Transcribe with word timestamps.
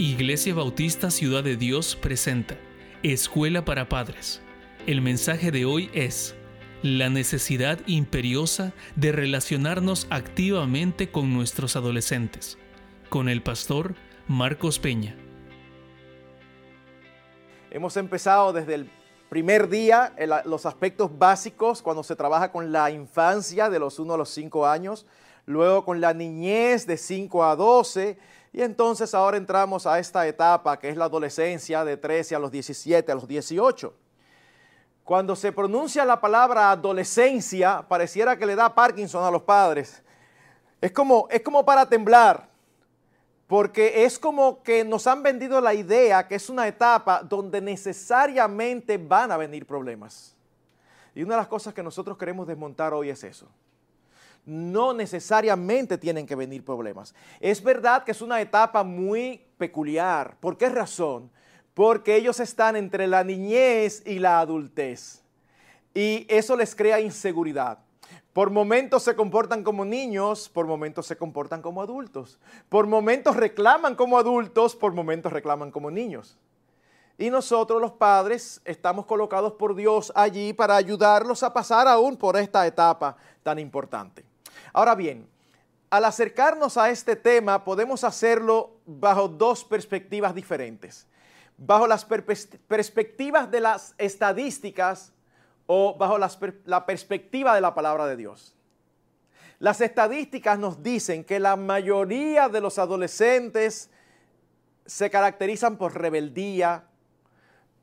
Iglesia 0.00 0.54
Bautista 0.54 1.10
Ciudad 1.10 1.42
de 1.42 1.56
Dios 1.56 1.96
presenta 1.96 2.56
Escuela 3.02 3.64
para 3.64 3.88
Padres. 3.88 4.40
El 4.86 5.02
mensaje 5.02 5.50
de 5.50 5.64
hoy 5.64 5.90
es 5.92 6.36
la 6.82 7.08
necesidad 7.08 7.80
imperiosa 7.88 8.72
de 8.94 9.10
relacionarnos 9.10 10.06
activamente 10.10 11.10
con 11.10 11.34
nuestros 11.34 11.74
adolescentes, 11.74 12.58
con 13.08 13.28
el 13.28 13.42
pastor 13.42 13.96
Marcos 14.28 14.78
Peña. 14.78 15.16
Hemos 17.72 17.96
empezado 17.96 18.52
desde 18.52 18.74
el 18.74 18.90
primer 19.28 19.68
día 19.68 20.14
los 20.44 20.64
aspectos 20.64 21.18
básicos 21.18 21.82
cuando 21.82 22.04
se 22.04 22.14
trabaja 22.14 22.52
con 22.52 22.70
la 22.70 22.92
infancia 22.92 23.68
de 23.68 23.80
los 23.80 23.98
1 23.98 24.14
a 24.14 24.18
los 24.18 24.28
5 24.28 24.64
años, 24.64 25.06
luego 25.44 25.84
con 25.84 26.00
la 26.00 26.14
niñez 26.14 26.86
de 26.86 26.96
5 26.96 27.44
a 27.44 27.56
12 27.56 28.16
y 28.58 28.62
entonces 28.62 29.14
ahora 29.14 29.36
entramos 29.36 29.86
a 29.86 30.00
esta 30.00 30.26
etapa 30.26 30.76
que 30.80 30.88
es 30.88 30.96
la 30.96 31.04
adolescencia 31.04 31.84
de 31.84 31.96
13 31.96 32.34
a 32.34 32.40
los 32.40 32.50
17, 32.50 33.12
a 33.12 33.14
los 33.14 33.28
18. 33.28 33.94
Cuando 35.04 35.36
se 35.36 35.52
pronuncia 35.52 36.04
la 36.04 36.20
palabra 36.20 36.72
adolescencia, 36.72 37.86
pareciera 37.86 38.36
que 38.36 38.44
le 38.44 38.56
da 38.56 38.74
Parkinson 38.74 39.22
a 39.22 39.30
los 39.30 39.42
padres. 39.42 40.02
Es 40.80 40.90
como, 40.90 41.28
es 41.30 41.40
como 41.42 41.64
para 41.64 41.88
temblar, 41.88 42.48
porque 43.46 44.04
es 44.04 44.18
como 44.18 44.60
que 44.64 44.82
nos 44.82 45.06
han 45.06 45.22
vendido 45.22 45.60
la 45.60 45.72
idea 45.72 46.26
que 46.26 46.34
es 46.34 46.50
una 46.50 46.66
etapa 46.66 47.22
donde 47.22 47.60
necesariamente 47.60 48.98
van 48.98 49.30
a 49.30 49.36
venir 49.36 49.68
problemas. 49.68 50.34
Y 51.14 51.22
una 51.22 51.34
de 51.36 51.42
las 51.42 51.48
cosas 51.48 51.72
que 51.72 51.82
nosotros 51.84 52.18
queremos 52.18 52.48
desmontar 52.48 52.92
hoy 52.92 53.10
es 53.10 53.22
eso 53.22 53.48
no 54.48 54.94
necesariamente 54.94 55.98
tienen 55.98 56.26
que 56.26 56.34
venir 56.34 56.64
problemas. 56.64 57.14
Es 57.38 57.62
verdad 57.62 58.02
que 58.02 58.12
es 58.12 58.22
una 58.22 58.40
etapa 58.40 58.82
muy 58.82 59.44
peculiar. 59.58 60.36
¿Por 60.40 60.56
qué 60.56 60.68
razón? 60.68 61.30
Porque 61.74 62.16
ellos 62.16 62.40
están 62.40 62.74
entre 62.74 63.06
la 63.06 63.22
niñez 63.22 64.02
y 64.06 64.18
la 64.18 64.40
adultez. 64.40 65.22
Y 65.94 66.26
eso 66.28 66.56
les 66.56 66.74
crea 66.74 67.00
inseguridad. 67.00 67.78
Por 68.32 68.50
momentos 68.50 69.02
se 69.02 69.14
comportan 69.14 69.62
como 69.62 69.84
niños, 69.84 70.48
por 70.48 70.66
momentos 70.66 71.06
se 71.06 71.16
comportan 71.16 71.60
como 71.60 71.82
adultos. 71.82 72.38
Por 72.68 72.86
momentos 72.86 73.36
reclaman 73.36 73.96
como 73.96 74.18
adultos, 74.18 74.74
por 74.76 74.92
momentos 74.92 75.32
reclaman 75.32 75.70
como 75.70 75.90
niños. 75.90 76.38
Y 77.18 77.30
nosotros 77.30 77.80
los 77.82 77.92
padres 77.92 78.60
estamos 78.64 79.04
colocados 79.04 79.54
por 79.54 79.74
Dios 79.74 80.12
allí 80.14 80.52
para 80.52 80.76
ayudarlos 80.76 81.42
a 81.42 81.52
pasar 81.52 81.88
aún 81.88 82.16
por 82.16 82.36
esta 82.36 82.64
etapa 82.64 83.16
tan 83.42 83.58
importante. 83.58 84.24
Ahora 84.72 84.94
bien, 84.94 85.28
al 85.90 86.04
acercarnos 86.04 86.76
a 86.76 86.90
este 86.90 87.16
tema 87.16 87.64
podemos 87.64 88.04
hacerlo 88.04 88.76
bajo 88.86 89.28
dos 89.28 89.64
perspectivas 89.64 90.34
diferentes. 90.34 91.06
Bajo 91.56 91.86
las 91.86 92.04
perspectivas 92.04 93.50
de 93.50 93.60
las 93.60 93.94
estadísticas 93.98 95.12
o 95.66 95.96
bajo 95.96 96.18
la 96.18 96.86
perspectiva 96.86 97.54
de 97.54 97.60
la 97.60 97.74
palabra 97.74 98.06
de 98.06 98.16
Dios. 98.16 98.54
Las 99.58 99.80
estadísticas 99.80 100.58
nos 100.58 100.82
dicen 100.82 101.24
que 101.24 101.40
la 101.40 101.56
mayoría 101.56 102.48
de 102.48 102.60
los 102.60 102.78
adolescentes 102.78 103.90
se 104.86 105.10
caracterizan 105.10 105.76
por 105.76 106.00
rebeldía, 106.00 106.84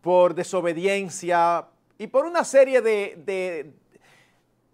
por 0.01 0.35
desobediencia 0.35 1.67
y 1.97 2.07
por 2.07 2.25
una 2.25 2.43
serie 2.43 2.81
de, 2.81 3.73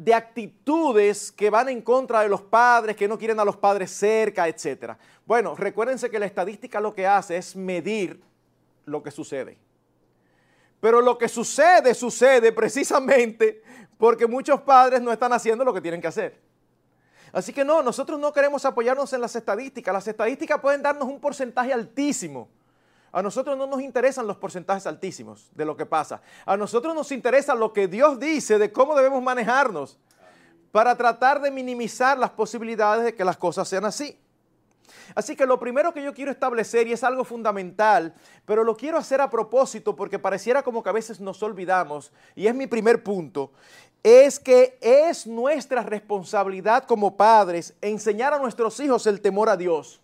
actitudes 0.09 1.31
que 1.31 1.49
van 1.49 1.69
en 1.69 1.81
contra 1.81 2.21
de 2.21 2.29
los 2.29 2.41
padres, 2.41 2.95
que 2.95 3.07
no 3.07 3.17
quieren 3.17 3.39
a 3.39 3.45
los 3.45 3.57
padres 3.57 3.91
cerca, 3.91 4.47
etc. 4.47 4.93
Bueno, 5.25 5.55
recuérdense 5.55 6.09
que 6.09 6.17
la 6.17 6.25
estadística 6.25 6.79
lo 6.79 6.93
que 6.93 7.05
hace 7.05 7.37
es 7.37 7.55
medir 7.55 8.21
lo 8.85 9.03
que 9.03 9.11
sucede. 9.11 9.57
Pero 10.79 11.01
lo 11.01 11.17
que 11.17 11.27
sucede, 11.27 11.93
sucede 11.93 12.51
precisamente 12.51 13.61
porque 13.97 14.25
muchos 14.25 14.61
padres 14.61 15.01
no 15.01 15.11
están 15.11 15.31
haciendo 15.33 15.63
lo 15.63 15.73
que 15.73 15.81
tienen 15.81 16.01
que 16.01 16.07
hacer. 16.07 16.41
Así 17.31 17.53
que 17.53 17.63
no, 17.63 17.83
nosotros 17.83 18.19
no 18.19 18.33
queremos 18.33 18.65
apoyarnos 18.65 19.13
en 19.13 19.21
las 19.21 19.35
estadísticas. 19.35 19.93
Las 19.93 20.07
estadísticas 20.07 20.59
pueden 20.59 20.81
darnos 20.81 21.07
un 21.07 21.19
porcentaje 21.19 21.71
altísimo 21.71 22.49
a 23.11 23.21
nosotros 23.21 23.57
no 23.57 23.67
nos 23.67 23.81
interesan 23.81 24.27
los 24.27 24.37
porcentajes 24.37 24.87
altísimos 24.87 25.49
de 25.53 25.65
lo 25.65 25.75
que 25.75 25.85
pasa. 25.85 26.21
A 26.45 26.55
nosotros 26.55 26.95
nos 26.95 27.11
interesa 27.11 27.55
lo 27.55 27.73
que 27.73 27.87
Dios 27.87 28.19
dice 28.19 28.57
de 28.57 28.71
cómo 28.71 28.95
debemos 28.95 29.21
manejarnos 29.21 29.97
para 30.71 30.95
tratar 30.95 31.41
de 31.41 31.51
minimizar 31.51 32.17
las 32.17 32.31
posibilidades 32.31 33.03
de 33.03 33.15
que 33.15 33.25
las 33.25 33.37
cosas 33.37 33.67
sean 33.67 33.85
así. 33.85 34.17
Así 35.13 35.35
que 35.35 35.45
lo 35.45 35.59
primero 35.59 35.93
que 35.93 36.03
yo 36.03 36.13
quiero 36.13 36.31
establecer, 36.31 36.87
y 36.87 36.93
es 36.93 37.03
algo 37.03 37.23
fundamental, 37.23 38.13
pero 38.45 38.63
lo 38.63 38.75
quiero 38.77 38.97
hacer 38.97 39.19
a 39.21 39.29
propósito 39.29 39.95
porque 39.95 40.19
pareciera 40.19 40.63
como 40.63 40.81
que 40.81 40.89
a 40.89 40.93
veces 40.93 41.19
nos 41.19 41.43
olvidamos, 41.43 42.11
y 42.35 42.47
es 42.47 42.55
mi 42.55 42.67
primer 42.67 43.03
punto, 43.03 43.51
es 44.03 44.39
que 44.39 44.77
es 44.81 45.27
nuestra 45.27 45.83
responsabilidad 45.83 46.85
como 46.85 47.17
padres 47.17 47.73
enseñar 47.81 48.33
a 48.33 48.39
nuestros 48.39 48.79
hijos 48.79 49.05
el 49.05 49.21
temor 49.21 49.49
a 49.49 49.57
Dios. 49.57 50.01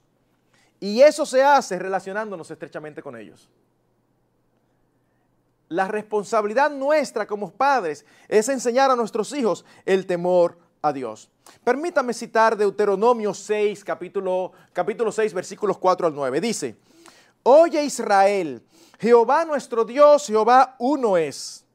Y 0.79 1.01
eso 1.01 1.25
se 1.25 1.43
hace 1.43 1.79
relacionándonos 1.79 2.49
estrechamente 2.51 3.01
con 3.01 3.15
ellos. 3.15 3.49
La 5.69 5.87
responsabilidad 5.87 6.71
nuestra 6.71 7.27
como 7.27 7.51
padres 7.51 8.05
es 8.27 8.47
enseñar 8.47 8.89
a 8.89 8.95
nuestros 8.95 9.33
hijos 9.33 9.65
el 9.85 10.05
temor 10.05 10.57
a 10.81 10.93
Dios. 10.93 11.29
Permítame 11.63 12.13
citar 12.13 12.55
Deuteronomio 12.55 13.33
6, 13.33 13.83
capítulo, 13.83 14.53
capítulo 14.71 15.11
6, 15.11 15.33
versículos 15.33 15.77
4 15.77 16.07
al 16.07 16.15
9. 16.15 16.39
Dice, 16.39 16.77
Oye 17.43 17.83
Israel, 17.83 18.61
Jehová 18.99 19.45
nuestro 19.45 19.83
Dios, 19.83 20.27
Jehová 20.27 20.75
uno 20.79 21.17
es. 21.17 21.66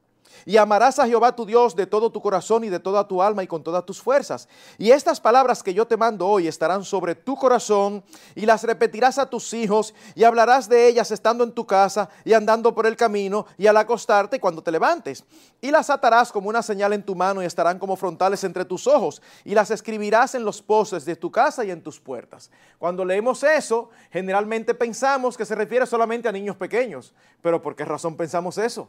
Y 0.44 0.56
amarás 0.56 0.98
a 0.98 1.06
Jehová 1.06 1.34
tu 1.34 1.46
Dios 1.46 1.76
de 1.76 1.86
todo 1.86 2.10
tu 2.10 2.20
corazón 2.20 2.64
y 2.64 2.68
de 2.68 2.80
toda 2.80 3.06
tu 3.06 3.22
alma 3.22 3.42
y 3.42 3.46
con 3.46 3.62
todas 3.62 3.84
tus 3.84 4.00
fuerzas. 4.00 4.48
Y 4.78 4.90
estas 4.90 5.20
palabras 5.20 5.62
que 5.62 5.74
yo 5.74 5.86
te 5.86 5.96
mando 5.96 6.26
hoy 6.26 6.48
estarán 6.48 6.84
sobre 6.84 7.14
tu 7.14 7.36
corazón 7.36 8.04
y 8.34 8.46
las 8.46 8.64
repetirás 8.64 9.18
a 9.18 9.28
tus 9.28 9.52
hijos 9.54 9.94
y 10.14 10.24
hablarás 10.24 10.68
de 10.68 10.88
ellas 10.88 11.10
estando 11.10 11.44
en 11.44 11.52
tu 11.52 11.66
casa 11.66 12.08
y 12.24 12.32
andando 12.32 12.74
por 12.74 12.86
el 12.86 12.96
camino 12.96 13.46
y 13.58 13.66
al 13.66 13.76
acostarte 13.76 14.40
cuando 14.40 14.62
te 14.62 14.70
levantes. 14.70 15.24
Y 15.60 15.70
las 15.70 15.90
atarás 15.90 16.32
como 16.32 16.48
una 16.48 16.62
señal 16.62 16.92
en 16.92 17.04
tu 17.04 17.14
mano 17.14 17.42
y 17.42 17.46
estarán 17.46 17.78
como 17.78 17.96
frontales 17.96 18.44
entre 18.44 18.64
tus 18.64 18.86
ojos 18.86 19.22
y 19.44 19.54
las 19.54 19.70
escribirás 19.70 20.34
en 20.34 20.44
los 20.44 20.62
postes 20.62 21.04
de 21.04 21.16
tu 21.16 21.30
casa 21.30 21.64
y 21.64 21.70
en 21.70 21.82
tus 21.82 22.00
puertas. 22.00 22.50
Cuando 22.78 23.04
leemos 23.04 23.42
eso, 23.42 23.90
generalmente 24.10 24.74
pensamos 24.74 25.36
que 25.36 25.44
se 25.44 25.54
refiere 25.54 25.86
solamente 25.86 26.28
a 26.28 26.32
niños 26.32 26.56
pequeños. 26.56 27.14
Pero 27.40 27.62
¿por 27.62 27.76
qué 27.76 27.84
razón 27.84 28.16
pensamos 28.16 28.58
eso? 28.58 28.88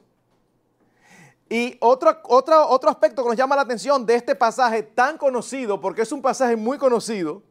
Y 1.54 1.78
otro, 1.82 2.20
otro, 2.24 2.68
otro 2.68 2.90
aspecto 2.90 3.22
que 3.22 3.30
nos 3.30 3.38
llama 3.38 3.56
la 3.56 3.62
atención 3.62 4.08
de 4.08 4.16
este 4.16 4.34
pasaje 4.34 4.82
tan 4.82 5.20
conocido, 5.20 5.80
porque 5.80 6.02
es 6.02 6.12
un 6.12 6.20
pasaje 6.20 6.56
muy 6.56 6.80
conocido, 6.80 7.44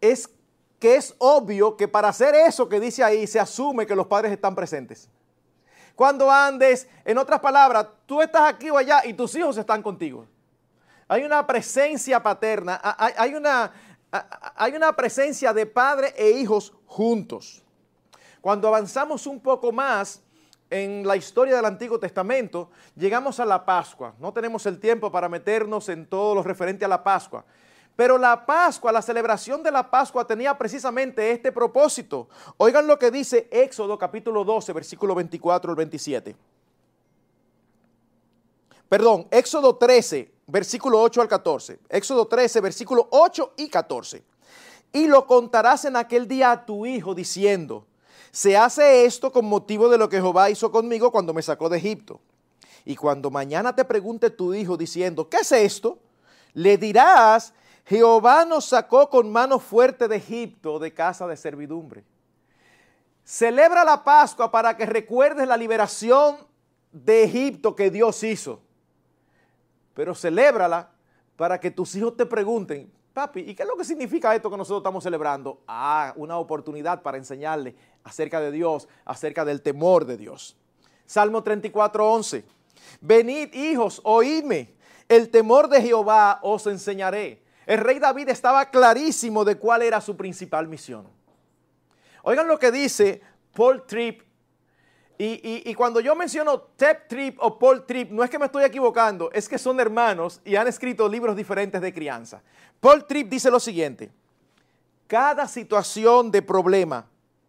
es 0.00 0.30
que 0.78 0.96
es 0.96 1.14
obvio 1.18 1.76
que 1.76 1.86
para 1.86 2.08
hacer 2.08 2.34
eso 2.34 2.66
que 2.66 2.80
dice 2.80 3.04
ahí 3.04 3.26
se 3.26 3.38
asume 3.38 3.86
que 3.86 3.94
los 3.94 4.06
padres 4.06 4.32
están 4.32 4.54
presentes. 4.54 5.10
Cuando 5.94 6.30
andes, 6.30 6.88
en 7.04 7.18
otras 7.18 7.40
palabras, 7.40 7.88
tú 8.06 8.22
estás 8.22 8.54
aquí 8.54 8.70
o 8.70 8.78
allá 8.78 9.04
y 9.04 9.12
tus 9.12 9.34
hijos 9.34 9.58
están 9.58 9.82
contigo. 9.82 10.24
Hay 11.08 11.24
una 11.24 11.46
presencia 11.46 12.22
paterna, 12.22 12.80
hay 12.82 13.34
una, 13.34 13.70
hay 14.56 14.74
una 14.74 14.96
presencia 14.96 15.52
de 15.52 15.66
padre 15.66 16.14
e 16.16 16.30
hijos 16.30 16.72
juntos. 16.86 17.62
Cuando 18.40 18.66
avanzamos 18.66 19.26
un 19.26 19.40
poco 19.40 19.72
más, 19.72 20.22
en 20.70 21.06
la 21.06 21.16
historia 21.16 21.56
del 21.56 21.64
Antiguo 21.64 21.98
Testamento, 21.98 22.70
llegamos 22.96 23.40
a 23.40 23.44
la 23.44 23.64
Pascua. 23.64 24.14
No 24.18 24.32
tenemos 24.32 24.66
el 24.66 24.78
tiempo 24.78 25.10
para 25.10 25.28
meternos 25.28 25.88
en 25.88 26.06
todo 26.06 26.34
lo 26.34 26.42
referente 26.42 26.84
a 26.84 26.88
la 26.88 27.02
Pascua. 27.02 27.44
Pero 27.96 28.16
la 28.16 28.46
Pascua, 28.46 28.92
la 28.92 29.02
celebración 29.02 29.62
de 29.62 29.72
la 29.72 29.90
Pascua 29.90 30.26
tenía 30.26 30.56
precisamente 30.56 31.32
este 31.32 31.50
propósito. 31.50 32.28
Oigan 32.56 32.86
lo 32.86 32.98
que 32.98 33.10
dice 33.10 33.48
Éxodo 33.50 33.98
capítulo 33.98 34.44
12, 34.44 34.72
versículo 34.72 35.14
24 35.14 35.70
al 35.70 35.76
27. 35.76 36.36
Perdón, 38.88 39.26
Éxodo 39.30 39.76
13, 39.76 40.32
versículo 40.46 41.00
8 41.02 41.22
al 41.22 41.28
14. 41.28 41.80
Éxodo 41.88 42.26
13, 42.26 42.60
versículo 42.60 43.08
8 43.10 43.54
y 43.56 43.68
14. 43.68 44.22
Y 44.92 45.06
lo 45.08 45.26
contarás 45.26 45.84
en 45.84 45.96
aquel 45.96 46.28
día 46.28 46.52
a 46.52 46.64
tu 46.64 46.86
hijo 46.86 47.14
diciendo, 47.14 47.84
se 48.30 48.56
hace 48.56 49.04
esto 49.04 49.32
con 49.32 49.46
motivo 49.46 49.88
de 49.88 49.98
lo 49.98 50.08
que 50.08 50.16
Jehová 50.16 50.50
hizo 50.50 50.70
conmigo 50.70 51.10
cuando 51.10 51.34
me 51.34 51.42
sacó 51.42 51.68
de 51.68 51.78
Egipto. 51.78 52.20
Y 52.84 52.96
cuando 52.96 53.30
mañana 53.30 53.74
te 53.74 53.84
pregunte 53.84 54.30
tu 54.30 54.54
hijo 54.54 54.76
diciendo, 54.76 55.28
¿qué 55.28 55.38
es 55.38 55.52
esto? 55.52 55.98
Le 56.54 56.78
dirás, 56.78 57.52
Jehová 57.84 58.44
nos 58.44 58.66
sacó 58.66 59.08
con 59.10 59.30
mano 59.30 59.58
fuerte 59.58 60.08
de 60.08 60.16
Egipto, 60.16 60.78
de 60.78 60.92
casa 60.92 61.26
de 61.26 61.36
servidumbre. 61.36 62.04
Celebra 63.24 63.84
la 63.84 64.04
Pascua 64.04 64.50
para 64.50 64.76
que 64.76 64.86
recuerdes 64.86 65.46
la 65.46 65.56
liberación 65.56 66.36
de 66.92 67.24
Egipto 67.24 67.76
que 67.76 67.90
Dios 67.90 68.22
hizo. 68.22 68.60
Pero 69.94 70.14
celébrala 70.14 70.90
para 71.36 71.60
que 71.60 71.70
tus 71.70 71.94
hijos 71.94 72.16
te 72.16 72.24
pregunten, 72.24 72.90
papi, 73.18 73.40
¿y 73.40 73.54
qué 73.56 73.64
es 73.64 73.68
lo 73.68 73.76
que 73.76 73.84
significa 73.84 74.32
esto 74.32 74.48
que 74.48 74.56
nosotros 74.56 74.78
estamos 74.78 75.02
celebrando? 75.02 75.60
Ah, 75.66 76.12
una 76.14 76.38
oportunidad 76.38 77.02
para 77.02 77.18
enseñarle 77.18 77.74
acerca 78.04 78.40
de 78.40 78.52
Dios, 78.52 78.86
acerca 79.04 79.44
del 79.44 79.60
temor 79.60 80.04
de 80.04 80.16
Dios. 80.16 80.56
Salmo 81.04 81.42
34, 81.42 82.12
11. 82.12 82.44
Venid, 83.00 83.52
hijos, 83.54 84.00
oídme, 84.04 84.72
el 85.08 85.30
temor 85.30 85.68
de 85.68 85.82
Jehová 85.82 86.38
os 86.42 86.64
enseñaré. 86.68 87.42
El 87.66 87.78
rey 87.78 87.98
David 87.98 88.28
estaba 88.28 88.70
clarísimo 88.70 89.44
de 89.44 89.56
cuál 89.56 89.82
era 89.82 90.00
su 90.00 90.16
principal 90.16 90.68
misión. 90.68 91.04
Oigan 92.22 92.46
lo 92.46 92.56
que 92.56 92.70
dice 92.70 93.20
Paul 93.52 93.84
Tripp. 93.84 94.27
Y, 95.20 95.74
cuando 95.74 95.98
yo 95.98 96.14
menciono 96.14 96.60
Tep 96.60 97.08
Tripp 97.08 97.38
o 97.42 97.58
Paul 97.58 97.84
Tripp, 97.84 98.12
no 98.12 98.22
es 98.22 98.30
que 98.30 98.38
me 98.38 98.46
estoy 98.46 98.62
equivocando, 98.64 99.32
es 99.32 99.48
que 99.48 99.58
son 99.58 99.80
hermanos 99.80 100.40
y 100.44 100.54
han 100.54 100.68
escrito 100.68 101.08
libros 101.08 101.34
diferentes 101.34 101.80
de 101.80 101.92
crianza. 101.92 102.40
Paul 102.78 103.04
Tripp 103.04 103.28
dice 103.28 103.50
lo 103.50 103.58
siguiente, 103.58 104.12
cada 105.08 105.48
situación 105.48 106.30
de 106.30 106.40
problema, 106.40 107.04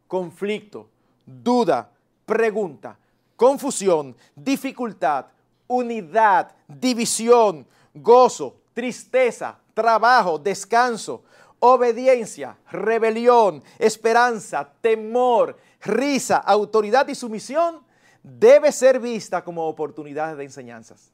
conflicto, 0.08 0.90
duda, 1.24 1.92
pregunta, 2.26 2.98
confusión, 3.36 4.16
dificultad, 4.36 5.28
unidad, 5.68 6.52
división, 6.68 7.68
gozo, 7.94 8.56
tristeza, 8.74 9.60
trabajo, 9.76 10.40
descanso, 10.40 11.24
obediencia, 11.60 12.58
rebelión, 12.72 13.64
esperanza, 13.78 14.68
temor, 14.82 15.58
risa, 15.82 16.38
autoridad 16.38 17.08
y 17.08 17.16
sumisión, 17.16 17.84
debe 18.24 18.72
ser 18.72 19.00
vista 19.00 19.44
como 19.44 19.68
oportunidades 19.68 20.38
de 20.38 20.44
enseñanzas. 20.44 21.12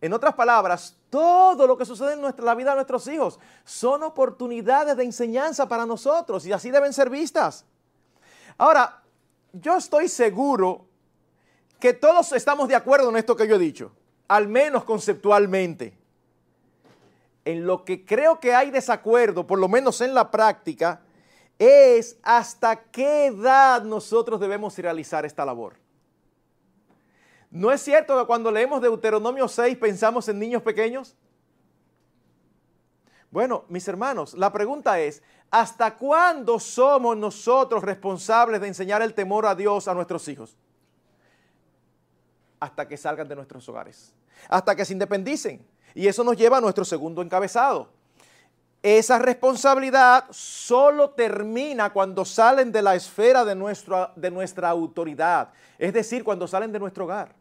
En 0.00 0.12
otras 0.12 0.34
palabras, 0.34 0.96
todo 1.08 1.66
lo 1.66 1.78
que 1.78 1.86
sucede 1.86 2.12
en 2.12 2.20
nuestra, 2.20 2.44
la 2.44 2.54
vida 2.54 2.70
de 2.70 2.76
nuestros 2.76 3.06
hijos 3.08 3.38
son 3.64 4.02
oportunidades 4.02 4.96
de 4.96 5.04
enseñanza 5.04 5.66
para 5.66 5.86
nosotros 5.86 6.44
y 6.44 6.52
así 6.52 6.70
deben 6.70 6.92
ser 6.92 7.08
vistas. 7.08 7.64
Ahora, 8.58 9.02
yo 9.52 9.76
estoy 9.76 10.08
seguro 10.08 10.86
que 11.78 11.92
todos 11.92 12.32
estamos 12.32 12.68
de 12.68 12.74
acuerdo 12.74 13.08
en 13.10 13.16
esto 13.16 13.36
que 13.36 13.48
yo 13.48 13.56
he 13.56 13.58
dicho, 13.58 13.92
al 14.28 14.48
menos 14.48 14.84
conceptualmente. 14.84 15.96
En 17.44 17.66
lo 17.66 17.84
que 17.84 18.04
creo 18.04 18.40
que 18.40 18.54
hay 18.54 18.70
desacuerdo, 18.70 19.46
por 19.46 19.58
lo 19.58 19.68
menos 19.68 20.00
en 20.00 20.14
la 20.14 20.30
práctica, 20.30 21.00
es 21.58 22.18
hasta 22.22 22.76
qué 22.76 23.26
edad 23.26 23.82
nosotros 23.82 24.40
debemos 24.40 24.76
realizar 24.78 25.24
esta 25.24 25.44
labor. 25.44 25.76
¿No 27.50 27.70
es 27.70 27.80
cierto 27.82 28.18
que 28.18 28.26
cuando 28.26 28.50
leemos 28.50 28.82
Deuteronomio 28.82 29.46
6 29.46 29.76
pensamos 29.76 30.28
en 30.28 30.40
niños 30.40 30.62
pequeños? 30.62 31.14
Bueno, 33.30 33.64
mis 33.68 33.86
hermanos, 33.88 34.34
la 34.34 34.52
pregunta 34.52 34.98
es, 35.00 35.22
¿hasta 35.50 35.96
cuándo 35.96 36.58
somos 36.58 37.16
nosotros 37.16 37.82
responsables 37.82 38.60
de 38.60 38.68
enseñar 38.68 39.02
el 39.02 39.14
temor 39.14 39.46
a 39.46 39.54
Dios 39.54 39.86
a 39.88 39.94
nuestros 39.94 40.26
hijos? 40.28 40.56
Hasta 42.58 42.88
que 42.88 42.96
salgan 42.96 43.28
de 43.28 43.36
nuestros 43.36 43.68
hogares, 43.68 44.14
hasta 44.48 44.74
que 44.74 44.84
se 44.84 44.92
independicen. 44.92 45.64
Y 45.94 46.08
eso 46.08 46.24
nos 46.24 46.36
lleva 46.36 46.58
a 46.58 46.60
nuestro 46.60 46.84
segundo 46.84 47.22
encabezado. 47.22 47.88
Esa 48.84 49.18
responsabilidad 49.18 50.26
solo 50.30 51.08
termina 51.08 51.90
cuando 51.90 52.22
salen 52.22 52.70
de 52.70 52.82
la 52.82 52.94
esfera 52.94 53.42
de, 53.42 53.54
de 54.16 54.30
nuestra 54.30 54.68
autoridad, 54.68 55.48
es 55.78 55.94
decir, 55.94 56.22
cuando 56.22 56.46
salen 56.46 56.70
de 56.70 56.78
nuestro 56.78 57.04
hogar. 57.04 57.34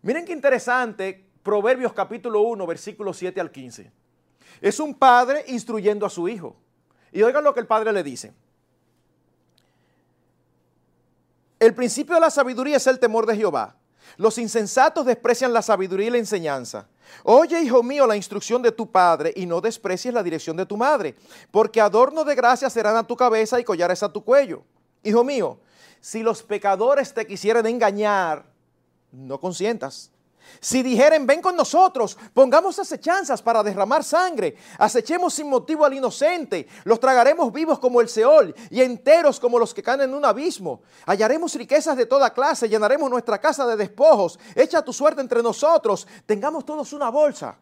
Miren 0.00 0.24
qué 0.24 0.32
interesante, 0.32 1.28
Proverbios 1.42 1.92
capítulo 1.92 2.40
1, 2.40 2.66
versículos 2.66 3.18
7 3.18 3.38
al 3.42 3.50
15. 3.50 3.92
Es 4.62 4.80
un 4.80 4.94
padre 4.94 5.44
instruyendo 5.48 6.06
a 6.06 6.10
su 6.10 6.26
hijo. 6.26 6.56
Y 7.12 7.22
oigan 7.22 7.44
lo 7.44 7.52
que 7.52 7.60
el 7.60 7.66
padre 7.66 7.92
le 7.92 8.02
dice. 8.02 8.32
El 11.60 11.74
principio 11.74 12.14
de 12.14 12.22
la 12.22 12.30
sabiduría 12.30 12.78
es 12.78 12.86
el 12.86 12.98
temor 12.98 13.26
de 13.26 13.36
Jehová. 13.36 13.76
Los 14.16 14.38
insensatos 14.38 15.06
desprecian 15.06 15.52
la 15.52 15.62
sabiduría 15.62 16.06
y 16.06 16.10
la 16.10 16.18
enseñanza. 16.18 16.86
Oye, 17.22 17.60
hijo 17.62 17.82
mío, 17.82 18.06
la 18.06 18.16
instrucción 18.16 18.62
de 18.62 18.72
tu 18.72 18.90
padre 18.90 19.32
y 19.36 19.46
no 19.46 19.60
desprecies 19.60 20.12
la 20.12 20.22
dirección 20.22 20.56
de 20.56 20.66
tu 20.66 20.76
madre, 20.76 21.14
porque 21.50 21.80
adorno 21.80 22.24
de 22.24 22.34
gracia 22.34 22.70
serán 22.70 22.96
a 22.96 23.06
tu 23.06 23.16
cabeza 23.16 23.60
y 23.60 23.64
collares 23.64 24.02
a 24.02 24.12
tu 24.12 24.24
cuello. 24.24 24.62
Hijo 25.02 25.22
mío, 25.22 25.58
si 26.00 26.22
los 26.22 26.42
pecadores 26.42 27.12
te 27.12 27.26
quisieran 27.26 27.66
engañar, 27.66 28.44
no 29.12 29.40
consientas. 29.40 30.10
Si 30.60 30.82
dijeren, 30.82 31.26
ven 31.26 31.42
con 31.42 31.56
nosotros, 31.56 32.16
pongamos 32.32 32.78
acechanzas 32.78 33.42
para 33.42 33.62
derramar 33.62 34.02
sangre, 34.02 34.56
acechemos 34.78 35.34
sin 35.34 35.48
motivo 35.48 35.84
al 35.84 35.94
inocente, 35.94 36.66
los 36.84 36.98
tragaremos 36.98 37.52
vivos 37.52 37.78
como 37.78 38.00
el 38.00 38.08
Seol 38.08 38.54
y 38.70 38.82
enteros 38.82 39.38
como 39.38 39.58
los 39.58 39.74
que 39.74 39.82
caen 39.82 40.02
en 40.02 40.14
un 40.14 40.24
abismo. 40.24 40.80
Hallaremos 41.06 41.54
riquezas 41.54 41.96
de 41.96 42.06
toda 42.06 42.32
clase, 42.32 42.68
llenaremos 42.68 43.10
nuestra 43.10 43.40
casa 43.40 43.66
de 43.66 43.76
despojos, 43.76 44.38
echa 44.54 44.82
tu 44.82 44.92
suerte 44.92 45.20
entre 45.20 45.42
nosotros, 45.42 46.06
tengamos 46.24 46.64
todos 46.64 46.92
una 46.92 47.10
bolsa. 47.10 47.56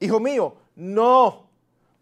Hijo 0.00 0.20
mío, 0.20 0.54
no, 0.76 1.48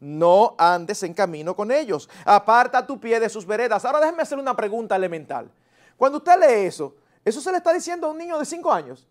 no 0.00 0.54
andes 0.58 1.02
en 1.02 1.14
camino 1.14 1.54
con 1.54 1.70
ellos, 1.70 2.08
aparta 2.24 2.86
tu 2.86 2.98
pie 2.98 3.20
de 3.20 3.28
sus 3.28 3.46
veredas. 3.46 3.84
Ahora 3.84 4.00
déjeme 4.00 4.22
hacer 4.22 4.38
una 4.38 4.56
pregunta 4.56 4.96
elemental. 4.96 5.50
Cuando 5.96 6.18
usted 6.18 6.38
lee 6.40 6.66
eso, 6.66 6.94
¿Eso 7.24 7.40
se 7.40 7.50
le 7.50 7.58
está 7.58 7.72
diciendo 7.72 8.06
a 8.06 8.10
un 8.10 8.18
niño 8.18 8.38
de 8.38 8.44
5 8.44 8.72
años? 8.72 9.06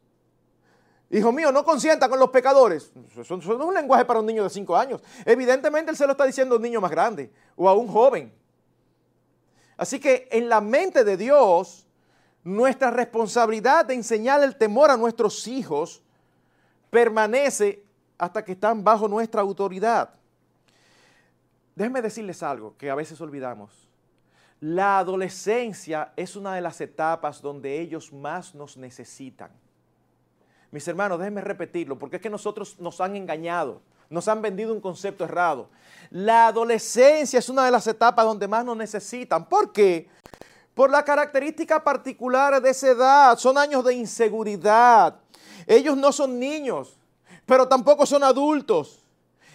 Hijo 1.13 1.34
mío, 1.34 1.52
no 1.52 1.66
consienta 1.66 2.08
con 2.08 2.18
los 2.19 2.30
pecadores. 2.30 2.90
Eso, 3.18 3.36
no 3.36 3.42
es 3.42 3.48
un 3.50 3.74
lenguaje 3.74 4.06
para 4.06 4.22
un 4.22 4.25
niño 4.25 4.44
de 4.44 4.50
5 4.50 4.78
años. 4.78 5.04
Evidentemente 5.25 5.92
él 5.92 5.98
se 5.98 6.06
lo 6.06 6.13
está 6.13 6.25
diciendo 6.25 6.56
a 6.56 6.58
un 6.58 6.62
niño 6.63 6.80
más 6.80 6.90
grande 6.90 7.30
o 7.58 7.68
a 7.68 7.74
un 7.75 7.88
joven. 7.88 8.34
Así 9.75 10.00
que 10.00 10.30
en 10.31 10.48
la 10.48 10.62
mente 10.62 11.04
de 11.04 11.18
Dios, 11.18 11.86
nuestra 12.46 12.92
responsabilidad 12.92 13.86
de 13.86 13.96
enseñar 13.96 14.42
el 14.42 14.56
temor 14.56 14.90
a 14.90 14.96
nuestros 14.96 15.48
hijos 15.48 16.02
permanece 16.90 17.84
hasta 18.18 18.46
que 18.46 18.54
están 18.54 18.81
bajo 18.81 19.10
nuestra 19.10 19.42
autoridad. 19.42 20.13
Déjenme 21.75 22.02
decirles 22.02 22.42
algo 22.42 22.78
que 22.78 22.90
a 22.90 22.96
veces 22.96 23.19
olvidamos. 23.19 23.90
La 24.62 25.00
adolescencia 25.00 26.13
es 26.16 26.38
una 26.38 26.56
de 26.56 26.62
las 26.62 26.80
etapas 26.80 27.42
donde 27.42 27.81
ellos 27.81 28.13
más 28.13 28.56
nos 28.56 28.78
necesitan. 28.78 29.52
Mis 30.72 30.88
hermanos, 30.88 31.20
déjenme 31.20 31.42
repetirlo, 31.42 32.00
porque 32.00 32.16
es 32.16 32.22
que 32.22 32.30
nosotros 32.30 32.78
nos 32.80 33.02
han 33.02 33.18
engañado, 33.18 33.82
nos 34.10 34.30
han 34.30 34.42
vendido 34.42 34.74
un 34.74 34.80
concepto 34.80 35.26
errado. 35.26 35.70
La 36.10 36.48
adolescencia 36.48 37.40
es 37.40 37.50
una 37.50 37.66
de 37.66 37.72
las 37.72 37.86
etapas 37.88 38.25
donde 38.25 38.48
más 38.48 38.63
nos 38.63 38.78
necesitan. 38.78 39.46
¿Por 39.46 39.74
qué? 39.74 40.08
Por 40.74 40.90
la 40.90 41.04
característica 41.04 41.84
particular 41.84 42.62
de 42.62 42.70
esa 42.70 42.88
edad. 42.88 43.38
Son 43.38 43.58
años 43.58 43.84
de 43.84 43.94
inseguridad. 43.96 45.18
Ellos 45.68 45.98
no 45.98 46.13
son 46.13 46.40
niños, 46.40 46.98
pero 47.46 47.68
tampoco 47.68 48.06
son 48.06 48.24
adultos. 48.24 49.00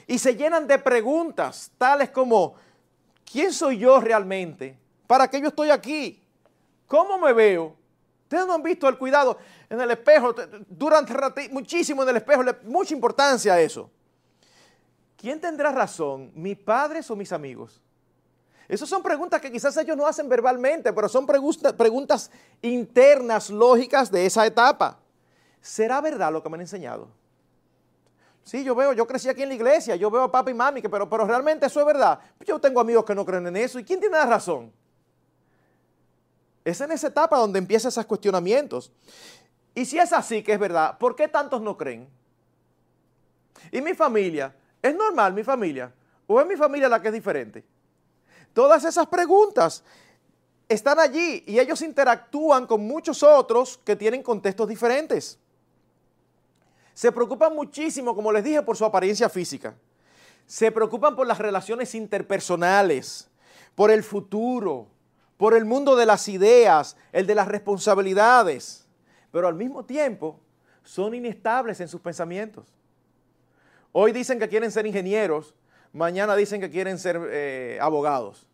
Y 0.06 0.18
se 0.18 0.36
llenan 0.36 0.66
de 0.66 0.78
preguntas 0.78 1.70
tales 1.78 2.10
como, 2.10 2.54
¿quién 3.30 3.52
soy 3.52 3.78
yo 3.78 4.00
realmente? 4.00 4.78
¿Para 5.06 5.28
qué 5.28 5.40
yo 5.40 5.48
estoy 5.48 5.70
aquí? 5.70 6.22
¿Cómo 6.86 7.18
me 7.18 7.32
veo? 7.32 7.74
Ustedes 8.26 8.44
no 8.44 8.54
han 8.54 8.62
visto 8.62 8.88
el 8.88 8.98
cuidado 8.98 9.38
en 9.70 9.80
el 9.80 9.88
espejo, 9.92 10.34
durante 10.68 11.14
muchísimo 11.50 12.02
en 12.02 12.08
el 12.08 12.16
espejo, 12.16 12.42
mucha 12.64 12.92
importancia 12.92 13.54
a 13.54 13.60
eso. 13.60 13.88
¿Quién 15.16 15.40
tendrá 15.40 15.70
razón, 15.70 16.32
mis 16.34 16.58
padres 16.58 17.08
o 17.08 17.14
mis 17.14 17.30
amigos? 17.30 17.80
Esas 18.68 18.88
son 18.88 19.00
preguntas 19.00 19.40
que 19.40 19.52
quizás 19.52 19.76
ellos 19.76 19.96
no 19.96 20.08
hacen 20.08 20.28
verbalmente, 20.28 20.92
pero 20.92 21.08
son 21.08 21.24
preguntas 21.24 22.32
internas, 22.62 23.48
lógicas 23.48 24.10
de 24.10 24.26
esa 24.26 24.44
etapa. 24.44 24.98
¿Será 25.60 26.00
verdad 26.00 26.32
lo 26.32 26.42
que 26.42 26.48
me 26.48 26.56
han 26.56 26.62
enseñado? 26.62 27.06
Sí, 28.42 28.64
yo 28.64 28.74
veo, 28.74 28.92
yo 28.92 29.06
crecí 29.06 29.28
aquí 29.28 29.42
en 29.42 29.50
la 29.50 29.54
iglesia, 29.54 29.94
yo 29.94 30.10
veo 30.10 30.24
a 30.24 30.32
papá 30.32 30.50
y 30.50 30.54
mami, 30.54 30.82
pero, 30.82 31.08
pero 31.08 31.24
realmente 31.26 31.66
eso 31.66 31.78
es 31.78 31.86
verdad. 31.86 32.18
Yo 32.44 32.58
tengo 32.58 32.80
amigos 32.80 33.04
que 33.04 33.14
no 33.14 33.24
creen 33.24 33.46
en 33.46 33.56
eso. 33.56 33.78
¿Y 33.78 33.84
quién 33.84 34.00
tiene 34.00 34.16
la 34.16 34.26
razón? 34.26 34.72
Es 36.66 36.80
en 36.80 36.90
esa 36.90 37.06
etapa 37.06 37.38
donde 37.38 37.60
empiezan 37.60 37.90
esos 37.90 38.04
cuestionamientos. 38.06 38.90
Y 39.72 39.84
si 39.84 40.00
es 40.00 40.12
así, 40.12 40.42
que 40.42 40.52
es 40.52 40.58
verdad, 40.58 40.98
¿por 40.98 41.14
qué 41.14 41.28
tantos 41.28 41.62
no 41.62 41.76
creen? 41.76 42.08
¿Y 43.70 43.80
mi 43.80 43.94
familia? 43.94 44.52
¿Es 44.82 44.92
normal 44.92 45.32
mi 45.32 45.44
familia? 45.44 45.94
¿O 46.26 46.40
es 46.40 46.46
mi 46.48 46.56
familia 46.56 46.88
la 46.88 47.00
que 47.00 47.06
es 47.06 47.14
diferente? 47.14 47.64
Todas 48.52 48.84
esas 48.84 49.06
preguntas 49.06 49.84
están 50.68 50.98
allí 50.98 51.44
y 51.46 51.60
ellos 51.60 51.82
interactúan 51.82 52.66
con 52.66 52.84
muchos 52.84 53.22
otros 53.22 53.78
que 53.84 53.94
tienen 53.94 54.24
contextos 54.24 54.68
diferentes. 54.68 55.38
Se 56.94 57.12
preocupan 57.12 57.54
muchísimo, 57.54 58.12
como 58.12 58.32
les 58.32 58.42
dije, 58.42 58.60
por 58.62 58.76
su 58.76 58.84
apariencia 58.84 59.28
física. 59.28 59.76
Se 60.48 60.72
preocupan 60.72 61.14
por 61.14 61.28
las 61.28 61.38
relaciones 61.38 61.94
interpersonales, 61.94 63.28
por 63.76 63.92
el 63.92 64.02
futuro, 64.02 64.88
por 65.36 65.54
el 65.54 65.64
mundo 65.64 65.96
de 65.96 66.06
las 66.06 66.28
ideas, 66.28 66.96
el 67.12 67.26
de 67.26 67.34
las 67.34 67.48
responsabilidades, 67.48 68.86
pero 69.30 69.48
al 69.48 69.54
mismo 69.54 69.84
tiempo 69.84 70.40
son 70.82 71.14
inestables 71.14 71.80
en 71.80 71.88
sus 71.88 72.00
pensamientos. 72.00 72.66
Hoy 73.92 74.12
dicen 74.12 74.38
que 74.38 74.48
quieren 74.48 74.70
ser 74.70 74.86
ingenieros, 74.86 75.54
mañana 75.92 76.36
dicen 76.36 76.60
que 76.60 76.70
quieren 76.70 76.98
ser 76.98 77.20
eh, 77.30 77.78
abogados. 77.80 78.46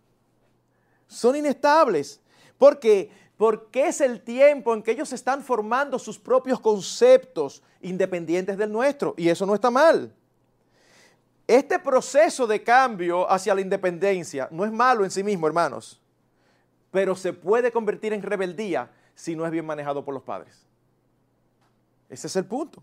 Son 1.06 1.36
inestables. 1.36 2.20
¿Por 2.58 2.78
qué? 2.78 3.10
Porque 3.36 3.88
es 3.88 4.00
el 4.00 4.22
tiempo 4.22 4.72
en 4.72 4.82
que 4.82 4.92
ellos 4.92 5.12
están 5.12 5.42
formando 5.42 5.98
sus 5.98 6.18
propios 6.18 6.60
conceptos 6.60 7.62
independientes 7.80 8.56
del 8.56 8.72
nuestro. 8.72 9.14
Y 9.16 9.28
eso 9.28 9.44
no 9.44 9.54
está 9.54 9.70
mal. 9.70 10.12
Este 11.46 11.78
proceso 11.78 12.46
de 12.46 12.62
cambio 12.62 13.30
hacia 13.30 13.54
la 13.54 13.60
independencia 13.60 14.48
no 14.50 14.64
es 14.64 14.72
malo 14.72 15.04
en 15.04 15.10
sí 15.10 15.22
mismo, 15.22 15.46
hermanos, 15.46 16.00
pero 16.92 17.16
se 17.16 17.32
puede 17.32 17.72
convertir 17.72 18.12
en 18.12 18.22
rebeldía 18.22 18.92
si 19.16 19.34
no 19.34 19.44
es 19.44 19.50
bien 19.50 19.64
manejado 19.64 20.04
por 20.04 20.14
los 20.14 20.22
padres. 20.22 20.64
Ese 22.08 22.26
es 22.28 22.36
el 22.36 22.44
punto. 22.44 22.82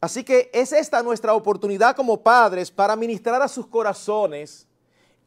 Así 0.00 0.24
que 0.24 0.50
es 0.52 0.72
esta 0.72 1.02
nuestra 1.02 1.32
oportunidad 1.32 1.96
como 1.96 2.20
padres 2.20 2.70
para 2.70 2.96
ministrar 2.96 3.40
a 3.40 3.48
sus 3.48 3.66
corazones 3.66 4.66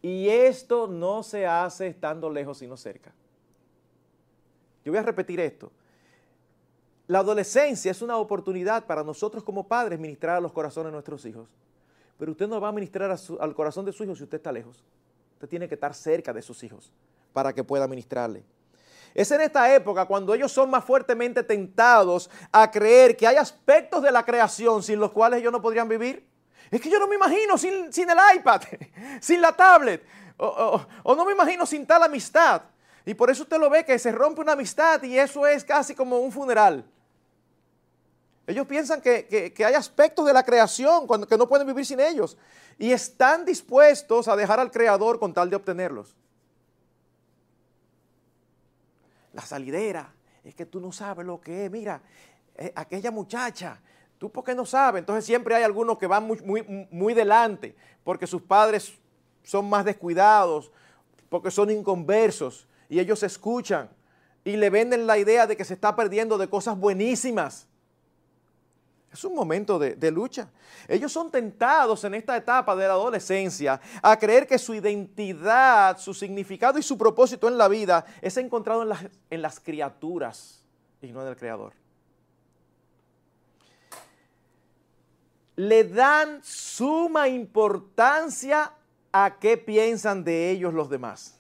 y 0.02 0.28
esto 0.28 0.88
no 0.88 1.24
se 1.24 1.48
hace 1.48 1.88
estando 1.88 2.30
lejos 2.30 2.58
sino 2.58 2.76
cerca. 2.76 3.14
Yo 4.84 4.92
voy 4.92 5.00
a 5.00 5.04
repetir 5.04 5.40
esto. 5.40 5.72
La 7.08 7.20
adolescencia 7.20 7.92
es 7.92 8.02
una 8.02 8.18
oportunidad 8.18 8.86
para 8.86 9.04
nosotros 9.04 9.42
como 9.44 9.68
padres 9.68 10.00
ministrar 10.00 10.36
a 10.36 10.42
los 10.42 10.52
corazones 10.52 10.88
de 10.88 10.94
nuestros 10.94 11.26
hijos. 11.26 11.48
Pero 12.18 12.34
usted 12.34 12.48
no 12.48 12.60
va 12.60 12.68
a 12.68 12.74
ministrar 12.74 13.18
al 13.40 13.56
corazón 13.56 13.86
de 13.86 13.94
su 13.94 14.04
hijo 14.04 14.16
si 14.16 14.24
usted 14.24 14.38
está 14.38 14.52
lejos. 14.52 14.84
Usted 15.36 15.48
tiene 15.48 15.70
que 15.70 15.76
estar 15.76 15.94
cerca 15.94 16.34
de 16.34 16.42
sus 16.42 16.62
hijos 16.64 16.92
para 17.40 17.54
que 17.54 17.64
pueda 17.64 17.88
ministrarle. 17.88 18.44
Es 19.16 19.32
en 19.32 19.40
esta 19.40 19.74
época 19.74 20.06
cuando 20.06 20.34
ellos 20.34 20.52
son 20.52 20.70
más 20.70 20.84
fuertemente 20.84 21.42
tentados 21.42 22.30
a 22.52 22.70
creer 22.70 23.16
que 23.16 23.26
hay 23.26 23.38
aspectos 23.38 24.04
de 24.04 24.12
la 24.12 24.26
creación 24.26 24.84
sin 24.84 25.00
los 25.00 25.14
cuales 25.14 25.40
ellos 25.40 25.54
no 25.54 25.62
podrían 25.62 25.88
vivir. 25.88 26.28
Es 26.70 26.82
que 26.82 26.90
yo 26.90 27.00
no 27.00 27.08
me 27.08 27.16
imagino 27.16 27.58
sin, 27.58 27.90
el 28.10 28.18
iPad, 28.36 28.62
sin 29.22 29.40
la 29.40 29.54
tablet, 29.54 30.04
o, 30.36 30.86
o 31.04 31.16
no 31.16 31.24
me 31.24 31.32
imagino 31.32 31.66
sin 31.66 31.88
tal 31.88 32.04
amistad. 32.04 32.62
Y 33.06 33.14
por 33.14 33.30
eso 33.30 33.44
usted 33.44 33.58
lo 33.58 33.70
ve 33.70 33.86
que 33.86 33.98
se 33.98 34.12
rompe 34.12 34.42
una 34.42 34.52
amistad 34.52 35.02
y 35.04 35.18
eso 35.18 35.48
es 35.48 35.64
casi 35.64 35.96
como 35.96 36.20
un 36.20 36.34
funeral. 36.34 36.84
Ellos 38.48 38.68
piensan 38.68 39.00
que, 39.00 39.54
hay 39.66 39.74
aspectos 39.76 40.26
de 40.26 40.34
la 40.34 40.44
creación 40.44 41.08
que 41.26 41.38
no 41.38 41.48
pueden 41.48 41.66
vivir 41.66 41.86
sin 41.86 42.02
ellos. 42.02 42.36
Y 42.78 42.92
están 42.92 43.46
dispuestos 43.46 44.28
a 44.28 44.36
dejar 44.36 44.60
al 44.60 44.72
Creador 44.72 45.20
con 45.20 45.34
tal 45.34 45.50
de 45.50 45.56
obtenerlos. 45.56 46.19
La 49.40 49.46
salidera, 49.46 50.12
es 50.44 50.54
que 50.54 50.66
tú 50.66 50.82
no 50.82 50.92
sabes 50.92 51.26
lo 51.26 51.40
que 51.40 51.64
es. 51.64 51.72
Mira, 51.72 52.02
eh, 52.58 52.74
aquella 52.76 53.10
muchacha, 53.10 53.80
tú 54.18 54.30
por 54.30 54.44
qué 54.44 54.54
no 54.54 54.66
sabes. 54.66 55.00
Entonces 55.00 55.24
siempre 55.24 55.56
hay 55.56 55.64
algunos 55.64 55.98
que 55.98 56.08
van 56.08 56.28
muy, 56.28 56.42
muy, 56.42 56.88
muy 56.92 57.14
delante 57.14 57.74
porque 58.04 58.28
sus 58.28 58.42
padres 58.42 59.00
son 59.42 59.70
más 59.70 59.86
descuidados, 59.86 60.74
porque 61.30 61.52
son 61.52 61.72
inconversos 61.72 62.68
y 62.90 63.00
ellos 63.00 63.24
escuchan 63.24 63.90
y 64.44 64.58
le 64.58 64.70
venden 64.70 65.08
la 65.08 65.18
idea 65.18 65.48
de 65.48 65.56
que 65.56 65.64
se 65.64 65.76
está 65.76 65.96
perdiendo 65.96 66.38
de 66.38 66.50
cosas 66.50 66.78
buenísimas. 66.78 67.69
Es 69.12 69.24
un 69.24 69.34
momento 69.34 69.80
de, 69.80 70.12
lucha. 70.12 70.50
Ellos 70.88 71.12
son 71.12 71.32
tentados 71.32 72.04
en 72.04 72.14
esta 72.14 72.38
etapa 72.38 72.76
de 72.76 72.88
la 72.88 72.94
adolescencia 72.94 73.82
a 74.04 74.18
creer 74.18 74.46
que 74.46 74.60
su 74.60 74.74
identidad, 74.74 75.98
su 75.98 76.14
significado 76.14 76.78
y 76.78 76.84
su 76.84 76.98
propósito 76.98 77.48
en 77.48 77.58
la 77.58 77.68
vida 77.68 78.06
es 78.22 78.38
encontrado 78.38 78.84
en 78.84 78.90
las, 78.90 79.06
en 79.30 79.42
las 79.42 79.60
criaturas 79.60 80.64
y 81.02 81.08
no 81.12 81.24
en 81.24 81.30
el 81.30 81.36
Creador. 81.36 81.74
Le 85.56 85.84
dan 85.84 86.42
suma 86.44 87.28
importancia 87.28 88.72
a 89.12 89.40
qué 89.40 89.58
piensan 89.58 90.24
de 90.24 90.52
ellos 90.52 90.74
los 90.74 90.90
demás. 90.90 91.39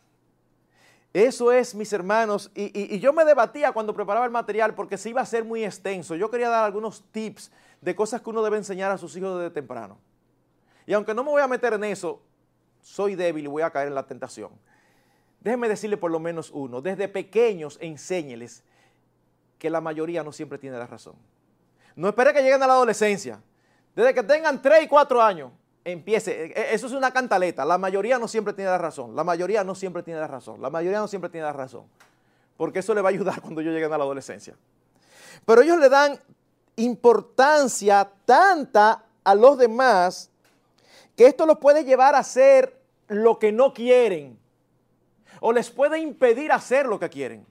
Eso 1.13 1.51
es, 1.51 1.73
mis 1.73 1.91
hermanos, 1.91 2.51
y, 2.53 2.99
yo 2.99 3.13
me 3.13 3.25
debatía 3.25 3.71
cuando 3.71 3.93
preparaba 3.95 4.25
el 4.25 4.31
material 4.31 4.75
porque 4.75 4.97
se 4.97 5.09
iba 5.09 5.21
a 5.21 5.25
ser 5.25 5.43
muy 5.43 5.63
extenso. 5.63 6.15
Yo 6.15 6.29
quería 6.29 6.49
dar 6.49 6.63
algunos 6.63 7.03
tips 7.11 7.51
de 7.81 7.95
cosas 7.95 8.21
que 8.21 8.29
uno 8.29 8.43
debe 8.43 8.57
enseñar 8.57 8.91
a 8.91 8.97
sus 8.97 9.15
hijos 9.15 9.39
desde 9.39 9.51
temprano. 9.51 9.97
Y 10.85 10.93
aunque 10.93 11.13
no 11.13 11.23
me 11.23 11.31
voy 11.31 11.41
a 11.41 11.47
meter 11.47 11.73
en 11.73 11.83
eso, 11.83 12.21
soy 12.81 13.15
débil 13.15 13.45
y 13.45 13.47
voy 13.47 13.63
a 13.63 13.71
caer 13.71 13.87
en 13.87 13.95
la 13.95 14.05
tentación. 14.05 14.51
Déjenme 15.39 15.67
decirle 15.67 15.97
por 15.97 16.11
lo 16.11 16.19
menos 16.19 16.51
uno. 16.51 16.81
Desde 16.81 17.07
pequeños 17.07 17.77
enséñeles 17.81 18.63
que 19.57 19.69
la 19.69 19.81
mayoría 19.81 20.23
no 20.23 20.31
siempre 20.31 20.57
tiene 20.57 20.77
la 20.77 20.85
razón. 20.85 21.15
No 21.95 22.07
espere 22.07 22.33
que 22.33 22.41
lleguen 22.41 22.61
a 22.61 22.67
la 22.67 22.73
adolescencia. 22.73 23.41
Desde 23.95 24.13
que 24.13 24.23
tengan 24.23 24.61
3 24.61 24.83
y 24.83 24.87
4 24.87 25.21
años, 25.21 25.51
empiece, 25.91 26.45
e, 26.45 26.45
e, 26.47 26.73
eso 26.73 26.87
es 26.87 26.93
una 26.93 27.11
cantaleta, 27.11 27.65
la 27.65 27.77
mayoría 27.77 28.19
no 28.19 28.27
siempre 28.27 28.53
tiene 28.53 28.71
la 28.71 28.77
razón, 28.77 29.15
la 29.15 29.23
mayoría 29.23 29.63
no 29.63 29.75
siempre 29.75 30.03
tiene 30.03 30.19
la 30.19 30.27
razón, 30.27 30.61
la 30.61 30.69
mayoría 30.69 30.99
no 30.99 31.07
siempre 31.07 31.29
tiene 31.29 31.45
la 31.45 31.53
razón, 31.53 31.85
porque 32.57 32.79
eso 32.79 32.93
le 32.93 33.01
va 33.01 33.09
a 33.09 33.11
ayudar 33.11 33.41
cuando 33.41 33.61
ellos 33.61 33.73
lleguen 33.73 33.91
a 33.93 33.97
la 33.97 34.03
adolescencia. 34.03 34.55
Pero 35.45 35.61
ellos 35.61 35.79
le 35.79 35.89
dan 35.89 36.19
importancia 36.75 38.09
tanta 38.25 39.03
a 39.23 39.35
los 39.35 39.57
demás 39.57 40.29
que 41.15 41.27
esto 41.27 41.45
los 41.45 41.57
puede 41.57 41.83
llevar 41.83 42.15
a 42.15 42.19
hacer 42.19 42.79
lo 43.07 43.39
que 43.39 43.51
no 43.51 43.73
quieren. 43.73 44.39
O 45.41 45.51
les 45.51 45.69
puede 45.69 45.99
impedir 45.99 46.51
hacer 46.51 46.85
lo 46.85 46.99
que 46.99 47.09
quieren. 47.09 47.45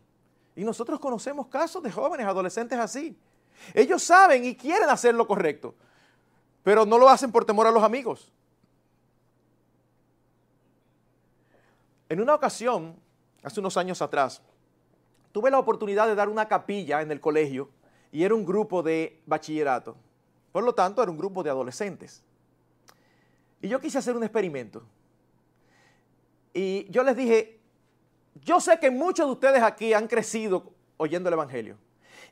Y 0.57 0.65
nosotros 0.65 0.99
conocemos 0.99 1.49
casos 1.49 1.83
de 1.83 1.93
jóvenes, 1.93 2.27
adolescentes 2.27 2.79
así. 2.79 3.17
Ellos 3.75 4.03
saben 4.03 4.45
y 4.45 4.57
quieren 4.57 4.89
hacer 4.89 5.15
lo 5.15 5.27
correcto, 5.27 5.75
pero 6.63 6.85
no 6.85 6.99
lo 6.99 7.09
hacen 7.09 7.33
por 7.33 7.45
temor 7.45 7.67
a 7.67 7.71
los 7.71 7.83
amigos. 7.83 8.33
En 12.09 12.21
una 12.21 12.35
ocasión, 12.35 12.97
hace 13.43 13.61
unos 13.61 13.77
años 13.77 14.01
atrás, 14.01 14.41
tuve 15.33 15.51
la 15.51 15.59
oportunidad 15.59 16.07
de 16.07 16.15
dar 16.15 16.29
una 16.29 16.49
capilla 16.49 17.03
en 17.03 17.11
el 17.11 17.21
colegio 17.21 17.69
y 18.13 18.25
era 18.25 18.35
un 18.35 18.45
grupo 18.45 18.83
de 18.83 19.21
bachillerato. 19.27 19.97
Por 20.53 20.65
lo 20.65 20.75
tanto, 20.75 21.03
era 21.03 21.11
un 21.11 21.19
grupo 21.19 21.43
de 21.43 21.51
adolescentes. 21.51 22.23
Y 23.61 23.69
yo 23.69 23.81
quise 23.81 23.99
hacer 23.99 24.17
un 24.17 24.23
experimento. 24.23 24.83
Y 26.55 26.91
yo 26.91 27.03
les 27.03 27.17
dije, 27.17 27.61
yo 28.43 28.61
sé 28.61 28.79
que 28.81 28.91
muchos 28.91 29.27
de 29.27 29.33
ustedes 29.33 29.63
aquí 29.63 29.93
han 29.93 30.09
crecido 30.09 30.73
oyendo 30.97 31.29
el 31.29 31.35
Evangelio. 31.35 31.77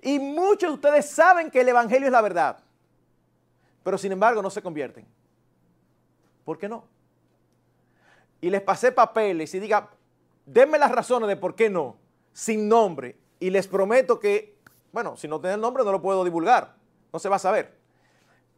Y 0.01 0.19
muchos 0.19 0.71
de 0.71 0.75
ustedes 0.75 1.11
saben 1.11 1.51
que 1.51 1.61
el 1.61 1.69
Evangelio 1.69 2.07
es 2.07 2.13
la 2.13 2.23
verdad 2.23 2.66
pero 3.87 3.99
sin 3.99 4.11
embargo 4.11 4.43
no 4.43 4.51
se 4.51 4.61
convierten. 4.61 5.07
¿Por 6.45 6.59
qué 6.59 6.69
no? 6.69 6.83
Y 8.41 8.51
les 8.51 8.61
pasé 8.61 8.91
papeles 8.91 9.55
y 9.55 9.61
diga, 9.61 9.89
denme 10.45 10.77
las 10.77 10.91
razones 10.91 11.29
de 11.29 11.37
por 11.37 11.55
qué 11.55 11.71
no, 11.71 11.97
sin 12.33 12.69
nombre, 12.69 13.17
y 13.39 13.49
les 13.49 13.69
prometo 13.69 14.19
que, 14.19 14.59
bueno, 14.91 15.17
si 15.17 15.29
no 15.29 15.41
tienen 15.41 15.61
nombre 15.61 15.85
no 15.85 15.93
lo 15.93 16.03
puedo 16.03 16.25
divulgar, 16.25 16.75
no 17.13 17.21
se 17.21 17.29
va 17.29 17.37
a 17.37 17.39
saber. 17.39 17.79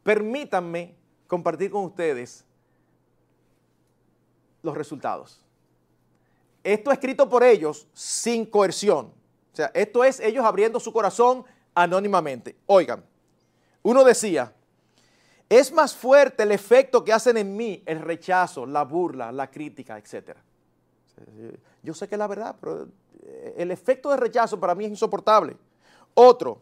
Permítanme 0.01 0.95
compartir 1.27 1.69
con 1.69 1.83
ustedes 1.83 2.43
los 4.63 4.75
resultados. 4.75 5.45
Esto 6.63 6.91
escrito 6.91 7.29
por 7.29 7.43
ellos 7.43 7.87
sin 7.93 8.47
coerción. 8.47 9.13
O 9.53 9.55
sea, 9.55 9.69
esto 9.75 10.03
es 10.03 10.19
ellos 10.21 10.43
abriendo 10.43 10.79
su 10.79 10.91
corazón 10.91 11.45
anónimamente. 11.75 12.55
Oigan, 12.65 13.05
uno 13.83 14.03
decía, 14.03 14.55
es 15.49 15.71
más 15.71 15.95
fuerte 15.95 16.43
el 16.43 16.51
efecto 16.51 17.03
que 17.03 17.11
hacen 17.11 17.35
en 17.37 17.57
mí 17.57 17.81
el 17.87 17.99
rechazo, 17.99 18.67
la 18.67 18.83
burla, 18.83 19.31
la 19.31 19.49
crítica, 19.49 19.97
etc. 19.97 20.37
Yo 21.81 21.93
sé 21.93 22.07
que 22.07 22.15
es 22.15 22.19
la 22.19 22.27
verdad, 22.27 22.55
pero 22.61 22.87
eh, 23.23 23.55
el 23.57 23.71
efecto 23.71 24.11
de 24.11 24.17
rechazo 24.17 24.59
para 24.59 24.75
mí 24.75 24.85
es 24.85 24.91
insoportable. 24.91 25.57
Otro, 26.13 26.61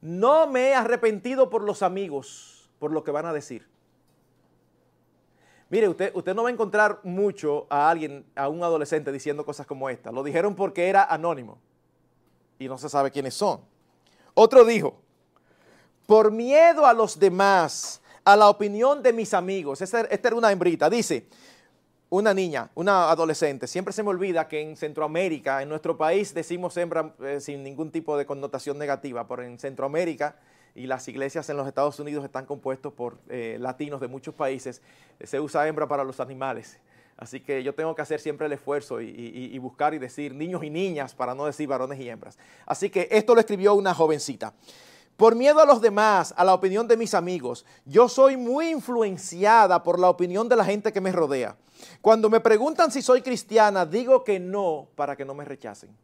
no 0.00 0.46
me 0.46 0.68
he 0.68 0.74
arrepentido 0.74 1.50
por 1.50 1.62
los 1.62 1.82
amigos, 1.82 2.70
por 2.78 2.90
lo 2.90 3.04
que 3.04 3.10
van 3.10 3.26
a 3.26 3.32
decir. 3.32 3.68
Mire, 5.68 5.88
usted, 5.88 6.10
usted 6.14 6.34
no 6.34 6.42
va 6.42 6.48
a 6.48 6.52
encontrar 6.52 7.00
mucho 7.04 7.66
a 7.68 7.88
alguien, 7.88 8.24
a 8.34 8.48
un 8.48 8.64
adolescente 8.64 9.12
diciendo 9.12 9.44
cosas 9.44 9.66
como 9.66 9.88
esta. 9.88 10.10
Lo 10.10 10.24
dijeron 10.24 10.56
porque 10.56 10.88
era 10.88 11.04
anónimo 11.04 11.58
y 12.58 12.66
no 12.66 12.76
se 12.76 12.88
sabe 12.88 13.10
quiénes 13.10 13.34
son. 13.34 13.60
Otro 14.34 14.64
dijo, 14.64 15.00
por 16.10 16.32
miedo 16.32 16.86
a 16.86 16.92
los 16.92 17.20
demás, 17.20 18.00
a 18.24 18.36
la 18.36 18.48
opinión 18.48 19.00
de 19.00 19.12
mis 19.12 19.32
amigos. 19.32 19.80
Esta, 19.80 20.00
era 20.00 20.34
una 20.34 20.50
hembrita. 20.50 20.90
Dice, 20.90 21.26
una 22.08 22.34
niña, 22.34 22.68
una 22.74 23.12
adolescente. 23.12 23.68
Siempre 23.68 23.92
se 23.92 24.02
me 24.02 24.08
olvida 24.08 24.48
que 24.48 24.60
en 24.60 24.76
Centroamérica, 24.76 25.62
en 25.62 25.68
nuestro 25.68 25.96
país, 25.96 26.34
decimos 26.34 26.76
hembra 26.78 27.14
eh, 27.22 27.38
sin 27.40 27.62
ningún 27.62 27.92
tipo 27.92 28.18
de 28.18 28.26
connotación 28.26 28.76
negativa, 28.76 29.28
pero 29.28 29.44
en 29.44 29.56
Centroamérica 29.60 30.34
y 30.74 30.88
las 30.88 31.06
iglesias 31.06 31.48
en 31.48 31.56
los 31.56 31.68
Estados 31.68 32.00
Unidos 32.00 32.24
están 32.24 32.44
compuestos 32.44 32.92
por 32.92 33.18
eh, 33.28 33.56
latinos 33.60 34.00
de 34.00 34.08
muchos 34.08 34.34
países, 34.34 34.82
se 35.22 35.38
usa 35.38 35.68
hembra 35.68 35.86
para 35.86 36.02
los 36.02 36.18
animales. 36.18 36.80
Así 37.18 37.38
que 37.38 37.62
yo 37.62 37.72
tengo 37.72 37.94
que 37.94 38.02
hacer 38.02 38.18
siempre 38.18 38.48
el 38.48 38.52
esfuerzo 38.52 39.00
y, 39.00 39.56
buscar 39.60 39.94
y 39.94 39.98
decir 39.98 40.34
niños 40.34 40.64
y 40.64 40.70
niñas 40.70 41.14
para 41.14 41.36
no 41.36 41.46
decir 41.46 41.68
varones 41.68 42.00
y 42.00 42.08
hembras. 42.08 42.36
Así 42.66 42.90
que 42.90 43.06
esto 43.12 43.32
lo 43.32 43.40
escribió 43.40 43.74
una 43.74 43.94
jovencita. 43.94 44.54
Por 45.20 45.36
miedo 45.36 45.60
a 45.60 45.66
los 45.66 45.82
demás, 45.82 46.32
a 46.34 46.42
la 46.46 46.54
opinión 46.54 46.88
de 46.88 46.96
mis 46.96 47.12
amigos. 47.12 47.66
Yo 47.84 48.08
soy 48.08 48.38
muy 48.38 48.70
influenciada 48.70 49.82
por 49.82 49.98
la 49.98 50.08
opinión 50.08 50.48
de 50.48 50.56
la 50.56 50.64
gente 50.64 50.94
que 50.94 51.00
me 51.02 51.12
rodea. 51.12 51.58
Cuando 52.00 52.30
me 52.30 52.40
preguntan 52.40 52.90
si 52.90 53.02
soy 53.02 53.20
cristiana, 53.20 53.84
digo 53.84 54.24
que 54.24 54.40
no 54.40 54.88
para 54.94 55.16
que 55.16 55.26
no 55.26 55.34
me 55.34 55.44
rechacen. 55.44 55.94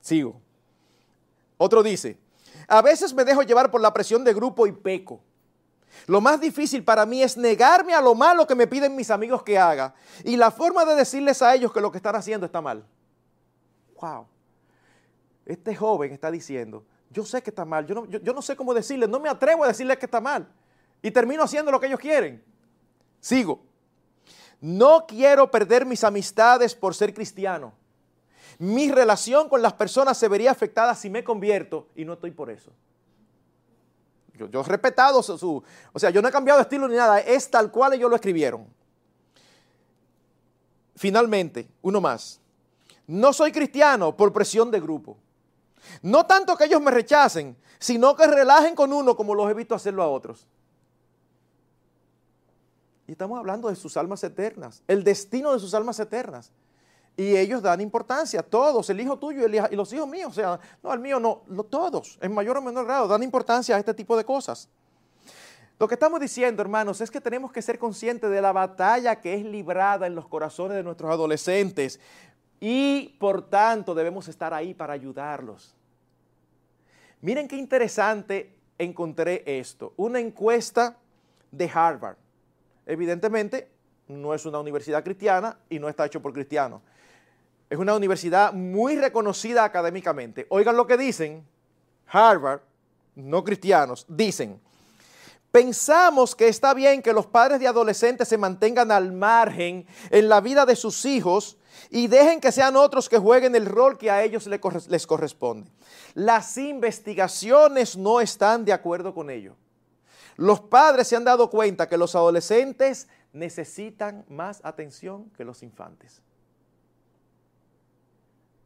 Sigo. 0.00 0.40
Otro 1.58 1.80
dice, 1.80 2.18
a 2.66 2.82
veces 2.82 3.14
me 3.14 3.22
dejo 3.22 3.44
llevar 3.44 3.70
por 3.70 3.80
la 3.80 3.94
presión 3.94 4.24
de 4.24 4.34
grupo 4.34 4.66
y 4.66 4.72
peco. 4.72 5.20
Lo 6.08 6.20
más 6.20 6.40
difícil 6.40 6.82
para 6.82 7.06
mí 7.06 7.22
es 7.22 7.36
negarme 7.36 7.94
a 7.94 8.00
lo 8.00 8.16
malo 8.16 8.48
que 8.48 8.56
me 8.56 8.66
piden 8.66 8.96
mis 8.96 9.12
amigos 9.12 9.44
que 9.44 9.56
haga 9.56 9.94
y 10.24 10.36
la 10.36 10.50
forma 10.50 10.84
de 10.84 10.96
decirles 10.96 11.40
a 11.40 11.54
ellos 11.54 11.72
que 11.72 11.80
lo 11.80 11.92
que 11.92 11.98
están 11.98 12.16
haciendo 12.16 12.46
está 12.46 12.60
mal. 12.60 12.84
Wow. 14.00 14.26
Este 15.46 15.74
joven 15.74 16.12
está 16.12 16.30
diciendo, 16.30 16.84
yo 17.10 17.24
sé 17.24 17.42
que 17.42 17.50
está 17.50 17.64
mal, 17.64 17.86
yo 17.86 17.94
no, 17.94 18.06
yo, 18.06 18.32
no 18.32 18.42
sé 18.42 18.56
cómo 18.56 18.74
decirles, 18.74 19.08
no 19.08 19.20
me 19.20 19.28
atrevo 19.28 19.64
a 19.64 19.68
decirles 19.68 19.98
que 19.98 20.06
está 20.06 20.20
mal 20.20 20.48
y 21.02 21.10
termino 21.10 21.42
haciendo 21.42 21.70
lo 21.70 21.78
que 21.78 21.86
ellos 21.86 22.00
quieren. 22.00 22.42
Sigo. 23.20 23.62
No 24.60 25.04
quiero 25.06 25.50
perder 25.50 25.84
mis 25.84 26.02
amistades 26.04 26.74
por 26.74 26.94
ser 26.94 27.12
cristiano. 27.12 27.74
Mi 28.58 28.90
relación 28.90 29.48
con 29.48 29.60
las 29.60 29.74
personas 29.74 30.16
se 30.16 30.28
vería 30.28 30.50
afectada 30.50 30.94
si 30.94 31.10
me 31.10 31.22
convierto 31.24 31.88
y 31.94 32.04
no 32.04 32.14
estoy 32.14 32.30
por 32.30 32.50
eso. 32.50 32.72
Yo, 34.36 34.60
he 34.60 34.64
respetado 34.64 35.22
su, 35.22 35.62
O 35.92 35.98
sea, 35.98 36.10
yo 36.10 36.20
no 36.20 36.28
he 36.28 36.32
cambiado 36.32 36.58
de 36.58 36.62
estilo 36.62 36.88
ni 36.88 36.96
nada. 36.96 37.20
Es 37.20 37.50
tal 37.50 37.70
cual 37.70 37.92
ellos 37.92 38.10
lo 38.10 38.16
escribieron. 38.16 38.66
Finalmente, 40.96 41.68
uno 41.82 42.00
más. 42.00 42.40
No 43.06 43.32
soy 43.32 43.52
cristiano 43.52 44.16
por 44.16 44.32
presión 44.32 44.70
de 44.70 44.80
grupo. 44.80 45.16
No 46.02 46.26
tanto 46.26 46.56
que 46.56 46.64
ellos 46.64 46.80
me 46.80 46.90
rechacen, 46.90 47.56
sino 47.78 48.16
que 48.16 48.26
relajen 48.26 48.74
con 48.74 48.92
uno 48.92 49.16
como 49.16 49.34
los 49.34 49.50
he 49.50 49.54
visto 49.54 49.74
hacerlo 49.74 50.02
a 50.02 50.08
otros. 50.08 50.46
Y 53.06 53.12
estamos 53.12 53.38
hablando 53.38 53.68
de 53.68 53.76
sus 53.76 53.96
almas 53.96 54.24
eternas, 54.24 54.82
el 54.88 55.04
destino 55.04 55.52
de 55.52 55.58
sus 55.58 55.74
almas 55.74 55.98
eternas. 56.00 56.50
Y 57.16 57.36
ellos 57.36 57.62
dan 57.62 57.80
importancia, 57.80 58.42
todos, 58.42 58.90
el 58.90 59.00
hijo 59.00 59.18
tuyo 59.18 59.46
y 59.46 59.76
los 59.76 59.92
hijos 59.92 60.08
míos, 60.08 60.30
o 60.30 60.34
sea, 60.34 60.58
no, 60.82 60.92
el 60.92 60.98
mío 60.98 61.20
no, 61.20 61.42
todos, 61.64 62.18
en 62.20 62.34
mayor 62.34 62.56
o 62.56 62.62
menor 62.62 62.86
grado, 62.86 63.06
dan 63.06 63.22
importancia 63.22 63.76
a 63.76 63.78
este 63.78 63.94
tipo 63.94 64.16
de 64.16 64.24
cosas. 64.24 64.68
Lo 65.78 65.86
que 65.86 65.94
estamos 65.94 66.18
diciendo, 66.18 66.62
hermanos, 66.62 67.00
es 67.00 67.10
que 67.10 67.20
tenemos 67.20 67.52
que 67.52 67.62
ser 67.62 67.78
conscientes 67.78 68.30
de 68.30 68.40
la 68.40 68.52
batalla 68.52 69.20
que 69.20 69.34
es 69.34 69.44
librada 69.44 70.06
en 70.06 70.14
los 70.14 70.26
corazones 70.26 70.76
de 70.76 70.82
nuestros 70.82 71.10
adolescentes 71.10 72.00
y 72.66 73.14
por 73.18 73.50
tanto 73.50 73.94
debemos 73.94 74.26
estar 74.26 74.54
ahí 74.54 74.72
para 74.72 74.94
ayudarlos. 74.94 75.74
Miren 77.20 77.46
qué 77.46 77.56
interesante 77.56 78.54
encontré 78.78 79.42
esto, 79.44 79.92
una 79.98 80.18
encuesta 80.18 80.96
de 81.50 81.70
Harvard. 81.70 82.16
Evidentemente, 82.86 83.68
no 84.08 84.32
es 84.32 84.46
una 84.46 84.60
universidad 84.60 85.04
cristiana 85.04 85.58
y 85.68 85.78
no 85.78 85.90
está 85.90 86.06
hecho 86.06 86.22
por 86.22 86.32
cristianos. 86.32 86.80
Es 87.68 87.76
una 87.76 87.94
universidad 87.94 88.54
muy 88.54 88.96
reconocida 88.96 89.62
académicamente. 89.62 90.46
Oigan 90.48 90.74
lo 90.74 90.86
que 90.86 90.96
dicen, 90.96 91.46
Harvard, 92.06 92.62
no 93.14 93.44
cristianos, 93.44 94.06
dicen, 94.08 94.58
pensamos 95.54 96.34
que 96.34 96.48
está 96.48 96.74
bien 96.74 97.00
que 97.00 97.12
los 97.12 97.26
padres 97.26 97.60
de 97.60 97.68
adolescentes 97.68 98.26
se 98.26 98.36
mantengan 98.36 98.90
al 98.90 99.12
margen 99.12 99.86
en 100.10 100.28
la 100.28 100.40
vida 100.40 100.66
de 100.66 100.74
sus 100.74 101.04
hijos 101.04 101.58
y 101.90 102.08
dejen 102.08 102.40
que 102.40 102.50
sean 102.50 102.74
otros 102.74 103.08
que 103.08 103.18
jueguen 103.18 103.54
el 103.54 103.66
rol 103.66 103.96
que 103.96 104.10
a 104.10 104.24
ellos 104.24 104.48
les 104.48 105.06
corresponde. 105.06 105.70
Las 106.14 106.58
investigaciones 106.58 107.96
no 107.96 108.20
están 108.20 108.64
de 108.64 108.72
acuerdo 108.72 109.14
con 109.14 109.30
ello. 109.30 109.54
Los 110.36 110.58
padres 110.58 111.06
se 111.06 111.14
han 111.14 111.22
dado 111.22 111.48
cuenta 111.48 111.88
que 111.88 111.98
los 111.98 112.16
adolescentes 112.16 113.06
necesitan 113.32 114.24
más 114.28 114.60
atención 114.64 115.30
que 115.36 115.44
los 115.44 115.62
infantes. 115.62 116.20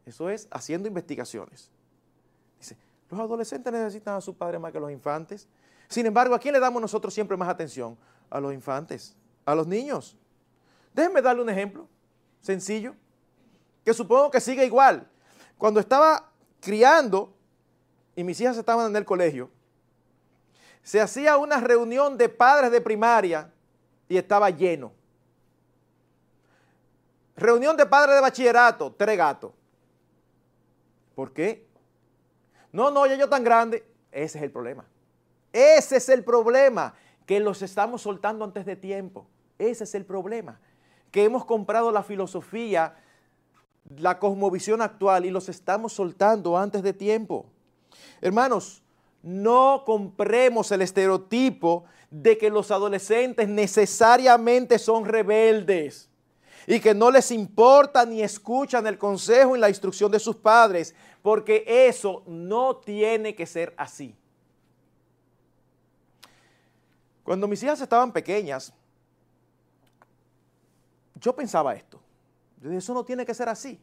Eso 0.06 0.30
es 0.30 0.48
haciendo 0.50 0.88
investigaciones. 0.88 1.70
Dice, 2.58 2.78
los 3.10 3.20
adolescentes 3.20 3.70
necesitan 3.70 4.14
a 4.14 4.22
su 4.22 4.34
padre 4.34 4.58
más 4.58 4.72
que 4.72 4.80
los 4.80 4.90
infantes. 4.90 5.46
Sin 5.88 6.05
embargo, 6.07 6.35
¿a 6.35 6.38
quién 6.38 6.53
le 6.53 6.61
damos 6.61 6.83
nosotros 6.83 7.14
siempre 7.14 7.37
más 7.37 7.48
atención? 7.48 7.96
A 8.31 8.40
los 8.40 8.53
infantes, 8.53 9.16
a 9.44 9.55
los 9.55 9.66
niños. 9.66 10.16
Déjenme 10.92 11.22
darle 11.22 11.42
un 11.42 11.48
ejemplo 11.48 11.88
sencillo, 12.40 12.94
que 13.85 13.94
supongo 13.94 14.31
que 14.31 14.40
sigue 14.40 14.64
igual. 14.64 15.07
Cuando 15.57 15.81
estaba 15.81 16.31
criando 16.61 17.35
y 18.14 18.24
mis 18.24 18.40
hijas 18.40 18.57
estaban 18.57 18.90
en 18.90 18.96
el 18.96 19.05
colegio, 19.05 19.51
se 20.83 21.01
hacía 21.01 21.37
una 21.37 21.61
reunión 21.61 22.16
de 22.16 22.29
padres 22.29 22.70
de 22.70 22.81
primaria 22.81 23.51
y 24.09 24.16
estaba 24.16 24.51
lleno. 24.51 24.92
Reunión 27.37 27.77
de 27.77 27.87
padres 27.87 28.14
de 28.14 28.20
bachillerato, 28.20 28.94
tres 28.96 29.16
gatos. 29.16 29.53
¿Por 31.14 31.33
qué? 31.33 31.66
No, 32.72 32.90
no, 32.90 33.07
ya 33.07 33.16
yo 33.16 33.29
tan 33.29 33.44
grande. 33.44 33.87
Ese 34.11 34.38
es 34.38 34.44
el 34.44 34.51
problema. 34.51 34.85
Ese 35.58 35.96
es 35.96 36.08
el 36.08 36.22
problema, 36.22 36.94
que 37.26 37.40
los 37.40 37.62
estamos 37.62 38.02
soltando 38.02 38.44
antes 38.44 38.64
de 38.64 38.76
tiempo. 38.76 39.26
Ese 39.58 39.82
es 39.82 39.94
el 39.96 40.04
problema, 40.04 40.60
que 41.10 41.24
hemos 41.24 41.44
comprado 41.44 41.90
la 41.90 42.04
filosofía, 42.04 42.94
la 43.96 44.20
cosmovisión 44.20 44.80
actual 44.82 45.26
y 45.26 45.30
los 45.30 45.48
estamos 45.48 45.92
soltando 45.92 46.56
antes 46.56 46.84
de 46.84 46.92
tiempo. 46.92 47.46
Hermanos, 48.20 48.84
no 49.20 49.82
compremos 49.84 50.70
el 50.70 50.82
estereotipo 50.82 51.86
de 52.08 52.38
que 52.38 52.50
los 52.50 52.70
adolescentes 52.70 53.48
necesariamente 53.48 54.78
son 54.78 55.06
rebeldes 55.06 56.08
y 56.68 56.78
que 56.78 56.94
no 56.94 57.10
les 57.10 57.32
importa 57.32 58.06
ni 58.06 58.22
escuchan 58.22 58.86
el 58.86 58.96
consejo 58.96 59.56
y 59.56 59.58
la 59.58 59.70
instrucción 59.70 60.12
de 60.12 60.20
sus 60.20 60.36
padres, 60.36 60.94
porque 61.20 61.64
eso 61.66 62.22
no 62.28 62.76
tiene 62.76 63.34
que 63.34 63.44
ser 63.44 63.74
así. 63.76 64.14
Cuando 67.28 67.46
mis 67.46 67.62
hijas 67.62 67.78
estaban 67.82 68.10
pequeñas, 68.10 68.72
yo 71.14 71.36
pensaba 71.36 71.74
esto. 71.74 72.00
Yo 72.62 72.72
eso 72.72 72.94
no 72.94 73.04
tiene 73.04 73.26
que 73.26 73.34
ser 73.34 73.50
así. 73.50 73.78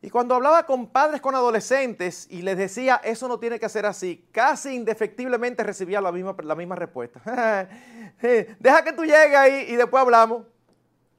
Y 0.00 0.08
cuando 0.08 0.36
hablaba 0.36 0.64
con 0.64 0.86
padres 0.86 1.20
con 1.20 1.34
adolescentes 1.34 2.28
y 2.30 2.42
les 2.42 2.56
decía, 2.56 3.00
eso 3.02 3.26
no 3.26 3.40
tiene 3.40 3.58
que 3.58 3.68
ser 3.68 3.86
así, 3.86 4.24
casi 4.30 4.76
indefectiblemente 4.76 5.64
recibía 5.64 6.00
la 6.00 6.12
misma, 6.12 6.36
la 6.44 6.54
misma 6.54 6.76
respuesta. 6.76 7.20
Deja 8.22 8.84
que 8.84 8.92
tú 8.92 9.02
llegues 9.02 9.36
ahí 9.36 9.66
y 9.66 9.74
después 9.74 10.00
hablamos. 10.00 10.46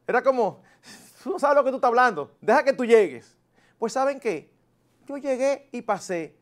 Era 0.07 0.23
como, 0.23 0.61
Tú 1.21 1.31
no 1.31 1.37
sabes 1.37 1.57
lo 1.57 1.65
que 1.65 1.71
tú 1.71 1.75
estás 1.75 1.89
hablando. 1.89 2.31
Deja 2.39 2.63
que 2.63 2.71
tú 2.71 2.85
llegues. 2.85 3.35
Pues 3.77 3.91
¿saben 3.91 4.21
qué? 4.21 4.49
Yo 5.05 5.17
llegué 5.17 5.67
y 5.73 5.81
pasé. 5.81 6.33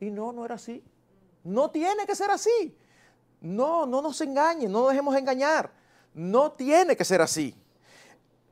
Y 0.00 0.10
no, 0.10 0.32
no 0.32 0.46
era 0.46 0.54
así. 0.54 0.82
No 1.44 1.70
tiene 1.70 2.06
que 2.06 2.14
ser 2.14 2.30
así. 2.30 2.74
No, 3.40 3.86
no 3.86 4.02
nos 4.02 4.20
engañen, 4.20 4.70
no 4.70 4.80
nos 4.80 4.90
dejemos 4.90 5.16
engañar. 5.16 5.70
No 6.14 6.52
tiene 6.52 6.96
que 6.96 7.04
ser 7.04 7.20
así. 7.20 7.54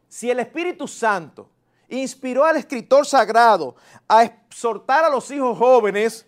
Si 0.08 0.30
el 0.30 0.38
Espíritu 0.40 0.86
Santo 0.86 1.48
inspiró 1.88 2.44
al 2.44 2.56
escritor 2.56 3.06
sagrado 3.06 3.76
a 4.06 4.24
exhortar 4.24 5.04
a 5.04 5.08
los 5.08 5.30
hijos 5.30 5.56
jóvenes 5.58 6.26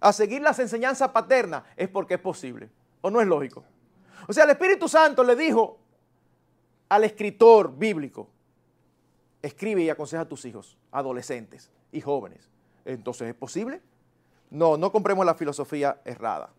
a 0.00 0.12
seguir 0.12 0.42
las 0.42 0.58
enseñanzas 0.58 1.10
paternas, 1.10 1.64
es 1.76 1.88
porque 1.88 2.14
es 2.14 2.20
posible. 2.20 2.70
¿O 3.00 3.10
no 3.10 3.20
es 3.20 3.26
lógico? 3.26 3.64
O 4.28 4.32
sea, 4.32 4.44
el 4.44 4.50
Espíritu 4.50 4.88
Santo 4.88 5.22
le 5.22 5.36
dijo 5.36 5.78
al 6.88 7.04
escritor 7.04 7.76
bíblico, 7.76 8.28
escribe 9.42 9.82
y 9.82 9.90
aconseja 9.90 10.22
a 10.22 10.28
tus 10.28 10.44
hijos, 10.44 10.76
adolescentes 10.90 11.70
y 11.92 12.00
jóvenes. 12.00 12.48
Entonces, 12.84 13.28
¿es 13.28 13.34
posible? 13.34 13.80
No, 14.50 14.76
no 14.76 14.92
compremos 14.92 15.26
la 15.26 15.34
filosofía 15.34 16.00
errada. 16.04 16.50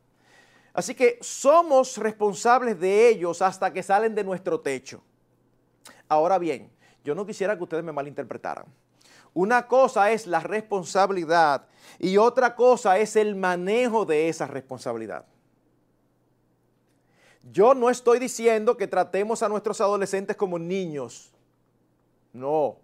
Así 0.77 0.93
que 0.93 1.17
somos 1.21 1.97
responsables 1.97 2.79
de 2.79 3.09
ellos 3.09 3.41
hasta 3.41 3.73
que 3.73 3.81
salen 3.81 4.13
de 4.13 4.23
nuestro 4.23 4.59
techo. 4.59 5.01
Ahora 6.07 6.37
bien, 6.37 6.69
yo 7.03 7.15
no 7.15 7.25
quisiera 7.25 7.57
que 7.57 7.63
ustedes 7.63 7.83
me 7.83 7.91
malinterpretaran. 7.91 8.65
Una 9.33 9.67
cosa 9.67 10.11
es 10.11 10.27
la 10.27 10.39
responsabilidad 10.39 11.65
y 11.97 12.17
otra 12.17 12.55
cosa 12.55 12.99
es 12.99 13.15
el 13.15 13.35
manejo 13.35 14.05
de 14.05 14.29
esa 14.29 14.45
responsabilidad. 14.45 15.25
Yo 17.51 17.73
no 17.73 17.89
estoy 17.89 18.19
diciendo 18.19 18.77
que 18.77 18.85
tratemos 18.85 19.41
a 19.41 19.49
nuestros 19.49 19.81
adolescentes 19.81 20.35
como 20.35 20.59
niños. 20.59 21.31
No. 22.33 22.77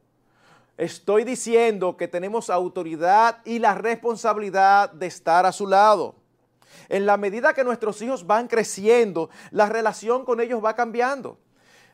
Estoy 0.78 1.26
diciendo 1.26 1.96
que 1.96 2.08
tenemos 2.08 2.50
autoridad 2.50 3.38
y 3.46 3.60
la 3.60 3.76
responsabilidad 3.76 4.92
de 4.92 5.06
estar 5.06 5.46
a 5.46 5.52
su 5.52 5.68
lado. 5.68 6.23
En 6.90 7.06
la 7.06 7.18
medida 7.18 7.54
que 7.54 7.64
nuestros 7.64 8.02
hijos 8.02 8.26
van 8.26 8.48
creciendo, 8.48 9.30
la 9.52 9.68
relación 9.68 10.26
con 10.26 10.40
ellos 10.42 10.64
va 10.64 10.76
cambiando. 10.76 11.38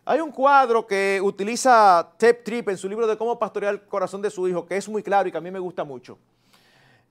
Hay 0.06 0.22
un 0.22 0.32
cuadro 0.32 0.88
que 0.88 1.20
utiliza 1.22 2.13
Tep 2.18 2.44
Trip 2.44 2.70
en 2.70 2.78
su 2.78 2.89
libro 2.89 3.06
de 3.06 3.18
cómo 3.18 3.38
pastorear 3.38 3.74
el 3.74 3.82
corazón 3.82 4.22
de 4.22 4.30
su 4.30 4.48
hijo, 4.48 4.65
que 4.65 4.78
es 4.78 4.89
muy 4.89 5.04
claro 5.04 5.30
y 5.30 5.32
que 5.32 5.38
a 5.38 5.42
mí 5.42 5.52
me 5.52 5.60
gusta 5.60 5.84
mucho. 5.84 6.18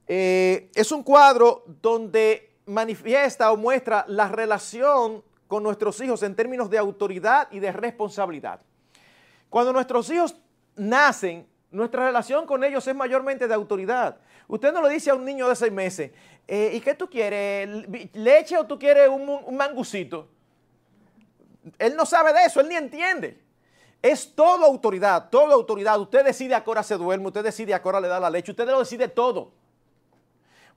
Eh, 0.06 0.70
es 0.74 0.90
un 0.90 1.02
cuadro 1.02 1.64
donde 1.80 2.56
manifiesta 2.66 3.52
o 3.52 3.56
muestra 3.56 4.04
la 4.08 4.28
relación 4.28 5.22
con 5.46 5.62
nuestros 5.62 6.00
hijos 6.00 6.22
en 6.22 6.34
términos 6.34 6.70
de 6.70 6.78
autoridad 6.78 7.48
y 7.50 7.58
de 7.58 7.72
responsabilidad. 7.72 8.60
Cuando 9.48 9.72
nuestros 9.72 10.10
hijos 10.10 10.36
nacen, 10.76 11.46
nuestra 11.70 12.06
relación 12.06 12.46
con 12.46 12.64
ellos 12.64 12.86
es 12.86 12.94
mayormente 12.94 13.46
de 13.48 13.54
autoridad. 13.54 14.18
Usted 14.48 14.72
no 14.72 14.82
le 14.82 14.88
dice 14.88 15.10
a 15.10 15.14
un 15.14 15.24
niño 15.24 15.46
de 15.46 15.54
seis 15.54 15.70
meses, 15.70 16.10
eh, 16.46 16.72
¿y 16.72 16.80
qué 16.80 16.94
tú 16.94 17.08
quieres? 17.08 17.68
¿Leche 18.14 18.56
o 18.56 18.66
tú 18.66 18.78
quieres 18.78 19.08
un, 19.08 19.54
mangucito? 19.54 20.26
Él 21.78 21.94
no 21.94 22.06
sabe 22.06 22.32
de 22.32 22.44
eso, 22.46 22.60
él 22.60 22.68
ni 22.68 22.74
entiende. 22.74 23.38
Es 24.00 24.34
toda 24.34 24.66
autoridad, 24.66 25.28
toda 25.28 25.52
autoridad. 25.52 26.00
Usted 26.00 26.24
decide 26.24 26.54
a 26.54 26.64
qué 26.64 26.82
se 26.82 26.96
duerme, 26.96 27.26
usted 27.26 27.44
decide 27.44 27.74
a 27.74 27.82
qué 27.82 27.92
le 28.00 28.08
da 28.08 28.18
la 28.18 28.30
leche, 28.30 28.52
usted 28.52 28.66
lo 28.66 28.78
decide 28.78 29.08
todo. 29.08 29.52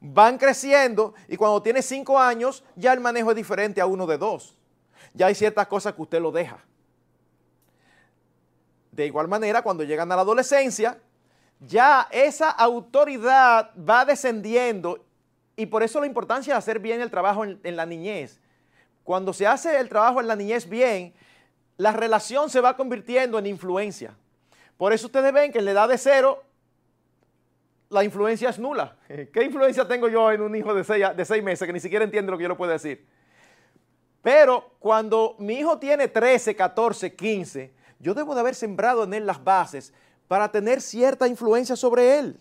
Van 0.01 0.37
creciendo 0.37 1.13
y 1.29 1.37
cuando 1.37 1.61
tiene 1.61 1.81
cinco 1.81 2.19
años 2.19 2.65
ya 2.75 2.91
el 2.91 2.99
manejo 2.99 3.29
es 3.29 3.37
diferente 3.37 3.79
a 3.79 3.85
uno 3.85 4.05
de 4.05 4.17
dos. 4.17 4.57
Ya 5.13 5.27
hay 5.27 5.35
ciertas 5.35 5.67
cosas 5.67 5.93
que 5.93 6.01
usted 6.01 6.19
lo 6.19 6.31
deja. 6.31 6.59
De 8.91 9.05
igual 9.05 9.29
manera, 9.29 9.61
cuando 9.61 9.85
llegan 9.85 10.11
a 10.11 10.15
la 10.17 10.23
adolescencia, 10.23 10.99
ya 11.61 12.07
esa 12.11 12.49
autoridad 12.49 13.71
va 13.77 14.03
descendiendo 14.03 15.05
y 15.55 15.67
por 15.67 15.83
eso 15.83 15.99
la 15.99 16.07
importancia 16.07 16.53
de 16.53 16.57
hacer 16.57 16.79
bien 16.79 17.01
el 17.01 17.11
trabajo 17.11 17.45
en, 17.45 17.75
la 17.75 17.85
niñez. 17.85 18.41
Cuando 19.03 19.31
se 19.31 19.45
hace 19.45 19.79
el 19.79 19.87
trabajo 19.87 20.19
en 20.19 20.27
la 20.27 20.35
niñez 20.35 20.67
bien, 20.67 21.13
la 21.77 21.91
relación 21.91 22.49
se 22.49 22.61
va 22.61 22.75
convirtiendo 22.75 23.37
en 23.37 23.45
influencia. 23.45 24.15
Por 24.75 24.91
eso 24.91 25.05
ustedes 25.05 25.31
ven 25.31 25.51
que 25.51 25.59
en 25.59 25.65
la 25.65 25.71
edad 25.71 25.87
de 25.87 25.99
cero, 25.99 26.43
la 27.89 28.03
influencia 28.03 28.49
es 28.49 28.57
nula. 28.57 28.97
¿Qué 29.07 29.43
influencia 29.43 29.87
tengo 29.87 30.09
yo 30.09 30.31
en 30.31 30.41
un 30.41 30.55
hijo 30.55 30.73
de 30.73 30.83
seis, 30.83 31.05
de 31.15 31.25
seis 31.25 31.43
meses 31.43 31.67
que 31.67 31.73
ni 31.73 31.79
siquiera 31.79 32.03
entiende 32.03 32.31
lo 32.31 32.37
que 32.37 32.43
yo 32.43 32.49
le 32.49 32.55
puedo 32.55 32.71
decir? 32.71 33.05
Pero 34.23 34.75
cuando 34.79 35.35
mi 35.37 35.55
hijo 35.55 35.77
tiene 35.77 36.07
13, 36.07 36.55
14, 36.55 37.15
15, 37.15 37.73
yo 37.99 38.15
debo 38.15 38.33
de 38.33 38.41
haber 38.41 38.55
sembrado 38.55 39.03
en 39.03 39.13
él 39.13 39.27
las 39.27 39.43
bases 39.43 39.93
para 40.31 40.49
tener 40.49 40.79
cierta 40.79 41.27
influencia 41.27 41.75
sobre 41.75 42.17
él. 42.17 42.39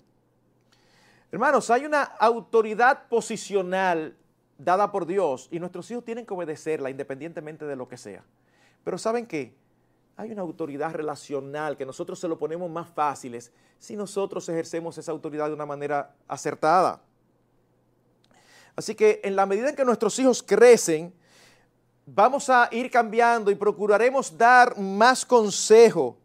Hermanos, 1.32 1.70
hay 1.70 1.84
una 1.84 2.02
autoridad 2.04 3.08
posicional 3.08 4.16
dada 4.58 4.92
por 4.92 5.06
Dios 5.06 5.48
y 5.50 5.58
nuestros 5.58 5.90
hijos 5.90 6.04
tienen 6.04 6.24
que 6.24 6.32
obedecerla 6.32 6.88
independientemente 6.88 7.64
de 7.64 7.74
lo 7.74 7.88
que 7.88 7.96
sea. 7.96 8.22
Pero 8.84 8.96
¿saben 8.96 9.26
qué? 9.26 9.56
Hay 10.16 10.30
una 10.30 10.42
autoridad 10.42 10.92
relacional 10.92 11.76
que 11.76 11.84
nosotros 11.84 12.20
se 12.20 12.28
lo 12.28 12.38
ponemos 12.38 12.70
más 12.70 12.88
fáciles 12.88 13.50
si 13.80 13.96
nosotros 13.96 14.48
ejercemos 14.48 14.96
esa 14.96 15.10
autoridad 15.10 15.48
de 15.48 15.54
una 15.54 15.66
manera 15.66 16.14
acertada. 16.28 17.02
Así 18.76 18.94
que 18.94 19.20
en 19.24 19.34
la 19.34 19.46
medida 19.46 19.68
en 19.68 19.74
que 19.74 19.84
nuestros 19.84 20.16
hijos 20.20 20.44
crecen, 20.44 21.12
vamos 22.06 22.48
a 22.50 22.68
ir 22.70 22.88
cambiando 22.88 23.50
y 23.50 23.56
procuraremos 23.56 24.38
dar 24.38 24.78
más 24.78 25.26
consejo 25.26 26.20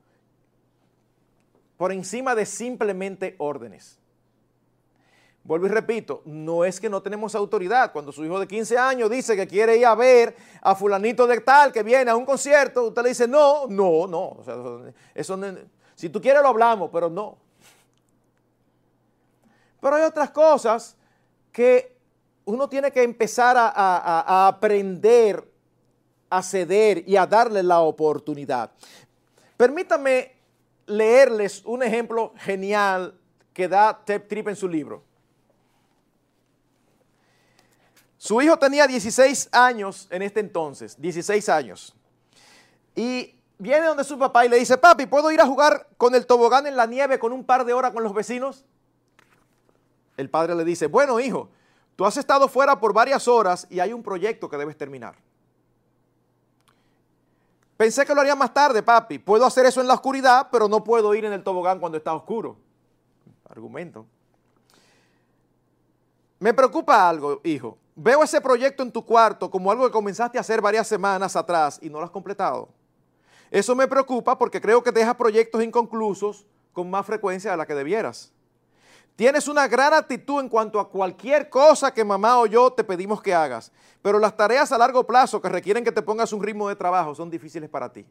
por 1.77 1.91
encima 1.91 2.35
de 2.35 2.45
simplemente 2.45 3.35
órdenes. 3.37 3.99
Vuelvo 5.43 5.67
y 5.67 5.69
repito, 5.69 6.23
no 6.25 6.65
es 6.65 6.79
que 6.79 6.89
no 6.89 7.01
tenemos 7.01 7.35
autoridad. 7.35 7.91
Cuando 7.91 8.11
su 8.11 8.25
hijo 8.25 8.39
de 8.39 8.47
15 8.47 8.77
años 8.79 9.11
dice 9.11 9.35
que 9.35 9.47
quiere 9.47 9.77
ir 9.77 9.85
a 9.85 9.93
ver 9.93 10.35
a 10.61 10.73
fulanito 10.73 11.27
de 11.27 11.39
tal 11.41 11.71
que 11.71 11.83
viene 11.83 12.09
a 12.09 12.15
un 12.15 12.25
concierto, 12.25 12.87
usted 12.87 13.03
le 13.03 13.09
dice, 13.09 13.27
no, 13.27 13.67
no, 13.67 14.07
no. 14.07 14.37
eso, 15.13 15.39
si 15.93 16.09
tú 16.09 16.19
quieres 16.19 16.41
lo 16.41 16.47
hablamos, 16.47 16.89
pero 16.91 17.11
no. 17.11 17.37
Pero 19.79 19.97
hay 19.97 20.03
otras 20.03 20.31
cosas 20.31 20.97
que 21.51 21.95
uno 22.45 22.67
tiene 22.67 22.91
que 22.91 23.03
empezar 23.03 23.55
a, 23.55 23.69
a 23.69 24.47
aprender 24.47 25.47
a 26.29 26.41
ceder 26.41 27.07
y 27.07 27.15
a 27.15 27.25
darle 27.25 27.63
la 27.63 27.81
oportunidad. 27.81 28.71
Permítanme 29.55 30.34
leerles 30.87 31.63
un 31.65 31.83
ejemplo 31.83 32.33
genial 32.37 33.17
que 33.53 33.67
da 33.67 34.03
Tep 34.03 34.27
Trip 34.27 34.47
en 34.47 34.55
su 34.55 34.67
libro. 34.67 35.03
Su 38.17 38.41
hijo 38.41 38.57
tenía 38.57 38.87
16 38.87 39.49
años 39.51 40.07
en 40.09 40.21
este 40.21 40.39
entonces, 40.39 40.99
16 40.99 41.47
años. 41.49 41.95
Y 42.95 43.35
viene 43.57 43.85
donde 43.85 44.03
su 44.03 44.17
papá 44.17 44.45
y 44.45 44.49
le 44.49 44.57
dice, 44.57 44.77
papi, 44.77 45.05
¿puedo 45.05 45.31
ir 45.31 45.41
a 45.41 45.45
jugar 45.45 45.87
con 45.97 46.15
el 46.15 46.25
tobogán 46.25 46.65
en 46.65 46.75
la 46.75 46.85
nieve 46.85 47.19
con 47.19 47.31
un 47.31 47.43
par 47.43 47.65
de 47.65 47.73
horas 47.73 47.91
con 47.91 48.03
los 48.03 48.13
vecinos? 48.13 48.65
El 50.17 50.29
padre 50.29 50.55
le 50.55 50.63
dice, 50.63 50.87
bueno 50.87 51.19
hijo, 51.19 51.49
tú 51.95 52.05
has 52.05 52.17
estado 52.17 52.47
fuera 52.47 52.79
por 52.79 52.93
varias 52.93 53.27
horas 53.27 53.67
y 53.69 53.79
hay 53.79 53.93
un 53.93 54.01
proyecto 54.01 54.49
que 54.49 54.57
debes 54.57 54.77
terminar. 54.77 55.15
Pensé 57.77 58.05
que 58.05 58.15
lo 58.15 58.21
haría 58.21 58.35
más 58.35 58.53
tarde, 58.53 58.81
papi. 58.81 59.19
Puedo 59.19 59.45
hacer 59.45 59.65
eso 59.65 59.81
en 59.81 59.87
la 59.87 59.95
oscuridad, 59.95 60.47
pero 60.51 60.67
no 60.67 60.83
puedo 60.83 61.13
ir 61.13 61.25
en 61.25 61.33
el 61.33 61.43
tobogán 61.43 61.79
cuando 61.79 61.97
está 61.97 62.13
oscuro. 62.13 62.57
Argumento. 63.49 64.05
Me 66.39 66.53
preocupa 66.53 67.09
algo, 67.09 67.41
hijo. 67.43 67.77
Veo 67.95 68.23
ese 68.23 68.41
proyecto 68.41 68.83
en 68.83 68.91
tu 68.91 69.05
cuarto 69.05 69.49
como 69.49 69.71
algo 69.71 69.85
que 69.85 69.91
comenzaste 69.91 70.37
a 70.37 70.41
hacer 70.41 70.61
varias 70.61 70.87
semanas 70.87 71.35
atrás 71.35 71.79
y 71.81 71.89
no 71.89 71.99
lo 71.99 72.05
has 72.05 72.11
completado. 72.11 72.69
Eso 73.51 73.75
me 73.75 73.87
preocupa 73.87 74.37
porque 74.37 74.59
creo 74.59 74.83
que 74.83 74.91
dejas 74.91 75.15
proyectos 75.15 75.63
inconclusos 75.63 76.45
con 76.73 76.89
más 76.89 77.05
frecuencia 77.05 77.51
de 77.51 77.57
la 77.57 77.65
que 77.65 77.73
debieras. 77.73 78.33
Tienes 79.15 79.47
una 79.47 79.67
gran 79.67 79.93
actitud 79.93 80.41
en 80.41 80.49
cuanto 80.49 80.79
a 80.79 80.89
cualquier 80.89 81.49
cosa 81.49 81.93
que 81.93 82.03
mamá 82.03 82.39
o 82.39 82.45
yo 82.45 82.71
te 82.71 82.83
pedimos 82.83 83.21
que 83.21 83.33
hagas, 83.33 83.71
pero 84.01 84.19
las 84.19 84.35
tareas 84.35 84.71
a 84.71 84.77
largo 84.77 85.05
plazo 85.07 85.41
que 85.41 85.49
requieren 85.49 85.83
que 85.83 85.91
te 85.91 86.01
pongas 86.01 86.33
un 86.33 86.43
ritmo 86.43 86.67
de 86.67 86.75
trabajo 86.75 87.15
son 87.15 87.29
difíciles 87.29 87.69
para 87.69 87.91
ti. 87.91 88.05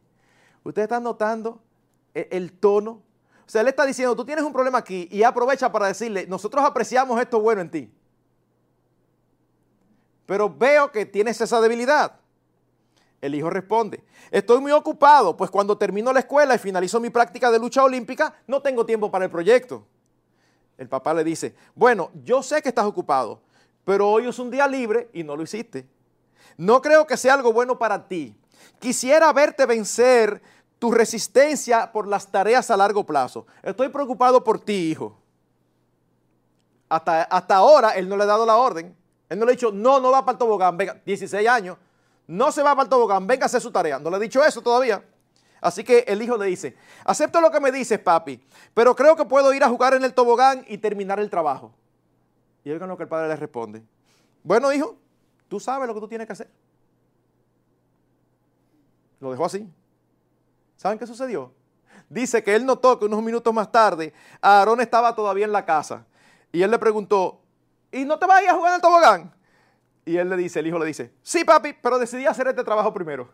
¿Ustedes 0.63 0.85
están 0.85 1.03
notando 1.03 1.61
e-, 2.13 2.27
el 2.31 2.53
tono? 2.53 3.03
O 3.45 3.49
sea, 3.49 3.61
él 3.61 3.67
está 3.67 3.85
diciendo, 3.85 4.15
tú 4.15 4.25
tienes 4.25 4.43
un 4.43 4.51
problema 4.51 4.79
aquí 4.79 5.07
y 5.11 5.21
aprovecha 5.21 5.71
para 5.71 5.87
decirle, 5.87 6.25
nosotros 6.27 6.65
apreciamos 6.65 7.21
esto 7.21 7.39
bueno 7.39 7.61
en 7.61 7.69
ti 7.69 7.91
pero 10.25 10.49
veo 10.49 10.91
que 10.91 11.05
tienes 11.05 11.39
esa 11.41 11.61
debilidad. 11.61 12.19
El 13.21 13.33
hijo 13.35 13.49
responde, 13.49 14.03
estoy 14.29 14.59
muy 14.59 14.71
ocupado, 14.71 15.35
pues 15.35 15.49
cuando 15.49 15.77
termino 15.77 16.13
la 16.13 16.19
escuela 16.19 16.53
y 16.55 16.59
finalizo 16.59 16.99
mi 16.99 17.09
práctica 17.09 17.49
de 17.49 17.59
lucha 17.59 17.83
olímpica, 17.83 18.35
no 18.45 18.61
tengo 18.61 18.85
tiempo 18.85 19.09
para 19.09 19.25
el 19.25 19.31
proyecto. 19.31 19.85
El 20.77 20.89
papá 20.89 21.13
le 21.13 21.23
dice, 21.23 21.55
bueno, 21.73 22.11
yo 22.23 22.43
sé 22.43 22.61
que 22.61 22.69
estás 22.69 22.85
ocupado, 22.85 23.41
pero 23.83 24.09
hoy 24.09 24.27
es 24.27 24.39
un 24.39 24.51
día 24.51 24.67
libre 24.67 25.09
y 25.13 25.23
no 25.23 25.35
lo 25.35 25.43
hiciste. 25.43 25.87
No 26.57 26.81
creo 26.81 27.05
que 27.07 27.17
sea 27.17 27.33
algo 27.33 27.53
bueno 27.53 27.77
para 27.77 28.07
ti. 28.07 28.35
Quisiera 28.79 29.31
verte 29.31 29.65
vencer 29.65 30.41
tu 30.79 30.91
resistencia 30.91 31.91
por 31.91 32.07
las 32.07 32.29
tareas 32.29 32.69
a 32.69 32.77
largo 32.77 33.05
plazo. 33.05 33.45
Estoy 33.63 33.89
preocupado 33.89 34.43
por 34.43 34.59
ti, 34.59 34.91
hijo. 34.91 35.17
Hasta, 36.89 37.23
hasta 37.23 37.55
ahora 37.55 37.91
él 37.91 38.07
no 38.07 38.17
le 38.17 38.23
ha 38.23 38.27
dado 38.27 38.45
la 38.45 38.57
orden. 38.57 38.95
Él 39.29 39.39
no 39.39 39.45
le 39.45 39.51
ha 39.51 39.55
dicho, 39.55 39.71
no, 39.71 39.99
no 39.99 40.11
va 40.11 40.23
para 40.23 40.33
el 40.33 40.39
tobogán, 40.39 40.77
venga, 40.77 41.01
16 41.05 41.47
años, 41.47 41.77
no 42.27 42.51
se 42.51 42.61
va 42.61 42.71
para 42.71 42.83
el 42.83 42.89
tobogán, 42.89 43.25
venga 43.25 43.43
a 43.43 43.47
hacer 43.47 43.61
su 43.61 43.71
tarea. 43.71 43.99
No 43.99 44.09
le 44.09 44.17
ha 44.17 44.19
dicho 44.19 44.43
eso 44.43 44.61
todavía. 44.61 45.03
Así 45.65 45.83
que 45.83 46.05
el 46.07 46.21
hijo 46.21 46.37
le 46.37 46.45
dice, 46.45 46.77
acepto 47.05 47.41
lo 47.41 47.49
que 47.49 47.59
me 47.59 47.71
dices, 47.71 47.97
papi, 47.97 48.39
pero 48.75 48.95
creo 48.95 49.15
que 49.15 49.25
puedo 49.25 49.51
ir 49.51 49.63
a 49.63 49.67
jugar 49.67 49.95
en 49.95 50.03
el 50.03 50.13
tobogán 50.13 50.63
y 50.67 50.77
terminar 50.77 51.19
el 51.19 51.27
trabajo. 51.27 51.73
Y 52.63 52.69
oigan 52.69 52.87
lo 52.87 52.95
que 52.95 53.01
el 53.01 53.09
padre 53.09 53.29
le 53.29 53.35
responde. 53.35 53.81
Bueno, 54.43 54.71
hijo, 54.71 54.95
tú 55.47 55.59
sabes 55.59 55.87
lo 55.87 55.95
que 55.95 56.01
tú 56.01 56.07
tienes 56.07 56.27
que 56.27 56.33
hacer. 56.33 56.51
Lo 59.19 59.31
dejó 59.31 59.45
así. 59.45 59.67
¿Saben 60.75 60.99
qué 60.99 61.07
sucedió? 61.07 61.51
Dice 62.09 62.43
que 62.43 62.53
él 62.53 62.63
notó 62.63 62.99
que 62.99 63.05
unos 63.05 63.23
minutos 63.23 63.51
más 63.51 63.71
tarde 63.71 64.13
Aarón 64.41 64.81
estaba 64.81 65.15
todavía 65.15 65.45
en 65.45 65.51
la 65.51 65.65
casa. 65.65 66.05
Y 66.51 66.61
él 66.61 66.69
le 66.69 66.77
preguntó, 66.77 67.41
¿y 67.91 68.05
no 68.05 68.19
te 68.19 68.27
vas 68.27 68.37
a 68.37 68.43
ir 68.43 68.49
a 68.49 68.53
jugar 68.53 68.69
en 68.69 68.75
el 68.75 68.81
tobogán? 68.81 69.33
Y 70.05 70.17
él 70.17 70.29
le 70.29 70.37
dice, 70.37 70.59
el 70.59 70.67
hijo 70.67 70.77
le 70.77 70.85
dice, 70.85 71.11
sí 71.23 71.43
papi, 71.43 71.73
pero 71.73 71.97
decidí 71.97 72.27
hacer 72.27 72.49
este 72.49 72.63
trabajo 72.63 72.93
primero. 72.93 73.33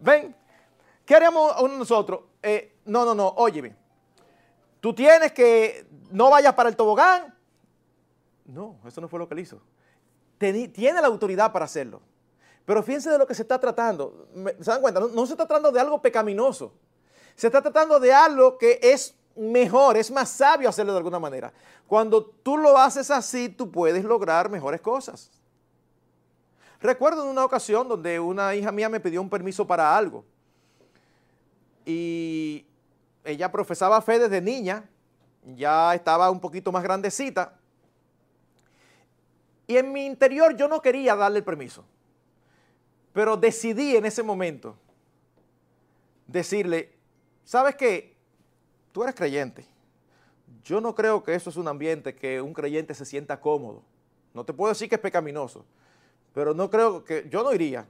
Ven, 0.00 0.34
¿qué 1.04 1.14
haríamos 1.14 1.70
nosotros? 1.70 2.20
Eh, 2.42 2.76
no, 2.84 3.04
no, 3.04 3.14
no, 3.14 3.28
óyeme, 3.36 3.74
tú 4.80 4.94
tienes 4.94 5.32
que, 5.32 5.86
no 6.10 6.30
vayas 6.30 6.54
para 6.54 6.68
el 6.68 6.76
tobogán. 6.76 7.34
No, 8.44 8.78
eso 8.86 9.00
no 9.00 9.08
fue 9.08 9.18
lo 9.18 9.28
que 9.28 9.34
él 9.34 9.40
hizo. 9.40 9.60
tiene 10.38 11.00
la 11.00 11.06
autoridad 11.06 11.52
para 11.52 11.64
hacerlo. 11.64 12.00
Pero 12.64 12.82
fíjense 12.82 13.10
de 13.10 13.18
lo 13.18 13.26
que 13.26 13.34
se 13.34 13.42
está 13.42 13.60
tratando. 13.60 14.28
¿Se 14.60 14.70
dan 14.70 14.80
cuenta? 14.80 15.00
no 15.00 15.26
se 15.26 15.32
está 15.32 15.46
tratando 15.46 15.70
de 15.70 15.80
algo 15.80 16.00
pecaminoso. 16.02 16.72
Se 17.34 17.46
está 17.46 17.62
tratando 17.62 18.00
de 18.00 18.12
algo 18.12 18.58
que 18.58 18.80
es 18.82 19.14
mejor, 19.36 19.96
es 19.96 20.10
más 20.10 20.30
sabio 20.30 20.68
hacerlo 20.68 20.92
de 20.92 20.98
alguna 20.98 21.18
manera. 21.18 21.52
Cuando 21.86 22.24
tú 22.24 22.56
lo 22.56 22.76
haces 22.78 23.10
así, 23.10 23.48
tú 23.48 23.70
puedes 23.70 24.04
lograr 24.04 24.50
mejores 24.50 24.80
cosas. 24.80 25.30
Recuerdo 26.80 27.22
en 27.24 27.30
una 27.30 27.44
ocasión 27.44 27.88
donde 27.88 28.20
una 28.20 28.54
hija 28.54 28.70
mía 28.70 28.88
me 28.88 29.00
pidió 29.00 29.20
un 29.20 29.30
permiso 29.30 29.66
para 29.66 29.96
algo. 29.96 30.24
Y 31.84 32.66
ella 33.24 33.50
profesaba 33.50 34.00
fe 34.02 34.18
desde 34.18 34.40
niña. 34.40 34.88
ya 35.54 35.94
estaba 35.94 36.30
un 36.30 36.40
poquito 36.40 36.72
más 36.72 36.82
grandecita. 36.82 37.56
Y 39.66 39.76
en 39.76 39.92
mi 39.92 40.06
interior 40.06 40.56
yo 40.56 40.68
no 40.68 40.80
quería 40.80 41.14
darle 41.16 41.38
el 41.38 41.44
permiso. 41.44 41.84
Pero 43.12 43.36
decidí 43.36 43.96
en 43.96 44.04
ese 44.04 44.22
momento 44.22 44.76
decirle, 46.26 46.92
¿sabes 47.44 47.76
qué? 47.76 48.14
Tú 48.92 49.02
eres 49.02 49.14
creyente. 49.14 49.66
Yo 50.62 50.80
no 50.80 50.94
creo 50.94 51.22
que 51.22 51.34
eso 51.34 51.50
es 51.50 51.56
un 51.56 51.68
ambiente 51.68 52.14
que 52.14 52.40
un 52.40 52.52
creyente 52.52 52.94
se 52.94 53.04
sienta 53.04 53.40
cómodo. 53.40 53.82
No 54.34 54.44
te 54.44 54.52
puedo 54.52 54.72
decir 54.72 54.88
que 54.88 54.96
es 54.96 55.00
pecaminoso, 55.00 55.64
pero 56.36 56.52
no 56.52 56.68
creo 56.68 57.02
que, 57.02 57.26
yo 57.30 57.42
no 57.42 57.54
iría, 57.54 57.86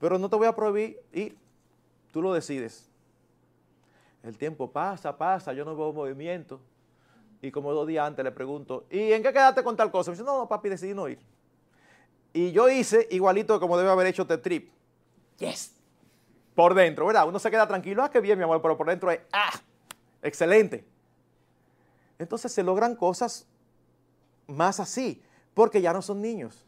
pero 0.00 0.18
no 0.18 0.30
te 0.30 0.36
voy 0.36 0.46
a 0.46 0.54
prohibir 0.54 0.98
ir. 1.12 1.36
Tú 2.10 2.22
lo 2.22 2.32
decides. 2.32 2.88
El 4.22 4.38
tiempo 4.38 4.70
pasa, 4.70 5.14
pasa, 5.14 5.52
yo 5.52 5.62
no 5.62 5.76
veo 5.76 5.92
movimiento. 5.92 6.58
Y 7.42 7.50
como 7.50 7.74
dos 7.74 7.86
días 7.86 8.06
antes 8.06 8.24
le 8.24 8.32
pregunto, 8.32 8.86
¿y 8.88 9.12
en 9.12 9.22
qué 9.22 9.30
quedaste 9.30 9.62
con 9.62 9.76
tal 9.76 9.90
cosa? 9.90 10.10
Me 10.10 10.14
dice, 10.14 10.24
no, 10.24 10.38
no, 10.38 10.48
papi, 10.48 10.70
decidí 10.70 10.94
no 10.94 11.06
ir. 11.06 11.18
Y 12.32 12.50
yo 12.50 12.66
hice 12.70 13.08
igualito 13.10 13.60
como 13.60 13.76
debe 13.76 13.90
haber 13.90 14.06
hecho 14.06 14.22
este 14.22 14.38
trip. 14.38 14.70
Yes. 15.36 15.74
Por 16.54 16.72
dentro, 16.72 17.04
¿verdad? 17.04 17.28
Uno 17.28 17.38
se 17.38 17.50
queda 17.50 17.68
tranquilo, 17.68 18.02
ah, 18.02 18.10
qué 18.10 18.22
bien, 18.22 18.38
mi 18.38 18.44
amor, 18.44 18.62
pero 18.62 18.78
por 18.78 18.86
dentro 18.86 19.10
es, 19.10 19.20
ah, 19.34 19.52
excelente. 20.22 20.82
Entonces 22.18 22.50
se 22.50 22.62
logran 22.62 22.96
cosas 22.96 23.46
más 24.46 24.80
así, 24.80 25.22
porque 25.52 25.82
ya 25.82 25.92
no 25.92 26.00
son 26.00 26.22
niños, 26.22 26.65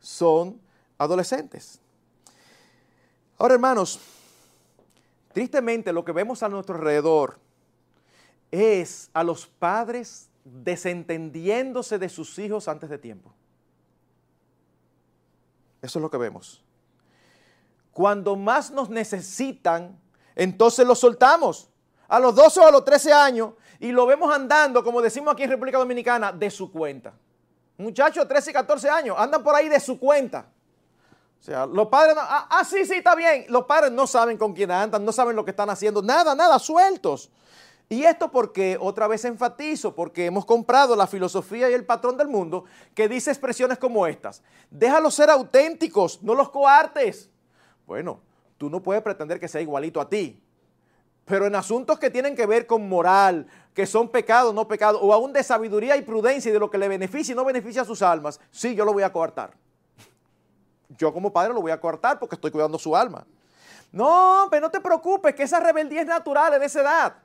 son 0.00 0.60
adolescentes. 0.98 1.80
Ahora, 3.38 3.54
hermanos, 3.54 4.00
Tristemente 5.36 5.92
lo 5.92 6.02
que 6.02 6.12
vemos 6.12 6.42
a 6.42 6.48
nuestro 6.48 6.76
alrededor 6.76 7.38
es 8.50 9.10
a 9.12 9.22
los 9.22 9.46
padres 9.46 10.30
desentendiéndose 10.42 11.98
de 11.98 12.08
sus 12.08 12.38
hijos 12.38 12.68
antes 12.68 12.88
de 12.88 12.96
tiempo. 12.96 13.34
Eso 15.82 15.98
es 15.98 16.02
lo 16.02 16.10
que 16.10 16.16
vemos. 16.16 16.64
Cuando 17.92 18.34
más 18.34 18.70
nos 18.70 18.88
necesitan, 18.88 20.00
entonces 20.34 20.86
los 20.86 21.00
soltamos. 21.00 21.68
A 22.08 22.18
los 22.18 22.34
12 22.34 22.60
o 22.60 22.68
a 22.68 22.70
los 22.70 22.86
13 22.86 23.12
años 23.12 23.52
y 23.78 23.92
lo 23.92 24.06
vemos 24.06 24.34
andando, 24.34 24.82
como 24.82 25.02
decimos 25.02 25.34
aquí 25.34 25.42
en 25.42 25.50
República 25.50 25.76
Dominicana, 25.76 26.32
de 26.32 26.50
su 26.50 26.72
cuenta. 26.72 27.12
Muchachos 27.78 28.24
de 28.24 28.28
13 28.28 28.50
y 28.50 28.54
14 28.54 28.88
años 28.88 29.16
andan 29.18 29.42
por 29.42 29.54
ahí 29.54 29.68
de 29.68 29.80
su 29.80 29.98
cuenta. 29.98 30.46
O 31.38 31.42
sea, 31.42 31.66
los 31.66 31.88
padres, 31.88 32.14
no, 32.14 32.22
ah, 32.22 32.48
ah, 32.50 32.64
sí, 32.64 32.84
sí, 32.84 32.94
está 32.94 33.14
bien. 33.14 33.44
Los 33.48 33.66
padres 33.66 33.92
no 33.92 34.06
saben 34.06 34.38
con 34.38 34.52
quién 34.52 34.70
andan, 34.70 35.04
no 35.04 35.12
saben 35.12 35.36
lo 35.36 35.44
que 35.44 35.50
están 35.50 35.70
haciendo, 35.70 36.02
nada, 36.02 36.34
nada, 36.34 36.58
sueltos. 36.58 37.30
Y 37.88 38.02
esto 38.02 38.30
porque, 38.32 38.76
otra 38.80 39.06
vez 39.06 39.24
enfatizo, 39.24 39.94
porque 39.94 40.26
hemos 40.26 40.44
comprado 40.44 40.96
la 40.96 41.06
filosofía 41.06 41.70
y 41.70 41.74
el 41.74 41.84
patrón 41.84 42.16
del 42.16 42.26
mundo 42.26 42.64
que 42.94 43.08
dice 43.08 43.30
expresiones 43.30 43.78
como 43.78 44.06
estas. 44.06 44.42
Déjalos 44.70 45.14
ser 45.14 45.30
auténticos, 45.30 46.20
no 46.22 46.34
los 46.34 46.48
coartes. 46.48 47.30
Bueno, 47.86 48.20
tú 48.58 48.68
no 48.68 48.82
puedes 48.82 49.02
pretender 49.02 49.38
que 49.38 49.46
sea 49.46 49.60
igualito 49.60 50.00
a 50.00 50.08
ti. 50.08 50.42
Pero 51.26 51.46
en 51.46 51.54
asuntos 51.54 51.98
que 51.98 52.10
tienen 52.10 52.34
que 52.34 52.46
ver 52.46 52.66
con 52.66 52.88
moral, 52.88 53.46
que 53.76 53.86
son 53.86 54.08
pecados, 54.08 54.52
no 54.52 54.66
pecados, 54.66 55.00
o 55.00 55.12
aún 55.12 55.32
de 55.32 55.44
sabiduría 55.44 55.96
y 55.96 56.02
prudencia 56.02 56.48
y 56.48 56.52
de 56.52 56.58
lo 56.58 56.68
que 56.68 56.78
le 56.78 56.88
beneficia 56.88 57.32
y 57.32 57.36
no 57.36 57.44
beneficia 57.44 57.82
a 57.82 57.84
sus 57.84 58.02
almas, 58.02 58.40
sí, 58.50 58.74
yo 58.74 58.84
lo 58.84 58.92
voy 58.92 59.04
a 59.04 59.12
coartar 59.12 59.54
yo 60.96 61.12
como 61.12 61.32
padre 61.32 61.52
lo 61.52 61.60
voy 61.60 61.70
a 61.70 61.80
cortar 61.80 62.18
porque 62.18 62.34
estoy 62.34 62.50
cuidando 62.50 62.78
su 62.78 62.96
alma. 62.96 63.26
No, 63.92 64.48
pero 64.50 64.66
no 64.66 64.70
te 64.70 64.80
preocupes, 64.80 65.34
que 65.34 65.44
esa 65.44 65.60
rebeldía 65.60 66.00
es 66.00 66.06
natural 66.06 66.54
en 66.54 66.62
esa 66.62 66.80
edad. 66.80 67.16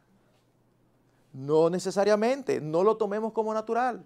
No 1.33 1.69
necesariamente, 1.69 2.61
no 2.61 2.83
lo 2.83 2.97
tomemos 2.97 3.33
como 3.33 3.53
natural. 3.53 4.03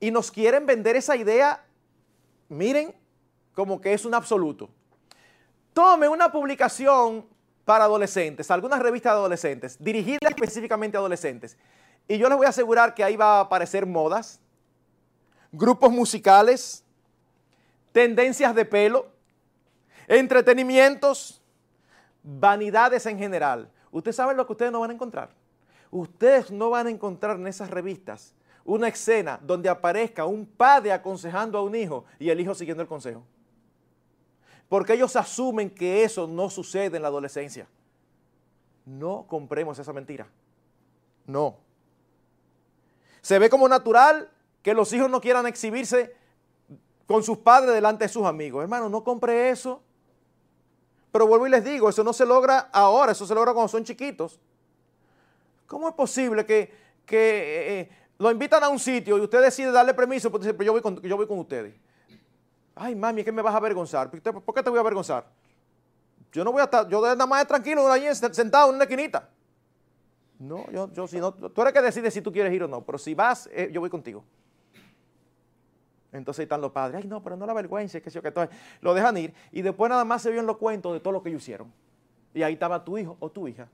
Y 0.00 0.10
nos 0.10 0.30
quieren 0.30 0.66
vender 0.66 0.96
esa 0.96 1.16
idea, 1.16 1.64
miren, 2.48 2.94
como 3.54 3.80
que 3.80 3.92
es 3.92 4.04
un 4.04 4.14
absoluto. 4.14 4.68
Tome 5.72 6.08
una 6.08 6.30
publicación 6.30 7.26
para 7.64 7.84
adolescentes, 7.84 8.50
algunas 8.50 8.80
revistas 8.80 9.12
de 9.12 9.18
adolescentes, 9.18 9.76
dirigidas 9.78 10.30
específicamente 10.30 10.96
a 10.96 11.00
adolescentes. 11.00 11.56
Y 12.06 12.18
yo 12.18 12.28
les 12.28 12.36
voy 12.36 12.46
a 12.46 12.50
asegurar 12.50 12.94
que 12.94 13.02
ahí 13.02 13.16
va 13.16 13.38
a 13.38 13.40
aparecer 13.40 13.86
modas, 13.86 14.40
grupos 15.52 15.90
musicales, 15.90 16.84
tendencias 17.92 18.54
de 18.54 18.64
pelo, 18.64 19.06
entretenimientos, 20.06 21.40
vanidades 22.22 23.06
en 23.06 23.18
general. 23.18 23.70
Ustedes 23.90 24.16
saben 24.16 24.36
lo 24.36 24.46
que 24.46 24.52
ustedes 24.52 24.72
no 24.72 24.80
van 24.80 24.90
a 24.90 24.94
encontrar. 24.94 25.30
Ustedes 25.90 26.50
no 26.50 26.70
van 26.70 26.88
a 26.88 26.90
encontrar 26.90 27.36
en 27.36 27.46
esas 27.46 27.70
revistas 27.70 28.34
una 28.64 28.88
escena 28.88 29.38
donde 29.42 29.68
aparezca 29.68 30.24
un 30.24 30.46
padre 30.46 30.92
aconsejando 30.92 31.58
a 31.58 31.62
un 31.62 31.74
hijo 31.74 32.04
y 32.18 32.30
el 32.30 32.40
hijo 32.40 32.54
siguiendo 32.54 32.82
el 32.82 32.88
consejo. 32.88 33.22
Porque 34.68 34.94
ellos 34.94 35.14
asumen 35.16 35.70
que 35.70 36.04
eso 36.04 36.26
no 36.26 36.50
sucede 36.50 36.96
en 36.96 37.02
la 37.02 37.08
adolescencia. 37.08 37.66
No 38.86 39.26
compremos 39.28 39.78
esa 39.78 39.92
mentira. 39.92 40.26
No. 41.26 41.58
Se 43.20 43.38
ve 43.38 43.48
como 43.48 43.68
natural 43.68 44.30
que 44.62 44.74
los 44.74 44.92
hijos 44.92 45.10
no 45.10 45.20
quieran 45.20 45.46
exhibirse 45.46 46.14
con 47.06 47.22
sus 47.22 47.38
padres 47.38 47.74
delante 47.74 48.04
de 48.04 48.08
sus 48.08 48.24
amigos. 48.24 48.62
Hermano, 48.62 48.88
no 48.88 49.04
compre 49.04 49.50
eso. 49.50 49.82
Pero 51.12 51.26
vuelvo 51.26 51.46
y 51.46 51.50
les 51.50 51.64
digo, 51.64 51.88
eso 51.88 52.02
no 52.02 52.12
se 52.12 52.26
logra 52.26 52.70
ahora, 52.72 53.12
eso 53.12 53.26
se 53.26 53.34
logra 53.34 53.52
cuando 53.52 53.68
son 53.68 53.84
chiquitos. 53.84 54.40
¿Cómo 55.66 55.88
es 55.88 55.94
posible 55.94 56.44
que, 56.44 56.72
que 57.06 57.80
eh, 57.80 57.90
lo 58.18 58.30
invitan 58.30 58.62
a 58.64 58.68
un 58.68 58.78
sitio 58.78 59.16
y 59.18 59.20
usted 59.20 59.40
decide 59.40 59.70
darle 59.70 59.94
permiso 59.94 60.30
porque 60.30 60.48
dice, 60.48 60.64
yo 60.64 60.72
voy 60.72 60.82
con, 60.82 61.00
yo 61.02 61.16
voy 61.16 61.26
con 61.26 61.38
ustedes? 61.38 61.74
Ay, 62.74 62.94
mami, 62.94 63.22
¿qué 63.22 63.30
me 63.30 63.42
vas 63.42 63.54
a 63.54 63.58
avergonzar? 63.58 64.10
¿Por 64.10 64.54
qué 64.54 64.62
te 64.62 64.70
voy 64.70 64.78
a 64.78 64.80
avergonzar? 64.80 65.26
Yo 66.32 66.42
no 66.42 66.50
voy 66.50 66.60
a 66.60 66.64
estar, 66.64 66.88
yo 66.88 67.00
nada 67.00 67.26
más 67.26 67.46
tranquilo 67.46 67.90
allí 67.90 68.06
sentado 68.14 68.70
en 68.70 68.74
una 68.74 68.84
esquinita. 68.84 69.28
No, 70.40 70.68
yo, 70.72 70.92
yo 70.92 71.06
si 71.06 71.18
no, 71.18 71.32
tú 71.32 71.62
eres 71.62 71.72
que 71.72 71.80
decide 71.80 72.10
si 72.10 72.20
tú 72.20 72.32
quieres 72.32 72.52
ir 72.52 72.64
o 72.64 72.68
no, 72.68 72.84
pero 72.84 72.98
si 72.98 73.14
vas, 73.14 73.48
eh, 73.52 73.70
yo 73.72 73.80
voy 73.80 73.88
contigo. 73.88 74.24
Entonces 76.10 76.42
están 76.42 76.60
los 76.60 76.72
padres, 76.72 77.02
ay 77.02 77.08
no, 77.08 77.22
pero 77.22 77.36
no 77.36 77.46
la 77.46 77.54
vergüenza, 77.54 78.00
que 78.00 78.10
sé 78.10 78.16
yo, 78.16 78.22
que 78.22 78.32
todo. 78.32 78.48
Lo 78.80 78.94
dejan 78.94 79.16
ir 79.16 79.34
y 79.52 79.62
después 79.62 79.88
nada 79.88 80.04
más 80.04 80.22
se 80.22 80.30
vio 80.30 80.40
en 80.40 80.46
los 80.46 80.56
cuentos 80.56 80.92
de 80.92 81.00
todo 81.00 81.12
lo 81.12 81.22
que 81.22 81.28
ellos 81.28 81.42
hicieron. 81.42 81.72
Y 82.32 82.42
ahí 82.42 82.54
estaba 82.54 82.84
tu 82.84 82.98
hijo 82.98 83.16
o 83.20 83.30
tu 83.30 83.46
hija. 83.46 83.68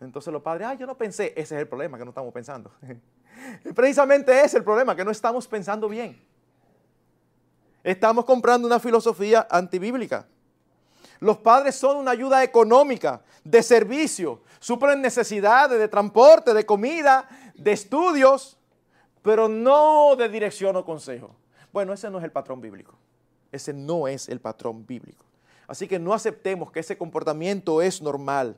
Entonces 0.00 0.32
los 0.32 0.42
padres, 0.42 0.68
ay, 0.68 0.78
yo 0.78 0.86
no 0.86 0.96
pensé, 0.96 1.32
ese 1.36 1.54
es 1.54 1.60
el 1.60 1.68
problema 1.68 1.98
que 1.98 2.04
no 2.04 2.10
estamos 2.10 2.32
pensando. 2.32 2.70
Precisamente 3.74 4.32
ese 4.32 4.46
es 4.46 4.54
el 4.54 4.64
problema, 4.64 4.96
que 4.96 5.04
no 5.04 5.10
estamos 5.10 5.46
pensando 5.46 5.88
bien. 5.88 6.18
Estamos 7.86 8.24
comprando 8.24 8.66
una 8.66 8.80
filosofía 8.80 9.46
antibíblica. 9.48 10.26
Los 11.20 11.38
padres 11.38 11.76
son 11.76 11.98
una 11.98 12.10
ayuda 12.10 12.42
económica, 12.42 13.22
de 13.44 13.62
servicio, 13.62 14.42
suplen 14.58 15.00
necesidades 15.00 15.78
de 15.78 15.86
transporte, 15.86 16.52
de 16.52 16.66
comida, 16.66 17.28
de 17.54 17.70
estudios, 17.70 18.58
pero 19.22 19.46
no 19.46 20.16
de 20.16 20.28
dirección 20.28 20.74
o 20.74 20.84
consejo. 20.84 21.36
Bueno, 21.72 21.92
ese 21.92 22.10
no 22.10 22.18
es 22.18 22.24
el 22.24 22.32
patrón 22.32 22.60
bíblico. 22.60 22.92
Ese 23.52 23.72
no 23.72 24.08
es 24.08 24.28
el 24.28 24.40
patrón 24.40 24.84
bíblico. 24.84 25.24
Así 25.68 25.86
que 25.86 26.00
no 26.00 26.12
aceptemos 26.12 26.72
que 26.72 26.80
ese 26.80 26.98
comportamiento 26.98 27.80
es 27.80 28.02
normal 28.02 28.56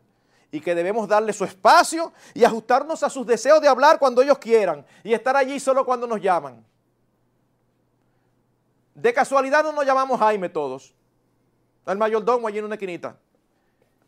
y 0.50 0.58
que 0.62 0.74
debemos 0.74 1.06
darle 1.06 1.34
su 1.34 1.44
espacio 1.44 2.14
y 2.32 2.44
ajustarnos 2.44 3.02
a 3.02 3.10
sus 3.10 3.26
deseos 3.26 3.60
de 3.60 3.68
hablar 3.68 3.98
cuando 3.98 4.22
ellos 4.22 4.38
quieran 4.38 4.86
y 5.04 5.12
estar 5.12 5.36
allí 5.36 5.60
solo 5.60 5.84
cuando 5.84 6.06
nos 6.06 6.18
llaman. 6.18 6.64
De 8.98 9.14
casualidad 9.14 9.62
no 9.62 9.70
nos 9.70 9.86
llamamos 9.86 10.18
Jaime 10.18 10.48
todos. 10.48 10.92
El 11.86 11.98
mayordomo 11.98 12.48
allí 12.48 12.58
en 12.58 12.64
una 12.64 12.74
esquinita. 12.74 13.16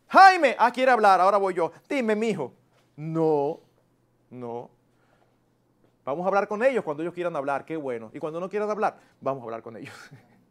Jaime, 0.09 0.53
ah, 0.59 0.69
quiere 0.69 0.91
hablar, 0.91 1.21
ahora 1.21 1.37
voy 1.37 1.53
yo. 1.53 1.71
Dime, 1.87 2.13
mijo. 2.13 2.53
No, 2.97 3.61
no. 4.29 4.69
Vamos 6.03 6.25
a 6.25 6.27
hablar 6.27 6.45
con 6.49 6.61
ellos 6.61 6.83
cuando 6.83 7.03
ellos 7.03 7.13
quieran 7.13 7.33
hablar, 7.37 7.63
qué 7.63 7.77
bueno. 7.77 8.11
Y 8.13 8.19
cuando 8.19 8.41
no 8.41 8.49
quieran 8.49 8.69
hablar, 8.69 8.99
vamos 9.21 9.41
a 9.41 9.45
hablar 9.45 9.61
con 9.61 9.77
ellos. 9.77 9.95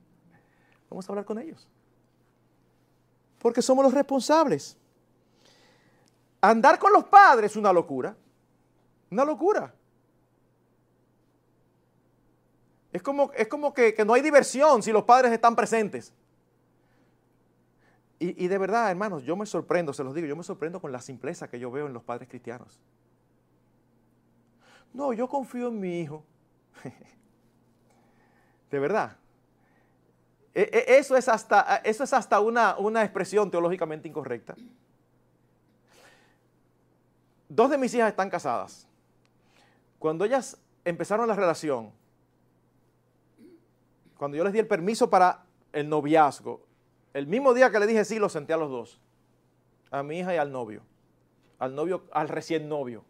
vamos 0.88 1.06
a 1.06 1.12
hablar 1.12 1.26
con 1.26 1.38
ellos. 1.38 1.68
Porque 3.38 3.60
somos 3.60 3.84
los 3.84 3.92
responsables. 3.92 4.78
Andar 6.40 6.78
con 6.78 6.94
los 6.94 7.04
padres 7.04 7.50
es 7.50 7.56
una 7.58 7.74
locura. 7.74 8.16
Una 9.10 9.24
locura. 9.26 9.74
Es 12.92 13.02
como, 13.02 13.30
es 13.32 13.48
como 13.48 13.72
que, 13.72 13.94
no 14.04 14.14
hay 14.14 14.22
diversión 14.22 14.82
si 14.82 14.92
los 14.92 15.04
padres 15.04 15.32
están 15.32 15.54
presentes. 15.54 16.12
Y, 18.18 18.44
y, 18.44 18.48
de 18.48 18.58
verdad, 18.58 18.90
hermanos, 18.90 19.22
yo 19.22 19.36
me 19.36 19.46
sorprendo, 19.46 19.92
se 19.92 20.04
los 20.04 20.14
digo, 20.14 20.26
yo 20.26 20.36
me 20.36 20.42
sorprendo 20.42 20.80
con 20.80 20.92
la 20.92 21.00
simpleza 21.00 21.48
que 21.48 21.58
yo 21.58 21.70
veo 21.70 21.86
en 21.86 21.92
los 21.92 22.02
padres 22.02 22.28
cristianos. 22.28 22.78
No, 24.92 25.12
yo 25.12 25.28
confío 25.28 25.68
en 25.68 25.80
mi 25.80 26.00
hijo. 26.00 26.24
de 28.70 28.78
verdad. 28.78 29.16
E, 30.54 30.62
e, 30.62 30.98
eso 30.98 31.16
es 31.16 31.28
hasta, 31.28 31.76
eso 31.84 32.04
es 32.04 32.12
hasta 32.12 32.40
una, 32.40 32.76
una 32.76 33.02
expresión 33.02 33.50
teológicamente 33.50 34.08
incorrecta. 34.08 34.54
dos 37.48 37.70
de 37.70 37.78
mis 37.78 37.92
hijas 37.94 38.10
están 38.10 38.30
casadas. 38.30 38.86
Cuando 39.98 40.24
ellas 40.24 40.56
empezaron 40.84 41.28
la 41.28 41.34
relación, 41.34 41.92
cuando 44.20 44.36
yo 44.36 44.44
les 44.44 44.52
di 44.52 44.58
el 44.58 44.66
permiso 44.66 45.08
para 45.08 45.46
el 45.72 45.88
noviazgo, 45.88 46.60
el 47.14 47.26
mismo 47.26 47.54
día 47.54 47.70
que 47.70 47.80
le 47.80 47.86
dije 47.86 48.04
sí, 48.04 48.18
lo 48.18 48.28
senté 48.28 48.52
a 48.52 48.58
los 48.58 48.70
dos, 48.70 49.00
a 49.90 50.02
mi 50.02 50.18
hija 50.18 50.34
y 50.34 50.36
al 50.36 50.52
novio, 50.52 50.82
al 51.58 51.74
novio, 51.74 52.04
al 52.12 52.28
recién 52.28 52.68
novio, 52.68 53.02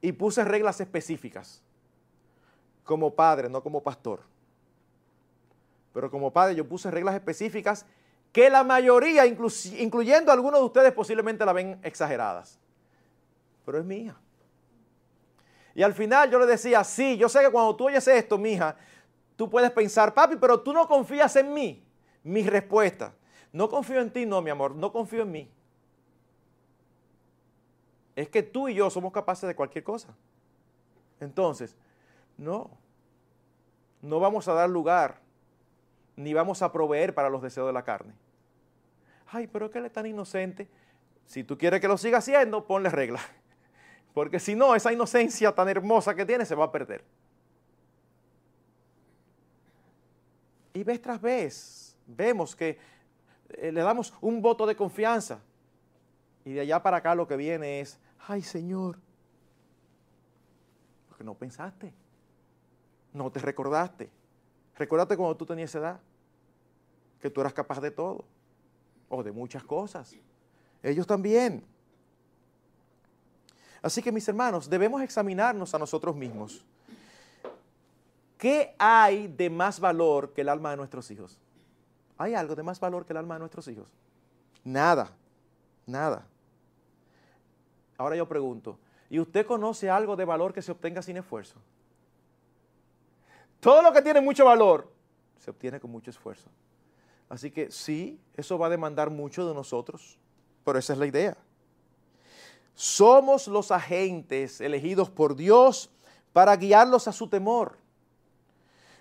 y 0.00 0.12
puse 0.12 0.46
reglas 0.46 0.80
específicas, 0.80 1.60
como 2.84 3.14
padre, 3.14 3.50
no 3.50 3.62
como 3.62 3.82
pastor. 3.82 4.20
Pero 5.92 6.10
como 6.10 6.32
padre 6.32 6.54
yo 6.54 6.66
puse 6.66 6.90
reglas 6.90 7.14
específicas 7.14 7.84
que 8.32 8.48
la 8.48 8.64
mayoría, 8.64 9.26
incluyendo 9.26 10.32
algunos 10.32 10.60
de 10.60 10.64
ustedes, 10.64 10.92
posiblemente 10.92 11.44
la 11.44 11.52
ven 11.52 11.78
exageradas. 11.82 12.58
Pero 13.66 13.78
es 13.78 13.84
mi 13.84 13.96
hija. 13.96 14.18
Y 15.74 15.82
al 15.82 15.92
final 15.92 16.30
yo 16.30 16.38
le 16.38 16.46
decía, 16.46 16.82
sí, 16.82 17.18
yo 17.18 17.28
sé 17.28 17.40
que 17.40 17.50
cuando 17.50 17.76
tú 17.76 17.88
oyes 17.88 18.08
esto, 18.08 18.38
mi 18.38 18.52
hija, 18.52 18.74
tú 19.42 19.50
puedes 19.50 19.72
pensar, 19.72 20.14
papi, 20.14 20.36
pero 20.36 20.60
tú 20.60 20.72
no 20.72 20.86
confías 20.86 21.34
en 21.34 21.52
mí. 21.52 21.84
Mi 22.22 22.44
respuesta, 22.44 23.12
no 23.52 23.68
confío 23.68 24.00
en 24.00 24.12
ti, 24.12 24.24
no, 24.24 24.40
mi 24.40 24.50
amor, 24.50 24.76
no 24.76 24.92
confío 24.92 25.22
en 25.22 25.32
mí. 25.32 25.50
Es 28.14 28.28
que 28.28 28.44
tú 28.44 28.68
y 28.68 28.74
yo 28.74 28.88
somos 28.88 29.12
capaces 29.12 29.48
de 29.48 29.56
cualquier 29.56 29.82
cosa. 29.82 30.14
Entonces, 31.18 31.76
no, 32.38 32.70
no 34.00 34.20
vamos 34.20 34.46
a 34.46 34.52
dar 34.52 34.70
lugar, 34.70 35.18
ni 36.14 36.32
vamos 36.34 36.62
a 36.62 36.70
proveer 36.70 37.12
para 37.12 37.28
los 37.28 37.42
deseos 37.42 37.66
de 37.66 37.72
la 37.72 37.82
carne. 37.82 38.14
Ay, 39.26 39.48
pero 39.48 39.66
es 39.66 39.72
que 39.72 39.78
él 39.78 39.86
es 39.86 39.92
tan 39.92 40.06
inocente. 40.06 40.68
Si 41.26 41.42
tú 41.42 41.58
quieres 41.58 41.80
que 41.80 41.88
lo 41.88 41.98
siga 41.98 42.18
haciendo, 42.18 42.64
ponle 42.64 42.90
regla. 42.90 43.18
Porque 44.14 44.38
si 44.38 44.54
no, 44.54 44.76
esa 44.76 44.92
inocencia 44.92 45.52
tan 45.52 45.68
hermosa 45.68 46.14
que 46.14 46.24
tiene 46.24 46.44
se 46.44 46.54
va 46.54 46.66
a 46.66 46.70
perder. 46.70 47.04
Y 50.74 50.82
vez 50.84 51.00
tras 51.00 51.20
vez 51.20 51.96
vemos 52.06 52.56
que 52.56 52.78
eh, 53.50 53.72
le 53.72 53.80
damos 53.82 54.14
un 54.20 54.40
voto 54.40 54.66
de 54.66 54.76
confianza. 54.76 55.40
Y 56.44 56.52
de 56.52 56.60
allá 56.60 56.82
para 56.82 56.98
acá 56.98 57.14
lo 57.14 57.26
que 57.26 57.36
viene 57.36 57.80
es, 57.80 57.98
ay 58.26 58.42
Señor, 58.42 58.98
porque 61.08 61.24
no 61.24 61.34
pensaste, 61.34 61.92
no 63.12 63.30
te 63.30 63.40
recordaste. 63.40 64.10
Recuérdate 64.76 65.16
cuando 65.16 65.36
tú 65.36 65.46
tenías 65.46 65.74
edad, 65.74 66.00
que 67.20 67.30
tú 67.30 67.40
eras 67.40 67.52
capaz 67.52 67.80
de 67.80 67.90
todo, 67.90 68.24
o 69.08 69.22
de 69.22 69.30
muchas 69.30 69.62
cosas. 69.62 70.16
Ellos 70.82 71.06
también. 71.06 71.64
Así 73.82 74.02
que 74.02 74.10
mis 74.10 74.26
hermanos, 74.26 74.70
debemos 74.70 75.02
examinarnos 75.02 75.74
a 75.74 75.78
nosotros 75.78 76.16
mismos. 76.16 76.64
¿Qué 78.42 78.74
hay 78.76 79.28
de 79.28 79.48
más 79.50 79.78
valor 79.78 80.32
que 80.32 80.40
el 80.40 80.48
alma 80.48 80.72
de 80.72 80.76
nuestros 80.76 81.08
hijos? 81.12 81.38
¿Hay 82.18 82.34
algo 82.34 82.56
de 82.56 82.64
más 82.64 82.80
valor 82.80 83.06
que 83.06 83.12
el 83.12 83.18
alma 83.18 83.36
de 83.36 83.38
nuestros 83.38 83.68
hijos? 83.68 83.88
Nada, 84.64 85.12
nada. 85.86 86.26
Ahora 87.96 88.16
yo 88.16 88.26
pregunto, 88.26 88.80
¿y 89.08 89.20
usted 89.20 89.46
conoce 89.46 89.88
algo 89.88 90.16
de 90.16 90.24
valor 90.24 90.52
que 90.52 90.60
se 90.60 90.72
obtenga 90.72 91.02
sin 91.02 91.18
esfuerzo? 91.18 91.54
Todo 93.60 93.80
lo 93.80 93.92
que 93.92 94.02
tiene 94.02 94.20
mucho 94.20 94.44
valor 94.44 94.90
se 95.38 95.52
obtiene 95.52 95.78
con 95.78 95.92
mucho 95.92 96.10
esfuerzo. 96.10 96.50
Así 97.28 97.52
que 97.52 97.70
sí, 97.70 98.18
eso 98.36 98.58
va 98.58 98.66
a 98.66 98.70
demandar 98.70 99.08
mucho 99.08 99.46
de 99.46 99.54
nosotros, 99.54 100.18
pero 100.64 100.80
esa 100.80 100.94
es 100.94 100.98
la 100.98 101.06
idea. 101.06 101.36
Somos 102.74 103.46
los 103.46 103.70
agentes 103.70 104.60
elegidos 104.60 105.10
por 105.10 105.36
Dios 105.36 105.92
para 106.32 106.56
guiarlos 106.56 107.06
a 107.06 107.12
su 107.12 107.28
temor 107.28 107.80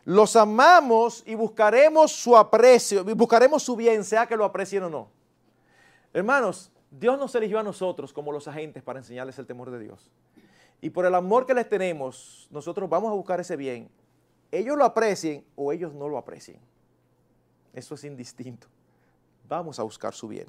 los 0.05 0.35
amamos 0.35 1.23
y 1.25 1.35
buscaremos 1.35 2.11
su 2.11 2.35
aprecio, 2.35 3.03
buscaremos 3.15 3.63
su 3.63 3.75
bien, 3.75 4.03
sea 4.03 4.25
que 4.25 4.35
lo 4.35 4.45
aprecien 4.45 4.83
o 4.83 4.89
no. 4.89 5.09
Hermanos, 6.13 6.71
Dios 6.89 7.17
nos 7.17 7.33
eligió 7.35 7.59
a 7.59 7.63
nosotros 7.63 8.11
como 8.11 8.31
los 8.31 8.47
agentes 8.47 8.83
para 8.83 8.99
enseñarles 8.99 9.37
el 9.39 9.45
temor 9.45 9.71
de 9.71 9.79
Dios. 9.79 10.11
Y 10.81 10.89
por 10.89 11.05
el 11.05 11.15
amor 11.15 11.45
que 11.45 11.53
les 11.53 11.69
tenemos, 11.69 12.47
nosotros 12.51 12.89
vamos 12.89 13.11
a 13.11 13.13
buscar 13.13 13.39
ese 13.39 13.55
bien. 13.55 13.89
Ellos 14.51 14.75
lo 14.77 14.83
aprecien 14.83 15.45
o 15.55 15.71
ellos 15.71 15.93
no 15.93 16.09
lo 16.09 16.17
aprecien. 16.17 16.59
Eso 17.73 17.95
es 17.95 18.03
indistinto. 18.03 18.67
Vamos 19.47 19.79
a 19.79 19.83
buscar 19.83 20.13
su 20.13 20.27
bien. 20.27 20.47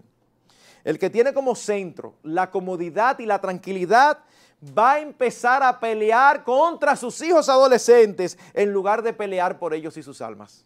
El 0.84 0.98
que 0.98 1.10
tiene 1.10 1.32
como 1.32 1.54
centro 1.54 2.14
la 2.24 2.50
comodidad 2.50 3.18
y 3.20 3.26
la 3.26 3.40
tranquilidad 3.40 4.18
va 4.62 4.92
a 4.92 5.00
empezar 5.00 5.62
a 5.62 5.78
pelear 5.78 6.44
contra 6.44 6.94
sus 6.94 7.20
hijos 7.22 7.48
adolescentes 7.48 8.38
en 8.54 8.72
lugar 8.72 9.02
de 9.02 9.12
pelear 9.12 9.58
por 9.58 9.74
ellos 9.74 9.96
y 9.96 10.02
sus 10.02 10.20
almas. 10.20 10.64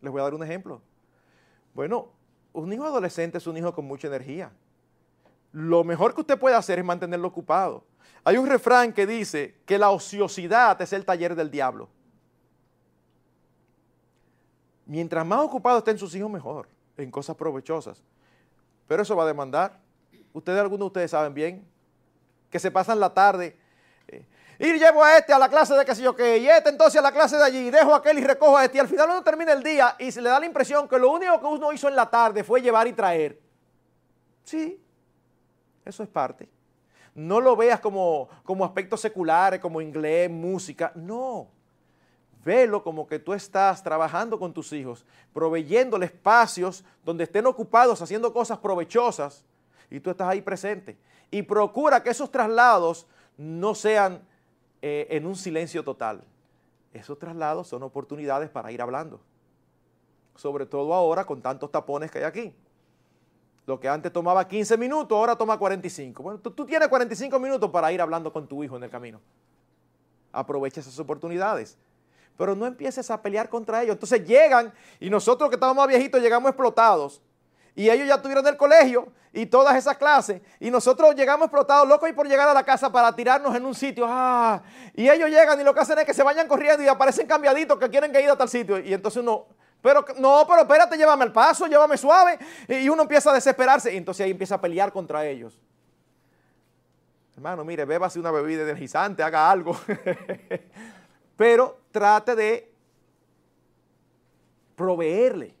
Les 0.00 0.10
voy 0.10 0.20
a 0.20 0.24
dar 0.24 0.34
un 0.34 0.42
ejemplo. 0.42 0.80
Bueno, 1.74 2.08
un 2.52 2.72
hijo 2.72 2.84
adolescente 2.84 3.38
es 3.38 3.46
un 3.46 3.56
hijo 3.56 3.74
con 3.74 3.84
mucha 3.84 4.08
energía. 4.08 4.50
Lo 5.52 5.84
mejor 5.84 6.14
que 6.14 6.22
usted 6.22 6.38
puede 6.38 6.56
hacer 6.56 6.78
es 6.78 6.84
mantenerlo 6.84 7.28
ocupado. 7.28 7.84
Hay 8.24 8.36
un 8.38 8.46
refrán 8.46 8.92
que 8.92 9.06
dice 9.06 9.56
que 9.66 9.78
la 9.78 9.90
ociosidad 9.90 10.80
es 10.80 10.92
el 10.92 11.04
taller 11.04 11.34
del 11.34 11.50
diablo. 11.50 11.88
Mientras 14.86 15.26
más 15.26 15.40
ocupados 15.40 15.78
estén 15.78 15.98
sus 15.98 16.14
hijos, 16.14 16.30
mejor, 16.30 16.68
en 16.96 17.10
cosas 17.10 17.36
provechosas. 17.36 18.02
Pero 18.86 19.02
eso 19.02 19.16
va 19.16 19.24
a 19.24 19.26
demandar. 19.26 19.80
Ustedes, 20.32 20.60
algunos 20.60 20.80
de 20.80 20.86
ustedes 20.86 21.10
saben 21.10 21.34
bien, 21.34 21.66
que 22.50 22.58
se 22.58 22.70
pasan 22.70 23.00
la 23.00 23.12
tarde. 23.12 23.56
Eh, 24.08 24.24
y 24.58 24.72
llevo 24.78 25.04
a 25.04 25.18
este 25.18 25.32
a 25.32 25.38
la 25.38 25.48
clase 25.48 25.74
de 25.74 25.84
qué 25.84 25.94
sé 25.94 26.02
yo 26.02 26.14
qué, 26.14 26.38
y 26.38 26.48
este 26.48 26.70
entonces 26.70 26.98
a 26.98 27.02
la 27.02 27.12
clase 27.12 27.36
de 27.36 27.44
allí, 27.44 27.68
y 27.68 27.70
dejo 27.70 27.92
a 27.92 27.98
aquel 27.98 28.18
y 28.18 28.24
recojo 28.24 28.56
a 28.56 28.64
este. 28.64 28.78
Y 28.78 28.80
al 28.80 28.88
final 28.88 29.10
uno 29.10 29.22
termina 29.22 29.52
el 29.52 29.62
día 29.62 29.96
y 29.98 30.10
se 30.10 30.22
le 30.22 30.30
da 30.30 30.40
la 30.40 30.46
impresión 30.46 30.88
que 30.88 30.98
lo 30.98 31.10
único 31.10 31.38
que 31.40 31.46
uno 31.46 31.72
hizo 31.72 31.88
en 31.88 31.96
la 31.96 32.08
tarde 32.08 32.42
fue 32.44 32.62
llevar 32.62 32.86
y 32.86 32.92
traer. 32.92 33.40
Sí, 34.44 34.80
eso 35.84 36.02
es 36.02 36.08
parte. 36.08 36.48
No 37.14 37.40
lo 37.40 37.56
veas 37.56 37.80
como, 37.80 38.28
como 38.44 38.64
aspectos 38.64 39.00
seculares, 39.00 39.60
como 39.60 39.80
inglés, 39.80 40.30
música. 40.30 40.92
No. 40.94 41.48
Velo 42.44 42.82
como 42.82 43.06
que 43.06 43.18
tú 43.18 43.34
estás 43.34 43.82
trabajando 43.82 44.38
con 44.38 44.52
tus 44.52 44.72
hijos, 44.72 45.04
proveyéndole 45.32 46.06
espacios 46.06 46.84
donde 47.04 47.24
estén 47.24 47.44
ocupados 47.46 48.00
haciendo 48.00 48.32
cosas 48.32 48.58
provechosas 48.58 49.44
y 49.90 49.98
tú 49.98 50.10
estás 50.10 50.28
ahí 50.28 50.40
presente 50.40 50.96
y 51.30 51.42
procura 51.42 52.02
que 52.02 52.10
esos 52.10 52.30
traslados 52.30 53.06
no 53.36 53.74
sean 53.74 54.26
eh, 54.82 55.06
en 55.10 55.26
un 55.26 55.36
silencio 55.36 55.84
total. 55.84 56.22
Esos 56.92 57.18
traslados 57.18 57.68
son 57.68 57.82
oportunidades 57.82 58.48
para 58.48 58.72
ir 58.72 58.80
hablando. 58.80 59.20
Sobre 60.34 60.66
todo 60.66 60.94
ahora 60.94 61.24
con 61.24 61.42
tantos 61.42 61.70
tapones 61.70 62.10
que 62.10 62.18
hay 62.18 62.24
aquí. 62.24 62.54
Lo 63.66 63.80
que 63.80 63.88
antes 63.88 64.12
tomaba 64.12 64.46
15 64.46 64.76
minutos, 64.76 65.16
ahora 65.16 65.36
toma 65.36 65.58
45. 65.58 66.22
Bueno, 66.22 66.38
tú, 66.38 66.50
tú 66.52 66.64
tienes 66.64 66.88
45 66.88 67.38
minutos 67.38 67.70
para 67.70 67.92
ir 67.92 68.00
hablando 68.00 68.32
con 68.32 68.46
tu 68.46 68.62
hijo 68.62 68.76
en 68.76 68.84
el 68.84 68.90
camino. 68.90 69.20
Aprovecha 70.32 70.80
esas 70.80 70.98
oportunidades 70.98 71.76
pero 72.36 72.54
no 72.54 72.66
empieces 72.66 73.10
a 73.10 73.20
pelear 73.20 73.48
contra 73.48 73.82
ellos. 73.82 73.94
Entonces 73.94 74.26
llegan 74.26 74.72
y 75.00 75.10
nosotros 75.10 75.48
que 75.48 75.56
estamos 75.56 75.76
más 75.76 75.88
viejitos 75.88 76.20
llegamos 76.20 76.50
explotados 76.50 77.22
y 77.76 77.90
ellos 77.90 78.08
ya 78.08 78.20
tuvieron 78.20 78.44
el 78.46 78.56
colegio 78.56 79.12
y 79.34 79.44
todas 79.44 79.76
esas 79.76 79.98
clases, 79.98 80.40
y 80.58 80.70
nosotros 80.70 81.14
llegamos 81.14 81.44
explotados, 81.44 81.86
locos 81.86 82.08
y 82.08 82.14
por 82.14 82.26
llegar 82.26 82.48
a 82.48 82.54
la 82.54 82.64
casa 82.64 82.90
para 82.90 83.14
tirarnos 83.14 83.54
en 83.54 83.66
un 83.66 83.74
sitio, 83.74 84.06
ah, 84.08 84.62
y 84.94 85.10
ellos 85.10 85.28
llegan 85.28 85.60
y 85.60 85.62
lo 85.62 85.74
que 85.74 85.80
hacen 85.80 85.98
es 85.98 86.06
que 86.06 86.14
se 86.14 86.22
vayan 86.22 86.48
corriendo 86.48 86.82
y 86.82 86.88
aparecen 86.88 87.26
cambiaditos 87.26 87.78
que 87.78 87.90
quieren 87.90 88.10
que 88.10 88.22
ir 88.22 88.30
a 88.30 88.36
tal 88.36 88.48
sitio, 88.48 88.78
y 88.78 88.94
entonces 88.94 89.22
uno, 89.22 89.46
pero 89.82 90.02
no, 90.16 90.46
pero 90.48 90.62
espérate, 90.62 90.96
llévame 90.96 91.24
al 91.24 91.32
paso, 91.32 91.66
llévame 91.66 91.98
suave, 91.98 92.38
y 92.66 92.88
uno 92.88 93.02
empieza 93.02 93.30
a 93.30 93.34
desesperarse, 93.34 93.92
y 93.92 93.98
entonces 93.98 94.24
ahí 94.24 94.30
empieza 94.30 94.54
a 94.54 94.60
pelear 94.60 94.90
contra 94.90 95.26
ellos. 95.26 95.60
Hermano, 97.34 97.62
mire, 97.62 97.84
bébase 97.84 98.18
una 98.18 98.30
bebida 98.30 98.62
energizante, 98.62 99.22
haga 99.22 99.50
algo, 99.50 99.78
pero 101.36 101.78
trate 101.92 102.34
de 102.34 102.72
proveerle 104.74 105.54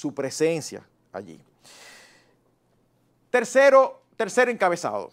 su 0.00 0.14
presencia 0.14 0.82
allí. 1.12 1.38
Tercero, 3.28 4.00
tercer 4.16 4.48
encabezado. 4.48 5.10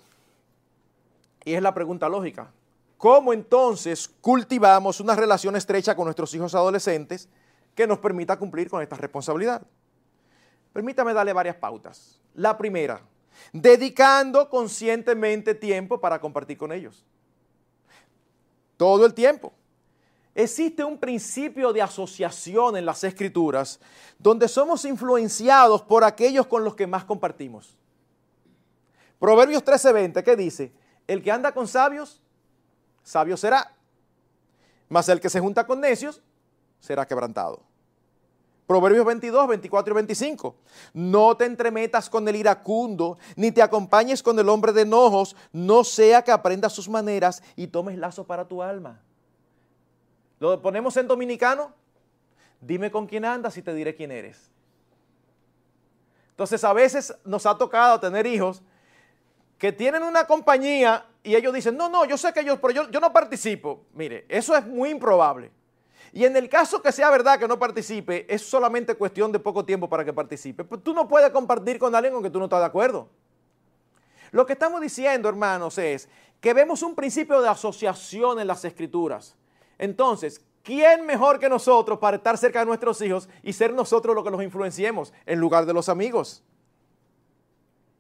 Y 1.44 1.54
es 1.54 1.62
la 1.62 1.74
pregunta 1.74 2.08
lógica. 2.08 2.50
¿Cómo 2.98 3.34
entonces 3.34 4.08
cultivamos 4.22 5.02
una 5.02 5.14
relación 5.14 5.58
estrecha 5.58 5.94
con 5.94 6.06
nuestros 6.06 6.34
hijos 6.34 6.56
adolescentes 6.56 7.28
que 7.76 7.86
nos 7.86 8.00
permita 8.00 8.40
cumplir 8.40 8.70
con 8.70 8.82
esta 8.82 8.96
responsabilidad? 8.96 9.62
Permítame 10.72 11.14
darle 11.14 11.34
varias 11.34 11.58
pautas. 11.58 12.22
La 12.34 12.58
primera, 12.58 13.02
dedicando 13.52 14.50
conscientemente 14.50 15.54
tiempo 15.54 16.00
para 16.00 16.22
compartir 16.22 16.58
con 16.58 16.72
ellos. 16.72 17.06
Todo 18.78 19.06
el 19.06 19.14
tiempo. 19.14 19.52
Existe 20.38 20.84
un 20.84 21.00
principio 21.00 21.74
de 21.74 21.82
asociación 21.82 22.78
en 22.78 22.86
las 22.86 23.04
escrituras 23.04 23.80
donde 24.20 24.48
somos 24.48 24.86
influenciados 24.86 25.82
por 25.82 26.04
aquellos 26.04 26.46
con 26.46 26.64
los 26.64 26.76
que 26.76 26.86
más 26.86 27.06
compartimos. 27.06 27.76
Proverbios 29.18 29.64
13:20, 29.64 30.24
¿qué 30.24 30.36
dice? 30.36 30.72
El 31.08 31.24
que 31.24 31.32
anda 31.32 31.52
con 31.56 31.68
sabios, 31.68 32.22
sabio 33.02 33.36
será. 33.36 33.74
Mas 34.90 35.10
el 35.10 35.20
que 35.20 35.32
se 35.32 35.40
junta 35.40 35.66
con 35.66 35.82
necios, 35.82 36.22
será 36.80 37.08
quebrantado. 37.08 37.64
Proverbios 38.68 39.08
22, 39.08 39.48
24 39.48 39.92
y 39.92 39.96
25. 39.96 40.56
No 40.94 41.36
te 41.36 41.46
entremetas 41.46 42.12
con 42.12 42.28
el 42.28 42.36
iracundo, 42.36 43.18
ni 43.36 43.52
te 43.52 43.64
acompañes 43.64 44.22
con 44.22 44.38
el 44.38 44.50
hombre 44.50 44.72
de 44.72 44.84
enojos, 44.84 45.36
no 45.52 45.84
sea 45.84 46.22
que 46.22 46.32
aprendas 46.32 46.74
sus 46.74 46.88
maneras 46.88 47.42
y 47.56 47.66
tomes 47.66 47.98
lazo 47.98 48.24
para 48.24 48.48
tu 48.48 48.62
alma. 48.62 49.02
Lo 50.40 50.62
ponemos 50.62 50.96
en 50.98 51.08
dominicano. 51.08 51.74
Dime 52.62 52.92
con 52.92 53.08
quién 53.08 53.26
andas 53.26 53.58
y 53.58 53.62
te 53.62 53.74
diré 53.74 53.96
quién 53.96 54.12
eres. 54.12 54.52
Entonces 56.32 56.64
a 56.64 56.74
veces 56.74 57.16
nos 57.24 57.46
ha 57.46 57.58
tocado 57.58 58.00
tener 58.00 58.26
hijos 58.28 58.62
que 59.58 59.72
tienen 59.72 60.04
una 60.04 60.26
compañía 60.26 61.06
y 61.24 61.36
ellos 61.36 61.54
dicen, 61.54 61.76
no, 61.76 61.90
no, 61.90 62.06
yo 62.06 62.18
sé 62.18 62.32
que 62.32 62.42
ellos, 62.42 62.60
pero 62.62 62.72
yo, 62.72 62.90
yo 62.90 63.00
no 63.00 63.12
participo. 63.12 63.86
Mire, 63.94 64.26
eso 64.30 64.56
es 64.56 64.66
muy 64.66 64.90
improbable. 64.90 65.52
Y 66.14 66.26
en 66.26 66.36
el 66.38 66.48
caso 66.48 66.82
que 66.82 66.92
sea 66.92 67.10
verdad 67.10 67.38
que 67.40 67.48
no 67.48 67.60
participe, 67.60 68.26
es 68.34 68.42
solamente 68.42 68.96
cuestión 68.96 69.32
de 69.32 69.40
poco 69.40 69.66
tiempo 69.66 69.90
para 69.90 70.06
que 70.06 70.14
participe. 70.14 70.64
Pero 70.64 70.82
tú 70.82 70.94
no 70.94 71.08
puedes 71.08 71.30
compartir 71.32 71.80
con 71.80 71.94
alguien 71.94 72.14
con 72.14 72.24
que 72.24 72.30
tú 72.30 72.40
no 72.40 72.46
estás 72.46 72.60
de 72.60 72.66
acuerdo. 72.66 73.10
Lo 74.32 74.46
que 74.46 74.54
estamos 74.54 74.82
diciendo, 74.82 75.30
hermanos, 75.30 75.78
es 75.78 76.10
que 76.40 76.54
vemos 76.54 76.82
un 76.84 76.96
principio 76.96 77.42
de 77.42 77.50
asociación 77.50 78.40
en 78.40 78.48
las 78.48 78.64
escrituras. 78.64 79.36
Entonces, 79.78 80.42
¿quién 80.64 81.06
mejor 81.06 81.40
que 81.40 81.50
nosotros 81.50 82.00
para 82.00 82.18
estar 82.18 82.38
cerca 82.38 82.60
de 82.60 82.66
nuestros 82.66 83.02
hijos 83.02 83.30
y 83.44 83.54
ser 83.54 83.74
nosotros 83.74 84.16
los 84.16 84.24
que 84.24 84.32
los 84.32 84.44
influenciemos 84.44 85.14
en 85.26 85.40
lugar 85.40 85.66
de 85.66 85.74
los 85.74 85.90
amigos? 85.90 86.44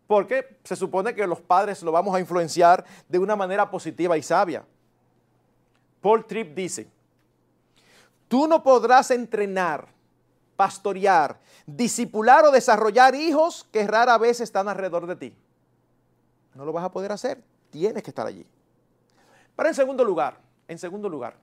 Porque 0.07 0.57
se 0.63 0.75
supone 0.75 1.13
que 1.13 1.27
los 1.27 1.41
padres 1.41 1.83
lo 1.83 1.91
vamos 1.91 2.15
a 2.15 2.19
influenciar 2.19 2.85
de 3.09 3.19
una 3.19 3.35
manera 3.35 3.69
positiva 3.69 4.17
y 4.17 4.23
sabia. 4.23 4.65
Paul 6.01 6.25
Tripp 6.25 6.55
dice, 6.55 6.87
Tú 8.27 8.47
no 8.47 8.61
podrás 8.61 9.11
entrenar, 9.11 9.87
pastorear, 10.55 11.39
disipular 11.65 12.45
o 12.45 12.51
desarrollar 12.51 13.15
hijos 13.15 13.65
que 13.71 13.87
rara 13.87 14.17
vez 14.17 14.41
están 14.41 14.67
alrededor 14.67 15.07
de 15.07 15.15
ti. 15.15 15.37
No 16.53 16.65
lo 16.65 16.73
vas 16.73 16.83
a 16.83 16.91
poder 16.91 17.11
hacer. 17.11 17.41
Tienes 17.69 18.03
que 18.03 18.11
estar 18.11 18.27
allí. 18.27 18.45
Pero 19.55 19.69
en 19.69 19.75
segundo 19.75 20.03
lugar, 20.03 20.39
en 20.67 20.77
segundo 20.77 21.07
lugar, 21.07 21.35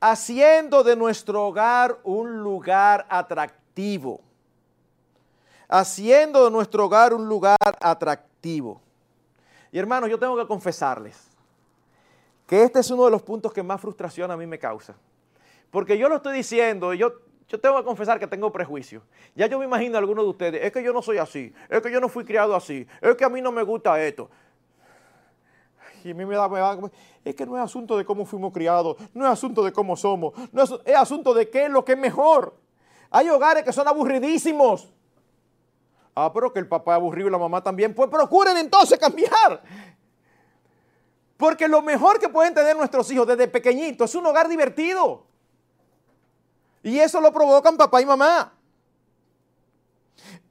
haciendo 0.00 0.82
de 0.82 0.96
nuestro 0.96 1.46
hogar 1.46 1.98
un 2.04 2.42
lugar 2.42 3.06
atractivo. 3.08 4.20
Haciendo 5.68 6.44
de 6.44 6.50
nuestro 6.50 6.84
hogar 6.84 7.14
un 7.14 7.28
lugar 7.28 7.56
atractivo. 7.80 8.80
Y 9.72 9.78
hermanos, 9.78 10.10
yo 10.10 10.18
tengo 10.18 10.36
que 10.36 10.46
confesarles 10.46 11.34
que 12.46 12.62
este 12.62 12.80
es 12.80 12.90
uno 12.90 13.06
de 13.06 13.10
los 13.10 13.22
puntos 13.22 13.52
que 13.52 13.62
más 13.62 13.80
frustración 13.80 14.30
a 14.30 14.36
mí 14.36 14.46
me 14.46 14.58
causa. 14.58 14.94
Porque 15.70 15.98
yo 15.98 16.08
lo 16.08 16.16
estoy 16.16 16.36
diciendo, 16.36 16.94
yo, 16.94 17.14
yo 17.48 17.58
tengo 17.58 17.76
que 17.78 17.84
confesar 17.84 18.20
que 18.20 18.26
tengo 18.26 18.52
prejuicio. 18.52 19.02
Ya 19.34 19.46
yo 19.46 19.58
me 19.58 19.64
imagino 19.64 19.96
a 19.96 19.98
algunos 19.98 20.24
de 20.24 20.30
ustedes, 20.30 20.64
es 20.64 20.72
que 20.72 20.82
yo 20.82 20.92
no 20.92 21.02
soy 21.02 21.18
así, 21.18 21.52
es 21.68 21.82
que 21.82 21.90
yo 21.90 22.00
no 22.00 22.08
fui 22.08 22.24
criado 22.24 22.54
así, 22.54 22.86
es 23.00 23.16
que 23.16 23.24
a 23.24 23.28
mí 23.28 23.40
no 23.40 23.50
me 23.50 23.62
gusta 23.62 24.00
esto. 24.00 24.30
Y 26.04 26.10
a 26.10 26.14
mí 26.14 26.26
me 26.26 26.36
da, 26.36 26.48
me 26.48 26.90
es 27.24 27.34
que 27.34 27.46
no 27.46 27.56
es 27.56 27.62
asunto 27.62 27.96
de 27.96 28.04
cómo 28.04 28.26
fuimos 28.26 28.52
criados, 28.52 28.96
no 29.14 29.24
es 29.24 29.32
asunto 29.32 29.64
de 29.64 29.72
cómo 29.72 29.96
somos, 29.96 30.34
no 30.52 30.62
es, 30.62 30.70
es 30.84 30.94
asunto 30.94 31.32
de 31.32 31.48
qué 31.48 31.64
es 31.64 31.70
lo 31.70 31.82
que 31.82 31.92
es 31.92 31.98
mejor. 31.98 32.54
Hay 33.10 33.28
hogares 33.30 33.64
que 33.64 33.72
son 33.72 33.88
aburridísimos. 33.88 34.92
Ah, 36.14 36.30
pero 36.32 36.52
que 36.52 36.60
el 36.60 36.68
papá 36.68 36.92
es 36.92 36.96
aburrido 36.96 37.28
y 37.28 37.30
la 37.30 37.38
mamá 37.38 37.62
también. 37.62 37.94
Pues 37.94 38.08
procuren 38.08 38.56
entonces 38.56 38.98
cambiar. 38.98 39.62
Porque 41.36 41.66
lo 41.66 41.82
mejor 41.82 42.18
que 42.18 42.28
pueden 42.28 42.54
tener 42.54 42.76
nuestros 42.76 43.10
hijos 43.10 43.26
desde 43.26 43.48
pequeñitos 43.48 44.10
es 44.10 44.14
un 44.14 44.26
hogar 44.26 44.48
divertido. 44.48 45.26
Y 46.82 46.98
eso 46.98 47.20
lo 47.20 47.32
provocan 47.32 47.76
papá 47.76 48.00
y 48.00 48.06
mamá. 48.06 48.53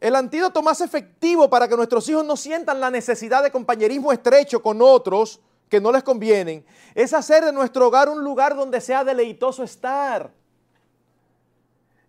El 0.03 0.17
antídoto 0.17 0.61
más 0.61 0.81
efectivo 0.81 1.49
para 1.49 1.65
que 1.65 1.77
nuestros 1.77 2.09
hijos 2.09 2.25
no 2.25 2.35
sientan 2.35 2.81
la 2.81 2.91
necesidad 2.91 3.41
de 3.41 3.49
compañerismo 3.49 4.11
estrecho 4.11 4.61
con 4.61 4.81
otros 4.81 5.39
que 5.69 5.79
no 5.79 5.93
les 5.93 6.03
convienen 6.03 6.65
es 6.93 7.13
hacer 7.13 7.45
de 7.45 7.53
nuestro 7.53 7.87
hogar 7.87 8.09
un 8.09 8.21
lugar 8.21 8.53
donde 8.53 8.81
sea 8.81 9.05
deleitoso 9.05 9.63
estar. 9.63 10.29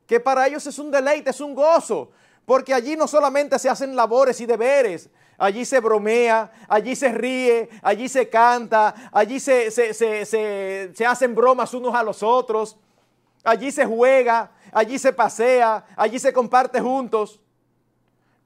Que 0.09 0.19
para 0.19 0.45
ellos 0.49 0.67
es 0.67 0.77
un 0.81 0.91
deleite, 0.91 1.31
es 1.31 1.41
un 1.41 1.55
gozo, 1.55 2.11
porque 2.45 2.75
allí 2.75 2.97
no 2.97 3.07
solamente 3.07 3.61
se 3.61 3.71
hacen 3.71 3.95
labores 3.95 4.41
y 4.41 4.47
deberes, 4.47 5.09
allí 5.39 5.65
se 5.65 5.79
bromea, 5.79 6.51
allí 6.67 6.97
se 6.97 7.13
ríe, 7.13 7.69
allí 7.81 8.09
se 8.09 8.29
canta, 8.29 8.93
allí 9.13 9.39
se, 9.39 9.71
se 9.71 11.07
hacen 11.07 11.33
bromas 11.33 11.73
unos 11.73 11.95
a 11.95 12.03
los 12.03 12.25
otros 12.25 12.77
allí 13.45 13.71
se 13.71 13.85
juega, 13.85 14.51
allí 14.73 14.99
se 14.99 15.13
pasea, 15.13 15.85
allí 15.97 16.19
se 16.19 16.33
comparte 16.33 16.81
juntos. 16.81 17.41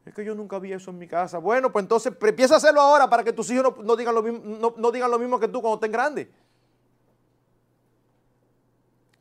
Es 0.08 0.14
que 0.14 0.24
yo 0.24 0.34
nunca 0.34 0.58
vi 0.58 0.72
eso 0.72 0.90
en 0.90 0.96
mi 0.96 1.06
casa. 1.06 1.36
Bueno, 1.36 1.70
pues 1.70 1.82
entonces 1.82 2.14
empieza 2.18 2.54
a 2.54 2.56
hacerlo 2.56 2.80
ahora 2.80 3.10
para 3.10 3.22
que 3.22 3.30
tus 3.30 3.50
hijos 3.50 3.74
no, 3.84 3.94
digan, 3.94 4.14
lo 4.14 4.22
mismo, 4.22 4.72
no, 4.74 4.90
digan 4.90 5.10
lo 5.10 5.18
mismo 5.18 5.38
que 5.38 5.48
tú 5.48 5.60
cuando 5.60 5.74
estén 5.74 5.92
grandes. 5.92 6.28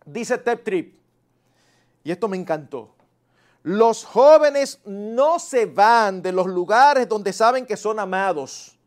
Dice 0.06 0.38
Tep 0.38 0.64
Trip, 0.64 0.98
y 2.06 2.12
esto 2.12 2.30
me 2.30 2.38
encantó. 2.38 2.96
Los 3.64 4.06
jóvenes 4.06 4.80
no 4.86 5.40
se 5.40 5.66
van 5.66 6.22
de 6.22 6.32
los 6.32 6.48
lugares 6.48 7.10
donde 7.10 7.34
saben 7.34 7.66
que 7.66 7.76
son 7.76 8.00
amados 8.00 8.80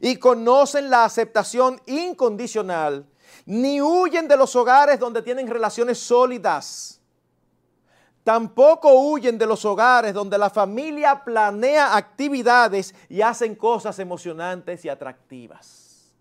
y 0.00 0.16
conocen 0.16 0.90
la 0.90 1.04
aceptación 1.04 1.80
incondicional 1.86 3.06
ni 3.46 3.80
huyen 3.80 4.26
de 4.26 4.36
los 4.36 4.56
hogares 4.56 4.98
donde 4.98 5.22
tienen 5.22 5.46
relaciones 5.46 6.00
sólidas. 6.00 7.00
Tampoco 8.24 8.90
huyen 8.90 9.36
de 9.36 9.46
los 9.46 9.66
hogares 9.66 10.14
donde 10.14 10.38
la 10.38 10.48
familia 10.48 11.22
planea 11.22 11.94
actividades 11.94 12.94
y 13.10 13.20
hacen 13.20 13.54
cosas 13.54 13.98
emocionantes 13.98 14.82
y 14.86 14.88
atractivas. 14.88 16.14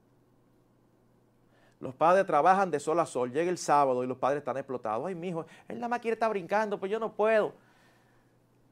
Los 1.80 1.96
padres 1.96 2.26
trabajan 2.26 2.70
de 2.70 2.80
sol 2.82 3.00
a 3.00 3.06
sol, 3.06 3.32
llega 3.32 3.50
el 3.50 3.58
sábado 3.58 4.04
y 4.04 4.08
los 4.08 4.18
padres 4.18 4.40
están 4.40 4.58
explotados. 4.58 5.08
Ay, 5.08 5.16
mi 5.16 5.30
hijo, 5.30 5.46
él 5.70 5.78
nada 5.78 5.88
más 5.88 6.00
quiere 6.00 6.14
estar 6.14 6.30
brincando, 6.30 6.78
pues 6.78 6.92
yo 6.92 7.00
no 7.00 7.14
puedo. 7.14 7.54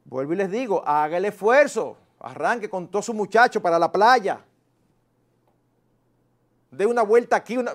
Vuelvo 0.04 0.34
y 0.34 0.36
les 0.36 0.52
digo, 0.52 0.84
haga 0.86 1.16
el 1.16 1.24
esfuerzo, 1.24 1.96
arranque 2.20 2.70
con 2.70 2.90
todo 2.90 3.02
su 3.02 3.14
muchacho 3.14 3.62
para 3.62 3.80
la 3.80 3.90
playa. 3.90 4.42
De 6.70 6.86
una 6.86 7.02
vuelta 7.02 7.38
aquí, 7.38 7.58
una 7.58 7.74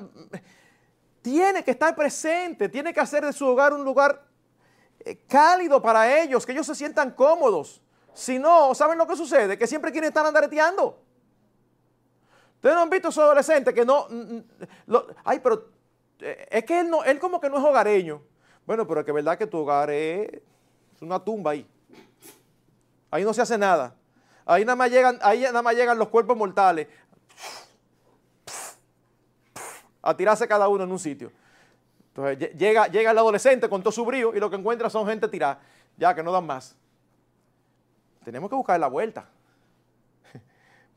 tiene 1.22 1.64
que 1.64 1.70
estar 1.70 1.94
presente, 1.96 2.68
tiene 2.68 2.92
que 2.92 3.00
hacer 3.00 3.24
de 3.24 3.32
su 3.32 3.46
hogar 3.46 3.72
un 3.72 3.84
lugar 3.84 4.25
cálido 5.26 5.80
para 5.80 6.20
ellos, 6.20 6.44
que 6.44 6.52
ellos 6.52 6.66
se 6.66 6.74
sientan 6.74 7.12
cómodos. 7.12 7.80
Si 8.12 8.38
no, 8.38 8.74
¿saben 8.74 8.98
lo 8.98 9.06
que 9.06 9.16
sucede? 9.16 9.58
Que 9.58 9.66
siempre 9.66 9.92
quieren 9.92 10.08
estar 10.08 10.24
andareteando. 10.24 10.98
Ustedes 12.56 12.74
no 12.74 12.82
han 12.82 12.90
visto 12.90 13.08
a 13.08 13.12
su 13.12 13.20
adolescente 13.20 13.72
que 13.72 13.84
no... 13.84 14.08
ay, 15.24 15.40
pero 15.40 15.68
eh, 16.20 16.48
es 16.50 16.64
que 16.64 16.80
él, 16.80 16.90
no, 16.90 17.04
él 17.04 17.18
como 17.18 17.40
que 17.40 17.50
no 17.50 17.58
es 17.58 17.64
hogareño. 17.64 18.22
Bueno, 18.66 18.86
pero 18.86 19.00
es 19.00 19.06
que 19.06 19.12
verdad 19.12 19.38
que 19.38 19.46
tu 19.46 19.58
hogar 19.58 19.90
es 19.90 20.42
una 21.00 21.22
tumba 21.22 21.52
ahí. 21.52 21.68
Ahí 23.10 23.22
no 23.22 23.32
se 23.32 23.42
hace 23.42 23.56
nada. 23.56 23.94
Ahí 24.44 24.64
nada 24.64 24.76
más 24.76 24.90
llegan, 24.90 25.18
ahí 25.22 25.42
nada 25.42 25.62
más 25.62 25.74
llegan 25.74 25.98
los 25.98 26.08
cuerpos 26.08 26.36
mortales 26.36 26.88
a 30.02 30.16
tirarse 30.16 30.46
cada 30.46 30.68
uno 30.68 30.84
en 30.84 30.92
un 30.92 30.98
sitio. 30.98 31.32
Entonces 32.16 32.56
llega, 32.56 32.86
llega 32.86 33.10
el 33.10 33.18
adolescente 33.18 33.68
con 33.68 33.82
todo 33.82 33.92
su 33.92 34.04
brío 34.04 34.34
y 34.34 34.40
lo 34.40 34.48
que 34.48 34.56
encuentra 34.56 34.88
son 34.88 35.06
gente 35.06 35.28
tirada, 35.28 35.60
ya 35.98 36.14
que 36.14 36.22
no 36.22 36.32
dan 36.32 36.46
más. 36.46 36.74
Tenemos 38.24 38.48
que 38.48 38.56
buscar 38.56 38.80
la 38.80 38.88
vuelta. 38.88 39.28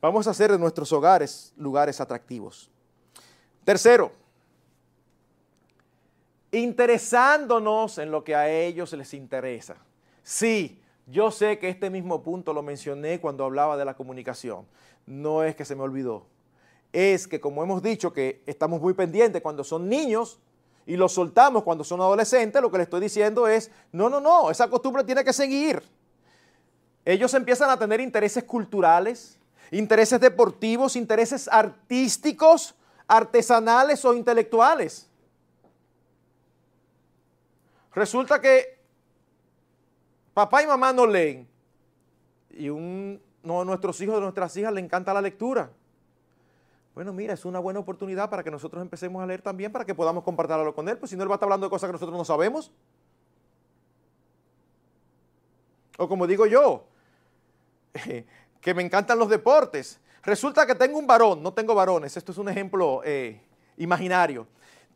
Vamos 0.00 0.26
a 0.26 0.30
hacer 0.30 0.50
de 0.50 0.58
nuestros 0.58 0.90
hogares 0.92 1.52
lugares 1.58 2.00
atractivos. 2.00 2.70
Tercero, 3.64 4.12
interesándonos 6.52 7.98
en 7.98 8.10
lo 8.10 8.24
que 8.24 8.34
a 8.34 8.48
ellos 8.48 8.90
les 8.94 9.12
interesa. 9.12 9.76
Sí, 10.22 10.82
yo 11.06 11.30
sé 11.30 11.58
que 11.58 11.68
este 11.68 11.90
mismo 11.90 12.22
punto 12.22 12.54
lo 12.54 12.62
mencioné 12.62 13.20
cuando 13.20 13.44
hablaba 13.44 13.76
de 13.76 13.84
la 13.84 13.94
comunicación. 13.94 14.66
No 15.06 15.42
es 15.42 15.54
que 15.54 15.66
se 15.66 15.76
me 15.76 15.82
olvidó 15.82 16.24
es 16.92 17.28
que 17.28 17.40
como 17.40 17.62
hemos 17.62 17.82
dicho 17.82 18.12
que 18.12 18.42
estamos 18.46 18.80
muy 18.80 18.94
pendientes 18.94 19.40
cuando 19.42 19.62
son 19.62 19.88
niños 19.88 20.40
y 20.90 20.96
los 20.96 21.12
soltamos 21.12 21.62
cuando 21.62 21.84
son 21.84 22.00
adolescentes, 22.00 22.60
lo 22.60 22.68
que 22.68 22.78
le 22.78 22.82
estoy 22.82 23.00
diciendo 23.00 23.46
es, 23.46 23.70
no, 23.92 24.08
no, 24.08 24.20
no, 24.20 24.50
esa 24.50 24.68
costumbre 24.68 25.04
tiene 25.04 25.22
que 25.22 25.32
seguir. 25.32 25.80
Ellos 27.04 27.32
empiezan 27.34 27.70
a 27.70 27.78
tener 27.78 28.00
intereses 28.00 28.42
culturales, 28.42 29.38
intereses 29.70 30.18
deportivos, 30.18 30.96
intereses 30.96 31.46
artísticos, 31.46 32.74
artesanales 33.06 34.04
o 34.04 34.14
intelectuales. 34.14 35.08
Resulta 37.94 38.40
que 38.40 38.80
papá 40.34 40.60
y 40.64 40.66
mamá 40.66 40.92
no 40.92 41.06
leen 41.06 41.46
y 42.50 42.68
un 42.68 43.22
no, 43.44 43.60
a 43.60 43.64
nuestros 43.64 44.00
hijos, 44.00 44.16
a 44.16 44.20
nuestras 44.20 44.56
hijas 44.56 44.72
le 44.72 44.80
encanta 44.80 45.14
la 45.14 45.22
lectura. 45.22 45.70
Bueno, 46.94 47.12
mira, 47.12 47.34
es 47.34 47.44
una 47.44 47.60
buena 47.60 47.80
oportunidad 47.80 48.28
para 48.28 48.42
que 48.42 48.50
nosotros 48.50 48.82
empecemos 48.82 49.22
a 49.22 49.26
leer 49.26 49.42
también, 49.42 49.70
para 49.70 49.84
que 49.84 49.94
podamos 49.94 50.24
compartirlo 50.24 50.74
con 50.74 50.88
él, 50.88 50.98
pues 50.98 51.10
si 51.10 51.16
no 51.16 51.22
él 51.22 51.30
va 51.30 51.34
a 51.34 51.36
estar 51.36 51.46
hablando 51.46 51.66
de 51.66 51.70
cosas 51.70 51.88
que 51.88 51.92
nosotros 51.92 52.16
no 52.16 52.24
sabemos. 52.24 52.72
O 55.98 56.08
como 56.08 56.26
digo 56.26 56.46
yo, 56.46 56.86
que 58.60 58.74
me 58.74 58.82
encantan 58.82 59.18
los 59.18 59.28
deportes. 59.28 60.00
Resulta 60.22 60.66
que 60.66 60.74
tengo 60.74 60.98
un 60.98 61.06
varón, 61.06 61.42
no 61.42 61.52
tengo 61.54 61.74
varones, 61.74 62.16
esto 62.16 62.32
es 62.32 62.38
un 62.38 62.48
ejemplo 62.48 63.02
eh, 63.04 63.40
imaginario. 63.76 64.46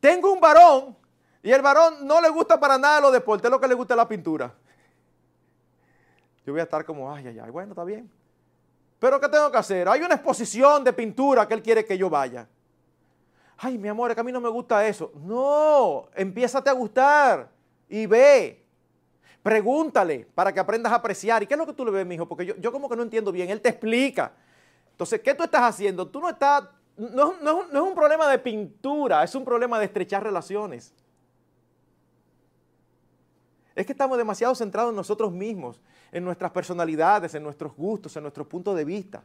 Tengo 0.01 0.32
un 0.32 0.40
varón 0.40 0.97
y 1.42 1.51
el 1.51 1.62
varón 1.62 2.07
no 2.07 2.20
le 2.20 2.28
gusta 2.28 2.59
para 2.59 2.76
nada 2.76 3.01
los 3.01 3.12
deportes, 3.12 3.45
es 3.45 3.51
lo 3.51 3.61
que 3.61 3.68
le 3.68 3.74
gusta 3.74 3.95
la 3.95 4.09
pintura. 4.09 4.53
Yo 6.45 6.53
voy 6.53 6.61
a 6.61 6.64
estar 6.64 6.84
como, 6.84 7.12
ay, 7.12 7.26
ay, 7.28 7.38
ay, 7.38 7.51
bueno, 7.51 7.72
está 7.72 7.84
bien. 7.84 8.11
Pero 8.99 9.20
¿qué 9.20 9.28
tengo 9.28 9.51
que 9.51 9.59
hacer? 9.59 9.88
Hay 9.88 10.01
una 10.01 10.14
exposición 10.14 10.82
de 10.84 10.92
pintura 10.92 11.47
que 11.47 11.55
él 11.55 11.62
quiere 11.62 11.84
que 11.84 11.99
yo 11.99 12.09
vaya. 12.09 12.49
Ay, 13.59 13.78
mi 13.78 13.88
amor, 13.88 14.11
es 14.11 14.14
que 14.14 14.20
a 14.20 14.24
mí 14.24 14.32
no 14.32 14.40
me 14.40 14.49
gusta 14.49 14.86
eso. 14.86 15.12
No, 15.14 16.09
empiézate 16.14 16.70
a 16.70 16.72
gustar 16.72 17.51
y 17.88 18.07
ve. 18.07 18.64
Pregúntale 19.42 20.26
para 20.34 20.53
que 20.53 20.61
aprendas 20.61 20.92
a 20.92 20.97
apreciar. 20.97 21.42
¿Y 21.42 21.47
qué 21.47 21.55
es 21.55 21.59
lo 21.59 21.66
que 21.66 21.74
tú 21.74 21.84
le 21.84 21.90
ves, 21.90 22.07
mi 22.07 22.14
hijo? 22.14 22.26
Porque 22.26 22.47
yo, 22.47 22.57
yo 22.57 22.72
como 22.72 22.88
que 22.88 22.97
no 22.97 23.03
entiendo 23.03 23.30
bien. 23.30 23.51
Él 23.51 23.61
te 23.61 23.68
explica. 23.68 24.32
Entonces, 24.90 25.20
¿qué 25.20 25.34
tú 25.34 25.42
estás 25.42 25.62
haciendo? 25.62 26.07
Tú 26.07 26.20
no 26.20 26.30
estás, 26.30 26.64
no, 26.97 27.34
no, 27.42 27.66
no 27.66 27.84
es 27.84 27.88
un 27.88 27.95
problema 27.95 28.28
de 28.28 28.38
pintura, 28.38 29.22
es 29.22 29.34
un 29.34 29.45
problema 29.45 29.78
de 29.78 29.86
estrechar 29.86 30.22
relaciones. 30.22 30.95
Es 33.74 33.84
que 33.84 33.92
estamos 33.92 34.16
demasiado 34.16 34.55
centrados 34.55 34.90
en 34.90 34.97
nosotros 34.97 35.32
mismos, 35.32 35.80
en 36.14 36.24
nuestras 36.24 36.52
personalidades, 36.52 37.34
en 37.34 37.42
nuestros 37.42 37.74
gustos, 37.74 38.16
en 38.16 38.22
nuestros 38.22 38.46
puntos 38.46 38.76
de 38.76 38.84
vista. 38.84 39.24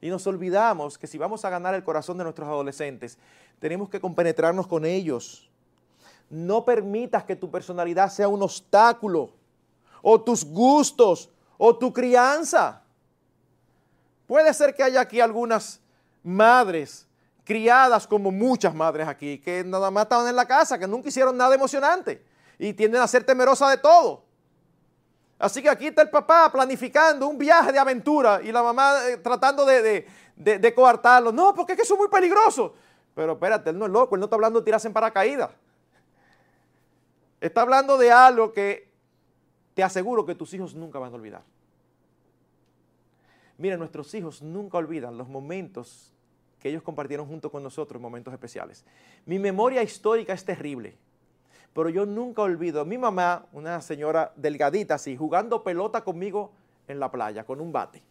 Y 0.00 0.08
nos 0.08 0.24
olvidamos 0.28 0.96
que 0.96 1.08
si 1.08 1.18
vamos 1.18 1.44
a 1.44 1.50
ganar 1.50 1.74
el 1.74 1.82
corazón 1.82 2.16
de 2.16 2.22
nuestros 2.22 2.48
adolescentes, 2.48 3.18
tenemos 3.58 3.90
que 3.90 4.00
compenetrarnos 4.00 4.68
con 4.68 4.84
ellos. 4.84 5.50
No 6.30 6.64
permitas 6.64 7.24
que 7.24 7.34
tu 7.34 7.50
personalidad 7.50 8.08
sea 8.08 8.28
un 8.28 8.40
obstáculo, 8.40 9.32
o 10.00 10.20
tus 10.20 10.44
gustos, 10.44 11.28
o 11.58 11.76
tu 11.76 11.92
crianza. 11.92 12.82
Puede 14.28 14.54
ser 14.54 14.72
que 14.72 14.84
haya 14.84 15.00
aquí 15.00 15.20
algunas 15.20 15.80
madres 16.22 17.04
criadas 17.44 18.06
como 18.06 18.30
muchas 18.30 18.72
madres 18.72 19.08
aquí, 19.08 19.38
que 19.38 19.64
nada 19.64 19.90
más 19.90 20.04
estaban 20.04 20.28
en 20.28 20.36
la 20.36 20.46
casa, 20.46 20.78
que 20.78 20.86
nunca 20.86 21.08
hicieron 21.08 21.36
nada 21.36 21.52
emocionante 21.52 22.24
y 22.60 22.72
tienden 22.74 23.02
a 23.02 23.08
ser 23.08 23.24
temerosas 23.24 23.70
de 23.70 23.78
todo. 23.78 24.29
Así 25.40 25.62
que 25.62 25.70
aquí 25.70 25.86
está 25.86 26.02
el 26.02 26.10
papá 26.10 26.52
planificando 26.52 27.26
un 27.26 27.38
viaje 27.38 27.72
de 27.72 27.78
aventura 27.78 28.42
y 28.42 28.52
la 28.52 28.62
mamá 28.62 29.08
eh, 29.08 29.16
tratando 29.16 29.64
de, 29.64 30.06
de, 30.36 30.74
coartarlo. 30.74 31.32
No, 31.32 31.54
porque 31.54 31.72
es 31.72 31.76
que 31.78 31.82
eso 31.82 31.94
es 31.94 31.98
muy 31.98 32.08
peligroso. 32.08 32.74
Pero 33.14 33.32
espérate, 33.32 33.70
él 33.70 33.78
no 33.78 33.86
es 33.86 33.90
loco, 33.90 34.14
él 34.14 34.20
no 34.20 34.26
está 34.26 34.36
hablando 34.36 34.58
de 34.60 34.66
tirarse 34.66 34.86
en 34.86 34.92
paracaídas. 34.92 35.50
Está 37.40 37.62
hablando 37.62 37.96
de 37.96 38.12
algo 38.12 38.52
que 38.52 38.92
te 39.72 39.82
aseguro 39.82 40.26
que 40.26 40.34
tus 40.34 40.52
hijos 40.52 40.74
nunca 40.74 40.98
van 40.98 41.10
a 41.10 41.16
olvidar. 41.16 41.42
Mira, 43.56 43.78
nuestros 43.78 44.12
hijos 44.12 44.42
nunca 44.42 44.76
olvidan 44.76 45.16
los 45.16 45.26
momentos 45.26 46.12
que 46.58 46.68
ellos 46.68 46.82
compartieron 46.82 47.26
junto 47.26 47.50
con 47.50 47.62
nosotros, 47.62 48.00
momentos 48.00 48.34
especiales. 48.34 48.84
Mi 49.24 49.38
memoria 49.38 49.82
histórica 49.82 50.34
es 50.34 50.44
terrible 50.44 50.98
pero 51.74 51.88
yo 51.88 52.04
nunca 52.04 52.42
olvido 52.42 52.84
mi 52.84 52.98
mamá, 52.98 53.46
una 53.52 53.80
señora 53.80 54.32
delgadita 54.36 54.94
así, 54.94 55.16
jugando 55.16 55.62
pelota 55.62 56.02
conmigo 56.02 56.52
en 56.88 56.98
la 56.98 57.10
playa 57.10 57.44
con 57.44 57.60
un 57.60 57.72
bate 57.72 58.02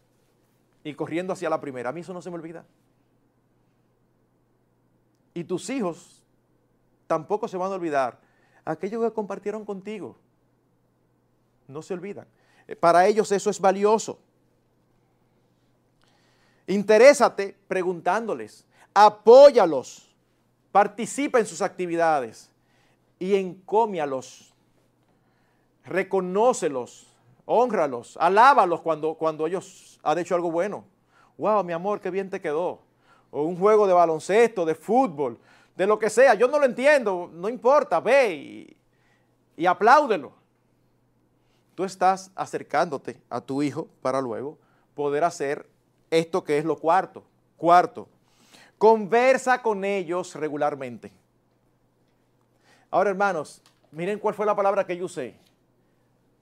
y 0.84 0.94
corriendo 0.94 1.34
hacia 1.34 1.50
la 1.50 1.60
primera. 1.60 1.90
A 1.90 1.94
mí 1.94 2.02
eso 2.02 2.14
no 2.14 2.22
se 2.22 2.30
me 2.30 2.36
olvida. 2.36 2.66
Y 5.34 5.44
tus 5.44 5.70
hijos 5.70 6.24
tampoco 7.08 7.48
se 7.48 7.58
van 7.58 7.72
a 7.72 7.76
olvidar 7.76 8.20
aquello 8.64 9.02
que 9.02 9.14
compartieron 9.14 9.66
contigo. 9.66 10.16
No 11.68 11.82
se 11.82 11.94
olvidan. 11.94 12.28
Eh, 12.68 12.76
para 12.76 13.06
ellos 13.08 13.32
eso 13.32 13.50
es 13.50 13.60
valioso. 13.60 14.20
Interésate 16.68 17.58
preguntándoles, 17.68 18.66
apóyalos, 18.94 20.16
participa 20.72 21.40
en 21.40 21.46
sus 21.46 21.62
actividades 21.62 22.49
y 23.20 23.36
encómialos, 23.36 24.54
reconócelos, 25.84 27.08
honralos, 27.46 28.18
alábalos 28.20 28.82
cuando, 28.82 29.16
cuando 29.16 29.46
ellos 29.46 30.00
han 30.02 30.18
hecho 30.18 30.36
algo 30.36 30.50
bueno. 30.50 30.86
Wow, 31.38 31.64
mi 31.64 31.74
amor, 31.74 32.00
qué 32.00 32.10
bien 32.10 32.30
te 32.30 32.40
quedó. 32.40 32.80
O 33.32 33.44
un 33.44 33.58
juego 33.58 33.86
de 33.86 33.94
baloncesto, 33.94 34.66
de 34.66 34.74
fútbol, 34.74 35.38
de 35.76 35.86
lo 35.86 36.00
que 36.00 36.10
sea. 36.10 36.34
Yo 36.34 36.48
no 36.48 36.60
lo 36.60 36.66
entiendo, 36.66 37.30
no 37.34 37.50
importa, 37.50 38.00
ve 38.00 38.34
y, 38.34 38.78
y 39.58 39.66
apláudelo. 39.66 40.32
Tú 41.76 41.84
estás 41.84 42.32
acercándote 42.36 43.22
a 43.30 43.42
tu 43.42 43.62
hijo 43.62 43.88
para 44.02 44.22
luego 44.22 44.58
poder 44.96 45.24
hacer 45.24 45.66
esto 46.12 46.44
que 46.44 46.58
es 46.58 46.66
lo 46.66 46.78
cuarto. 46.78 47.24
Cuarto, 47.58 48.08
conversa 48.78 49.62
con 49.62 49.84
ellos 49.84 50.36
regularmente. 50.36 51.12
Ahora, 52.92 53.10
hermanos, 53.12 53.62
miren 53.92 54.20
cuál 54.20 54.34
fue 54.34 54.46
la 54.46 54.56
palabra 54.56 54.86
que 54.86 54.98
yo 54.98 55.06
usé. 55.06 55.36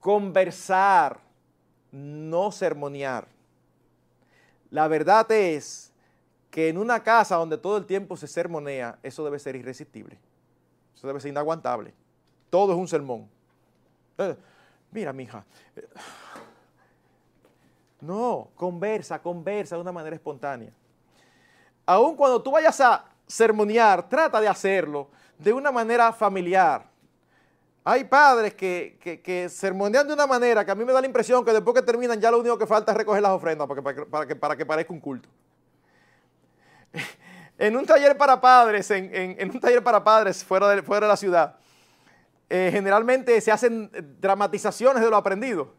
Conversar, 0.00 1.20
no 1.92 2.50
sermonear. 2.50 3.28
La 4.70 4.88
verdad 4.88 5.30
es 5.32 5.92
que 6.50 6.68
en 6.68 6.78
una 6.78 7.02
casa 7.02 7.36
donde 7.36 7.58
todo 7.58 7.76
el 7.76 7.86
tiempo 7.86 8.16
se 8.16 8.26
sermonea, 8.26 8.98
eso 9.02 9.24
debe 9.24 9.38
ser 9.38 9.56
irresistible. 9.56 10.18
Eso 10.94 11.06
debe 11.06 11.20
ser 11.20 11.30
inaguantable. 11.30 11.92
Todo 12.50 12.72
es 12.72 12.78
un 12.78 12.88
sermón. 12.88 13.28
Eh, 14.16 14.36
mira, 14.90 15.12
mija. 15.12 15.44
No, 18.00 18.48
conversa, 18.54 19.20
conversa 19.20 19.76
de 19.76 19.82
una 19.82 19.92
manera 19.92 20.16
espontánea. 20.16 20.72
Aun 21.84 22.16
cuando 22.16 22.40
tú 22.42 22.50
vayas 22.52 22.80
a 22.80 23.04
sermonear, 23.26 24.08
trata 24.08 24.40
de 24.40 24.48
hacerlo 24.48 25.08
de 25.38 25.52
una 25.52 25.70
manera 25.70 26.12
familiar. 26.12 26.84
Hay 27.84 28.04
padres 28.04 28.54
que, 28.54 28.98
que, 29.24 29.48
sermonean 29.48 30.06
de 30.06 30.12
una 30.12 30.26
manera 30.26 30.64
que 30.64 30.70
a 30.70 30.74
mí 30.74 30.84
me 30.84 30.92
da 30.92 31.00
la 31.00 31.06
impresión 31.06 31.44
que 31.44 31.52
después 31.52 31.74
que 31.74 31.82
terminan 31.82 32.20
ya 32.20 32.30
lo 32.30 32.38
único 32.38 32.58
que 32.58 32.66
falta 32.66 32.92
es 32.92 32.98
recoger 32.98 33.22
las 33.22 33.30
ofrendas 33.30 33.66
para 33.66 33.94
que, 34.26 34.36
para 34.36 34.56
que, 34.56 34.66
parezca 34.66 34.92
un 34.92 35.00
culto. 35.00 35.28
En 37.60 37.76
un 37.76 37.84
taller 37.84 38.16
para 38.16 38.40
padres, 38.40 38.88
en, 38.92 39.36
un 39.52 39.58
taller 39.58 39.82
para 39.82 40.04
padres 40.04 40.44
fuera 40.44 40.68
de, 40.68 40.80
fuera 40.80 41.06
de 41.06 41.10
la 41.10 41.16
ciudad, 41.16 41.56
eh, 42.48 42.70
generalmente 42.72 43.40
se 43.40 43.50
hacen 43.50 43.90
dramatizaciones 44.20 45.02
de 45.02 45.10
lo 45.10 45.16
aprendido. 45.16 45.74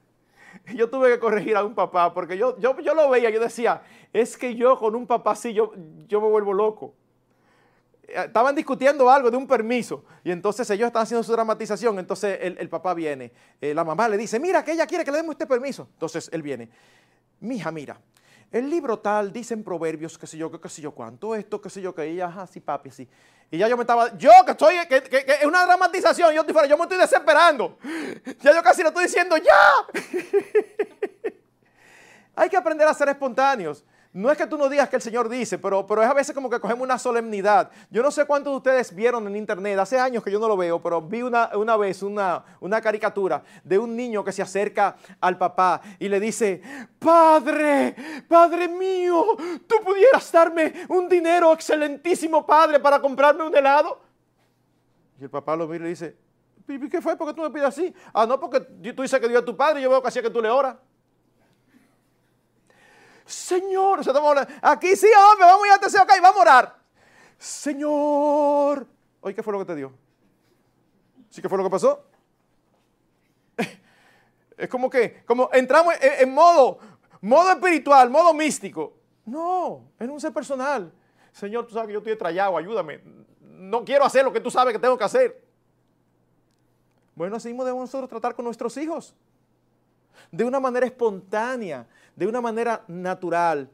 Yo 0.75 0.89
tuve 0.89 1.09
que 1.09 1.19
corregir 1.19 1.55
a 1.55 1.63
un 1.63 1.73
papá 1.73 2.13
porque 2.13 2.37
yo, 2.37 2.57
yo, 2.59 2.77
yo 2.79 2.93
lo 2.93 3.09
veía, 3.09 3.29
yo 3.29 3.39
decía, 3.39 3.81
es 4.11 4.35
que 4.35 4.55
yo 4.55 4.77
con 4.77 4.93
un 4.93 5.07
papá 5.07 5.31
así, 5.31 5.53
yo, 5.53 5.71
yo 6.07 6.19
me 6.19 6.27
vuelvo 6.27 6.51
loco. 6.51 6.95
Eh, 8.09 8.25
estaban 8.25 8.55
discutiendo 8.55 9.09
algo 9.09 9.29
de 9.31 9.37
un 9.37 9.47
permiso 9.47 10.03
y 10.23 10.31
entonces 10.31 10.69
ellos 10.69 10.87
están 10.87 11.03
haciendo 11.03 11.23
su 11.23 11.31
dramatización, 11.31 11.99
entonces 11.99 12.39
el, 12.41 12.69
papá 12.69 12.93
viene, 12.93 13.31
eh, 13.61 13.73
la 13.73 13.83
mamá 13.83 14.09
le 14.09 14.17
dice, 14.17 14.39
mira 14.39 14.63
que 14.63 14.71
ella 14.73 14.87
quiere 14.87 15.05
que 15.05 15.11
le 15.11 15.17
demos 15.17 15.33
este 15.33 15.47
permiso, 15.47 15.87
entonces 15.93 16.29
él 16.31 16.41
viene, 16.41 16.69
mija, 17.39 17.71
mira, 17.71 17.99
el 18.51 18.69
libro 18.69 18.99
tal 18.99 19.31
dice 19.31 19.53
en 19.53 19.63
proverbios, 19.63 20.17
qué 20.17 20.25
sé 20.25 20.37
yo, 20.37 20.49
qué, 20.49 20.69
sé 20.69 20.81
yo 20.81 20.91
cuánto, 20.91 21.35
esto, 21.35 21.61
qué 21.61 21.69
sé 21.69 21.81
yo, 21.81 21.93
que 21.93 22.03
ella, 22.03 22.27
ajá, 22.27 22.47
sí, 22.47 22.59
papi, 22.59 22.89
sí. 22.89 23.07
Y 23.51 23.57
ya 23.57 23.67
yo 23.67 23.77
me 23.77 23.83
estaba, 23.83 24.17
yo 24.17 24.31
que 24.45 24.51
estoy, 24.51 24.75
que, 24.87 25.03
es 25.39 25.45
una 25.45 25.65
dramatización, 25.65 26.33
yo, 26.33 26.43
yo 26.65 26.77
me 26.77 26.83
estoy 26.83 26.97
desesperando, 26.97 27.77
ya 28.39 28.55
yo 28.55 28.63
casi 28.63 28.81
lo 28.81 28.89
estoy 28.89 29.05
diciendo, 29.05 29.37
ya. 29.37 29.53
Hay 32.35 32.49
que 32.49 32.57
aprender 32.57 32.87
a 32.87 32.93
ser 32.93 33.09
espontáneos. 33.09 33.83
No 34.11 34.31
es 34.31 34.37
que 34.39 34.47
tú 34.47 34.57
no 34.57 34.67
digas 34.69 34.89
que 34.89 34.95
el 34.95 35.03
Señor 35.03 35.29
dice, 35.29 35.59
pero, 35.59 35.85
pero 35.85 36.01
es 36.01 36.09
a 36.09 36.15
veces 36.15 36.33
como 36.33 36.49
que 36.49 36.59
cogemos 36.59 36.83
una 36.83 36.97
solemnidad. 36.97 37.69
Yo 37.91 38.01
no 38.01 38.09
sé 38.09 38.25
cuántos 38.25 38.51
de 38.51 38.57
ustedes 38.57 38.95
vieron 38.95 39.27
en 39.27 39.35
internet, 39.35 39.77
hace 39.77 39.99
años 39.99 40.23
que 40.23 40.31
yo 40.31 40.39
no 40.39 40.47
lo 40.47 40.57
veo, 40.57 40.81
pero 40.81 40.99
vi 40.99 41.21
una, 41.21 41.51
una 41.55 41.77
vez 41.77 42.01
una, 42.01 42.43
una 42.59 42.81
caricatura 42.81 43.43
de 43.63 43.77
un 43.77 43.95
niño 43.95 44.23
que 44.23 44.31
se 44.31 44.41
acerca 44.41 44.95
al 45.21 45.37
papá 45.37 45.81
y 45.99 46.09
le 46.09 46.19
dice, 46.19 46.59
Padre, 46.97 47.95
Padre 48.27 48.67
mío, 48.67 49.37
tú 49.67 49.75
pudieras 49.85 50.31
darme 50.31 50.73
un 50.87 51.07
dinero 51.07 51.53
excelentísimo, 51.53 52.43
Padre, 52.47 52.79
para 52.79 52.99
comprarme 52.99 53.45
un 53.45 53.55
helado. 53.55 53.99
Y 55.19 55.25
el 55.25 55.29
papá 55.29 55.55
lo 55.55 55.67
mira 55.67 55.85
y 55.85 55.89
dice, 55.89 56.17
¿qué 56.65 56.99
fue? 56.99 57.15
¿Por 57.15 57.27
qué 57.27 57.33
tú 57.35 57.43
me 57.43 57.51
pides 57.51 57.67
así? 57.67 57.93
Ah, 58.11 58.25
no, 58.25 58.39
porque 58.39 58.59
tú 58.59 59.03
dices 59.03 59.19
que 59.19 59.27
Dios 59.27 59.41
es 59.41 59.45
tu 59.45 59.55
Padre 59.55 59.83
yo 59.83 59.89
veo 59.91 60.01
que 60.01 60.07
así 60.07 60.19
que 60.19 60.31
tú 60.31 60.41
le 60.41 60.49
oras. 60.49 60.75
Señor, 63.29 63.99
aquí 64.59 64.95
sí, 64.95 65.07
hombre, 65.15 65.45
vamos 65.45 65.67
ya 65.67 65.77
te 65.77 65.97
acá 65.99 66.17
y 66.17 66.19
vamos 66.19 66.39
a 66.39 66.41
orar. 66.41 66.79
Señor, 67.37 68.87
oye, 69.21 69.35
¿qué 69.35 69.43
fue 69.43 69.53
lo 69.53 69.59
que 69.59 69.65
te 69.65 69.75
dio? 69.75 69.93
¿Sí 71.29 71.39
qué 71.39 71.47
fue 71.47 71.59
lo 71.59 71.63
que 71.63 71.69
pasó? 71.69 72.03
Es 74.57 74.67
como 74.67 74.89
que, 74.89 75.23
como 75.25 75.49
entramos 75.53 75.93
en, 76.01 76.33
modo, 76.33 76.79
modo 77.21 77.51
espiritual, 77.51 78.09
modo 78.09 78.33
místico. 78.33 78.97
No, 79.25 79.91
en 79.99 80.09
un 80.09 80.19
ser 80.19 80.33
personal. 80.33 80.91
Señor, 81.31 81.67
tú 81.67 81.75
sabes 81.75 81.87
que 81.87 81.93
yo 81.93 81.99
estoy 81.99 82.13
estrellado, 82.13 82.57
ayúdame. 82.57 82.99
No 83.41 83.85
quiero 83.85 84.03
hacer 84.05 84.25
lo 84.25 84.33
que 84.33 84.41
tú 84.41 84.49
sabes 84.49 84.73
que 84.73 84.79
tengo 84.79 84.97
que 84.97 85.03
hacer. 85.03 85.41
Bueno, 87.13 87.35
así 87.35 87.49
mismo 87.49 87.63
debemos 87.63 87.83
nosotros 87.83 88.09
tratar 88.09 88.35
con 88.35 88.43
nuestros 88.43 88.75
hijos. 88.77 89.15
De 90.31 90.43
una 90.43 90.59
manera 90.59 90.85
espontánea, 90.85 91.87
de 92.19 92.27
una 92.27 92.41
manera 92.41 92.83
natural. 92.89 93.69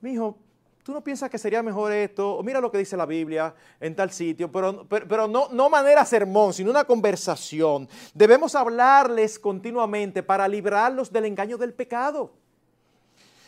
Mi 0.00 0.12
hijo, 0.12 0.38
tú 0.84 0.92
no 0.92 1.02
piensas 1.02 1.28
que 1.28 1.36
sería 1.36 1.64
mejor 1.64 1.90
esto, 1.90 2.36
o 2.36 2.42
mira 2.44 2.60
lo 2.60 2.70
que 2.70 2.78
dice 2.78 2.96
la 2.96 3.06
Biblia 3.06 3.52
en 3.80 3.96
tal 3.96 4.12
sitio, 4.12 4.52
pero, 4.52 4.86
pero, 4.88 5.26
no, 5.26 5.48
no 5.50 5.68
manera 5.68 6.04
sermón, 6.04 6.54
sino 6.54 6.70
una 6.70 6.84
conversación. 6.84 7.88
Debemos 8.14 8.54
hablarles 8.54 9.36
continuamente 9.36 10.22
para 10.22 10.46
librarlos 10.46 11.12
del 11.12 11.24
engaño 11.24 11.58
del 11.58 11.74
pecado. 11.74 12.30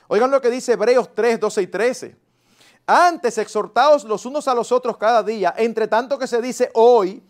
Oigan 0.08 0.32
lo 0.32 0.40
que 0.40 0.50
dice 0.50 0.72
Hebreos 0.72 1.14
3, 1.14 1.38
12 1.38 1.62
y 1.62 1.66
13. 1.68 2.16
Antes 2.86 3.38
exhortaos 3.38 4.02
los 4.02 4.26
unos 4.26 4.48
a 4.48 4.54
los 4.54 4.72
otros 4.72 4.96
cada 4.96 5.22
día, 5.22 5.54
entre 5.56 5.86
tanto 5.86 6.18
que 6.18 6.26
se 6.26 6.42
dice 6.42 6.72
hoy, 6.74 7.22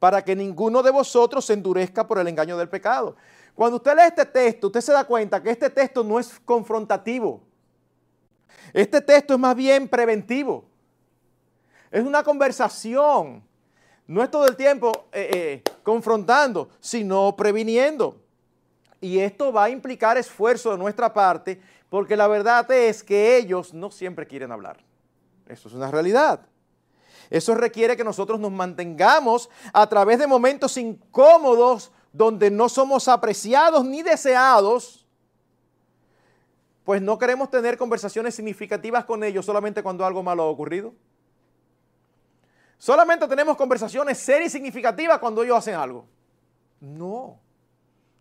para 0.00 0.24
que 0.24 0.34
ninguno 0.34 0.82
de 0.82 0.90
vosotros 0.90 1.44
se 1.44 1.52
endurezca 1.52 2.06
por 2.08 2.18
el 2.18 2.26
engaño 2.26 2.56
del 2.58 2.68
pecado. 2.68 3.14
Cuando 3.58 3.78
usted 3.78 3.96
lee 3.96 4.02
este 4.06 4.24
texto, 4.24 4.68
usted 4.68 4.80
se 4.80 4.92
da 4.92 5.02
cuenta 5.02 5.42
que 5.42 5.50
este 5.50 5.68
texto 5.68 6.04
no 6.04 6.20
es 6.20 6.38
confrontativo. 6.44 7.42
Este 8.72 9.00
texto 9.00 9.34
es 9.34 9.40
más 9.40 9.56
bien 9.56 9.88
preventivo. 9.88 10.64
Es 11.90 12.04
una 12.04 12.22
conversación. 12.22 13.42
No 14.06 14.22
es 14.22 14.30
todo 14.30 14.46
el 14.46 14.54
tiempo 14.54 15.08
eh, 15.10 15.30
eh, 15.34 15.62
confrontando, 15.82 16.68
sino 16.78 17.34
previniendo. 17.34 18.22
Y 19.00 19.18
esto 19.18 19.52
va 19.52 19.64
a 19.64 19.70
implicar 19.70 20.16
esfuerzo 20.16 20.70
de 20.70 20.78
nuestra 20.78 21.12
parte, 21.12 21.60
porque 21.88 22.14
la 22.14 22.28
verdad 22.28 22.70
es 22.70 23.02
que 23.02 23.38
ellos 23.38 23.74
no 23.74 23.90
siempre 23.90 24.28
quieren 24.28 24.52
hablar. 24.52 24.84
Eso 25.48 25.66
es 25.66 25.74
una 25.74 25.90
realidad. 25.90 26.46
Eso 27.28 27.56
requiere 27.56 27.96
que 27.96 28.04
nosotros 28.04 28.38
nos 28.38 28.52
mantengamos 28.52 29.50
a 29.72 29.84
través 29.88 30.20
de 30.20 30.28
momentos 30.28 30.76
incómodos 30.76 31.90
donde 32.12 32.50
no 32.50 32.68
somos 32.68 33.08
apreciados 33.08 33.84
ni 33.84 34.02
deseados, 34.02 35.06
pues 36.84 37.02
no 37.02 37.18
queremos 37.18 37.50
tener 37.50 37.76
conversaciones 37.76 38.34
significativas 38.34 39.04
con 39.04 39.22
ellos 39.22 39.44
solamente 39.44 39.82
cuando 39.82 40.06
algo 40.06 40.22
malo 40.22 40.44
ha 40.44 40.46
ocurrido. 40.46 40.94
Solamente 42.78 43.26
tenemos 43.26 43.56
conversaciones 43.56 44.18
serias 44.18 44.48
y 44.48 44.52
significativas 44.52 45.18
cuando 45.18 45.42
ellos 45.42 45.58
hacen 45.58 45.74
algo. 45.74 46.06
No. 46.80 47.38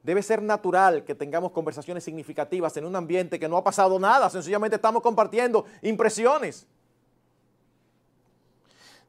Debe 0.03 0.23
ser 0.23 0.41
natural 0.41 1.03
que 1.03 1.15
tengamos 1.15 1.51
conversaciones 1.51 2.03
significativas 2.03 2.75
en 2.77 2.85
un 2.85 2.95
ambiente 2.95 3.39
que 3.39 3.47
no 3.47 3.57
ha 3.57 3.63
pasado 3.63 3.99
nada, 3.99 4.29
sencillamente 4.29 4.75
estamos 4.77 5.01
compartiendo 5.01 5.65
impresiones. 5.81 6.65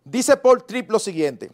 Dice 0.04 0.36
Paul 0.36 0.64
Tripp 0.64 0.90
lo 0.90 0.98
siguiente, 0.98 1.50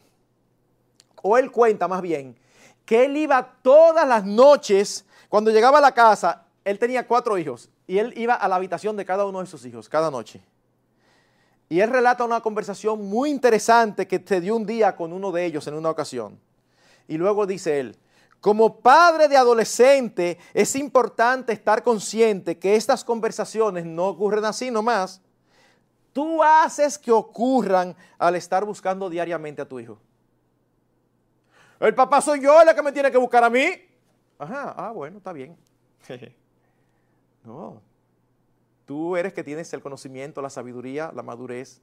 o 1.23 1.37
él 1.37 1.51
cuenta 1.51 1.89
más 1.89 2.03
bien, 2.03 2.37
que 2.85 3.05
él 3.05 3.17
iba 3.17 3.57
todas 3.63 4.07
las 4.07 4.25
noches, 4.25 5.05
cuando 5.29 5.51
llegaba 5.51 5.79
a 5.79 5.81
la 5.81 5.93
casa, 5.93 6.47
él 6.65 6.79
tenía 6.79 7.07
cuatro 7.07 7.39
hijos, 7.39 7.71
y 7.87 7.99
él 7.99 8.13
iba 8.17 8.35
a 8.35 8.49
la 8.49 8.57
habitación 8.57 8.97
de 8.97 9.05
cada 9.05 9.25
uno 9.25 9.41
de 9.41 9.47
sus 9.47 9.65
hijos, 9.65 9.89
cada 9.89 10.11
noche. 10.11 10.43
Y 11.69 11.81
él 11.81 11.91
relata 11.91 12.25
una 12.25 12.41
conversación 12.41 13.07
muy 13.09 13.31
interesante 13.31 14.07
que 14.07 14.23
se 14.25 14.41
dio 14.41 14.57
un 14.57 14.67
día 14.67 14.95
con 14.97 15.13
uno 15.13 15.33
de 15.33 15.45
ellos 15.45 15.67
en 15.67 15.75
una 15.75 15.91
ocasión. 15.91 16.39
Y 17.09 17.17
luego 17.17 17.47
dice 17.47 17.81
él, 17.81 17.97
como 18.41 18.81
padre 18.81 19.29
de 19.29 19.37
adolescente 19.37 20.39
es 20.53 20.77
importante 20.77 21.53
estar 21.53 21.83
consciente 21.83 22.59
que 22.59 22.77
estas 22.77 23.03
conversaciones 23.03 23.87
no 23.87 24.09
ocurren 24.09 24.45
así 24.45 24.71
nomás, 24.71 25.23
tú 26.13 26.43
haces 26.43 26.99
que 26.99 27.11
ocurran 27.11 27.97
al 28.19 28.37
estar 28.37 28.65
buscando 28.65 29.09
diariamente 29.09 29.63
a 29.63 29.69
tu 29.69 29.81
hijo. 29.81 29.99
El 31.81 31.95
papá 31.95 32.21
soy 32.21 32.41
yo 32.41 32.61
el 32.61 32.75
que 32.75 32.83
me 32.83 32.93
tiene 32.93 33.11
que 33.11 33.19
buscar 33.19 33.45
a 33.45 33.51
mí. 33.51 33.67
Ajá, 34.39 34.75
ah, 34.77 34.93
bueno, 34.93 35.19
está 35.19 35.33
bien. 35.33 35.57
no, 37.45 37.81
tú 38.85 39.17
eres 39.17 39.33
que 39.33 39.45
tienes 39.45 39.73
el 39.73 39.83
conocimiento, 39.83 40.43
la 40.43 40.51
sabiduría, 40.51 41.11
la 41.15 41.23
madurez. 41.23 41.81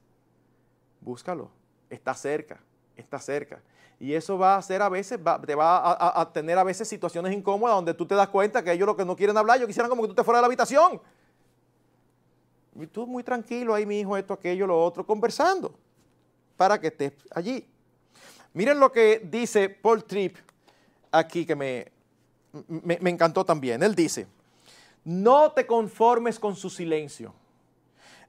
Búscalo, 1.00 1.50
está 1.90 2.14
cerca, 2.14 2.60
está 2.96 3.18
cerca. 3.18 3.60
Y 3.98 4.14
eso 4.14 4.36
va 4.36 4.54
a 4.54 4.58
hacer 4.58 4.82
a 4.82 4.88
veces, 4.88 5.20
te 5.46 5.54
va 5.54 5.78
a, 5.78 6.20
a, 6.20 6.32
tener 6.32 6.58
a 6.58 6.64
veces 6.64 6.88
situaciones 6.88 7.32
incómodas 7.32 7.76
donde 7.76 7.94
tú 7.94 8.06
te 8.06 8.14
das 8.14 8.28
cuenta 8.28 8.62
que 8.62 8.72
ellos 8.72 8.86
lo 8.86 8.96
que 8.96 9.04
no 9.04 9.14
quieren 9.14 9.36
hablar, 9.36 9.58
ellos 9.58 9.68
quisieran 9.68 9.88
como 9.88 10.02
que 10.02 10.08
tú 10.08 10.14
te 10.14 10.24
fueras 10.24 10.38
de 10.38 10.42
la 10.42 10.46
habitación. 10.46 11.00
Y 12.74 12.86
tú 12.86 13.06
muy 13.06 13.22
tranquilo 13.22 13.74
ahí, 13.74 13.86
mi 13.86 14.00
hijo, 14.00 14.16
esto, 14.16 14.34
aquello, 14.34 14.66
lo 14.66 14.82
otro, 14.82 15.06
conversando 15.06 15.74
para 16.56 16.80
que 16.80 16.88
estés 16.88 17.12
allí. 17.30 17.66
Miren 18.54 18.78
lo 18.78 18.92
que 18.92 19.20
dice 19.24 19.68
Paul 19.68 20.04
Tripp 20.04 20.36
aquí 21.10 21.46
que 21.46 21.56
me, 21.56 21.92
me, 22.68 23.10
encantó 23.10 23.44
también. 23.44 23.82
Él 23.82 23.94
dice, 23.94 24.26
no 25.04 25.52
te 25.52 25.66
conformes 25.66 26.38
con 26.38 26.54
su 26.54 26.68
silencio. 26.68 27.34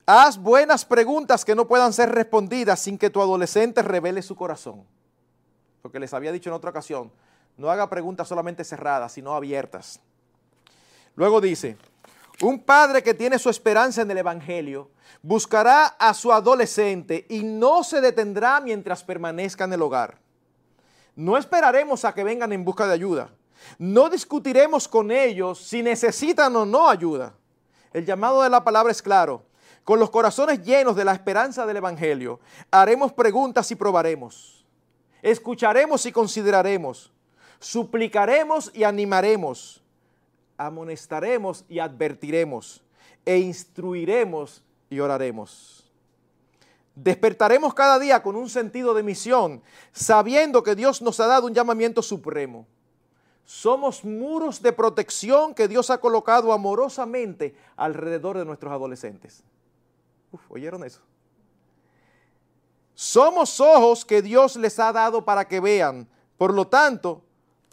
Haz 0.05 0.37
buenas 0.37 0.83
preguntas 0.85 1.45
que 1.45 1.55
no 1.55 1.67
puedan 1.67 1.93
ser 1.93 2.09
respondidas 2.09 2.79
sin 2.79 2.97
que 2.97 3.09
tu 3.09 3.21
adolescente 3.21 3.81
revele 3.81 4.21
su 4.21 4.35
corazón. 4.35 4.83
Porque 5.81 5.99
les 5.99 6.13
había 6.13 6.31
dicho 6.31 6.49
en 6.49 6.55
otra 6.55 6.69
ocasión, 6.69 7.11
no 7.57 7.69
haga 7.69 7.89
preguntas 7.89 8.27
solamente 8.27 8.63
cerradas, 8.63 9.13
sino 9.13 9.33
abiertas. 9.33 9.99
Luego 11.15 11.39
dice, 11.39 11.77
un 12.43 12.59
padre 12.59 13.01
que 13.01 13.13
tiene 13.13 13.39
su 13.39 13.49
esperanza 13.49 14.01
en 14.01 14.11
el 14.11 14.17
Evangelio 14.17 14.91
buscará 15.21 15.85
a 15.85 16.13
su 16.13 16.31
adolescente 16.33 17.25
y 17.29 17.43
no 17.43 17.83
se 17.83 18.01
detendrá 18.01 18.59
mientras 18.59 19.03
permanezca 19.03 19.63
en 19.63 19.73
el 19.73 19.81
hogar. 19.81 20.19
No 21.15 21.37
esperaremos 21.37 22.03
a 22.03 22.13
que 22.13 22.23
vengan 22.23 22.51
en 22.51 22.65
busca 22.65 22.85
de 22.85 22.93
ayuda. 22.93 23.29
No 23.77 24.09
discutiremos 24.09 24.87
con 24.87 25.11
ellos 25.11 25.59
si 25.59 25.81
necesitan 25.81 26.55
o 26.55 26.65
no 26.65 26.89
ayuda. 26.89 27.33
El 27.93 28.05
llamado 28.05 28.41
de 28.41 28.49
la 28.49 28.63
palabra 28.63 28.91
es 28.91 29.01
claro. 29.01 29.45
Con 29.83 29.99
los 29.99 30.09
corazones 30.09 30.63
llenos 30.63 30.95
de 30.95 31.05
la 31.05 31.13
esperanza 31.13 31.65
del 31.65 31.77
Evangelio, 31.77 32.39
haremos 32.71 33.13
preguntas 33.13 33.69
y 33.71 33.75
probaremos. 33.75 34.65
Escucharemos 35.21 36.05
y 36.05 36.11
consideraremos. 36.11 37.11
Suplicaremos 37.59 38.71
y 38.73 38.83
animaremos 38.83 39.82
amonestaremos 40.65 41.65
y 41.69 41.79
advertiremos, 41.79 42.83
e 43.25 43.37
instruiremos 43.37 44.63
y 44.89 44.99
oraremos. 44.99 45.91
Despertaremos 46.95 47.73
cada 47.73 47.97
día 47.97 48.21
con 48.21 48.35
un 48.35 48.49
sentido 48.49 48.93
de 48.93 49.01
misión, 49.01 49.63
sabiendo 49.91 50.61
que 50.61 50.75
Dios 50.75 51.01
nos 51.01 51.19
ha 51.19 51.27
dado 51.27 51.47
un 51.47 51.53
llamamiento 51.53 52.01
supremo. 52.01 52.67
Somos 53.45 54.05
muros 54.05 54.61
de 54.61 54.71
protección 54.71 55.53
que 55.53 55.67
Dios 55.67 55.89
ha 55.89 55.99
colocado 55.99 56.53
amorosamente 56.53 57.55
alrededor 57.75 58.37
de 58.37 58.45
nuestros 58.45 58.71
adolescentes. 58.71 59.43
¿Oyeron 60.49 60.83
eso? 60.83 61.01
Somos 62.93 63.59
ojos 63.59 64.05
que 64.05 64.21
Dios 64.21 64.55
les 64.55 64.79
ha 64.79 64.93
dado 64.93 65.25
para 65.25 65.47
que 65.47 65.59
vean. 65.59 66.07
Por 66.37 66.53
lo 66.53 66.67
tanto, 66.67 67.21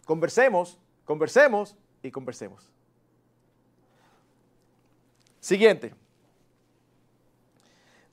conversemos, 0.05 0.77
conversemos 1.05 1.75
y 2.01 2.11
conversemos. 2.11 2.70
Siguiente. 5.41 5.93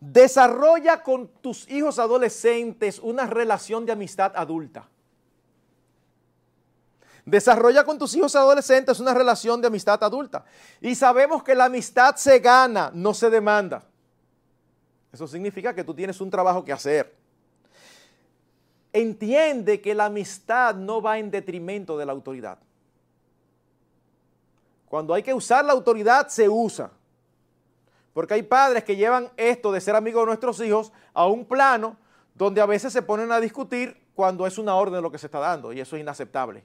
Desarrolla 0.00 1.02
con 1.02 1.28
tus 1.28 1.68
hijos 1.68 1.98
adolescentes 1.98 2.98
una 2.98 3.26
relación 3.26 3.84
de 3.84 3.92
amistad 3.92 4.32
adulta. 4.34 4.88
Desarrolla 7.26 7.84
con 7.84 7.98
tus 7.98 8.14
hijos 8.14 8.34
adolescentes 8.34 8.98
una 9.00 9.12
relación 9.12 9.60
de 9.60 9.66
amistad 9.66 10.02
adulta. 10.02 10.46
Y 10.80 10.94
sabemos 10.94 11.42
que 11.42 11.54
la 11.54 11.66
amistad 11.66 12.16
se 12.16 12.38
gana, 12.38 12.90
no 12.94 13.12
se 13.12 13.28
demanda. 13.28 13.84
Eso 15.12 15.28
significa 15.28 15.74
que 15.74 15.84
tú 15.84 15.92
tienes 15.92 16.18
un 16.22 16.30
trabajo 16.30 16.64
que 16.64 16.72
hacer. 16.72 17.14
Entiende 18.90 19.82
que 19.82 19.94
la 19.94 20.06
amistad 20.06 20.74
no 20.74 21.02
va 21.02 21.18
en 21.18 21.30
detrimento 21.30 21.98
de 21.98 22.06
la 22.06 22.12
autoridad. 22.12 22.58
Cuando 24.86 25.12
hay 25.12 25.22
que 25.22 25.34
usar 25.34 25.62
la 25.66 25.72
autoridad, 25.72 26.28
se 26.28 26.48
usa. 26.48 26.90
Porque 28.18 28.34
hay 28.34 28.42
padres 28.42 28.82
que 28.82 28.96
llevan 28.96 29.30
esto 29.36 29.70
de 29.70 29.80
ser 29.80 29.94
amigos 29.94 30.22
de 30.22 30.26
nuestros 30.26 30.60
hijos 30.60 30.90
a 31.14 31.28
un 31.28 31.44
plano 31.44 31.96
donde 32.34 32.60
a 32.60 32.66
veces 32.66 32.92
se 32.92 33.00
ponen 33.00 33.30
a 33.30 33.38
discutir 33.38 33.96
cuando 34.12 34.44
es 34.44 34.58
una 34.58 34.74
orden 34.74 35.00
lo 35.00 35.12
que 35.12 35.18
se 35.18 35.26
está 35.26 35.38
dando 35.38 35.72
y 35.72 35.78
eso 35.78 35.94
es 35.94 36.02
inaceptable. 36.02 36.64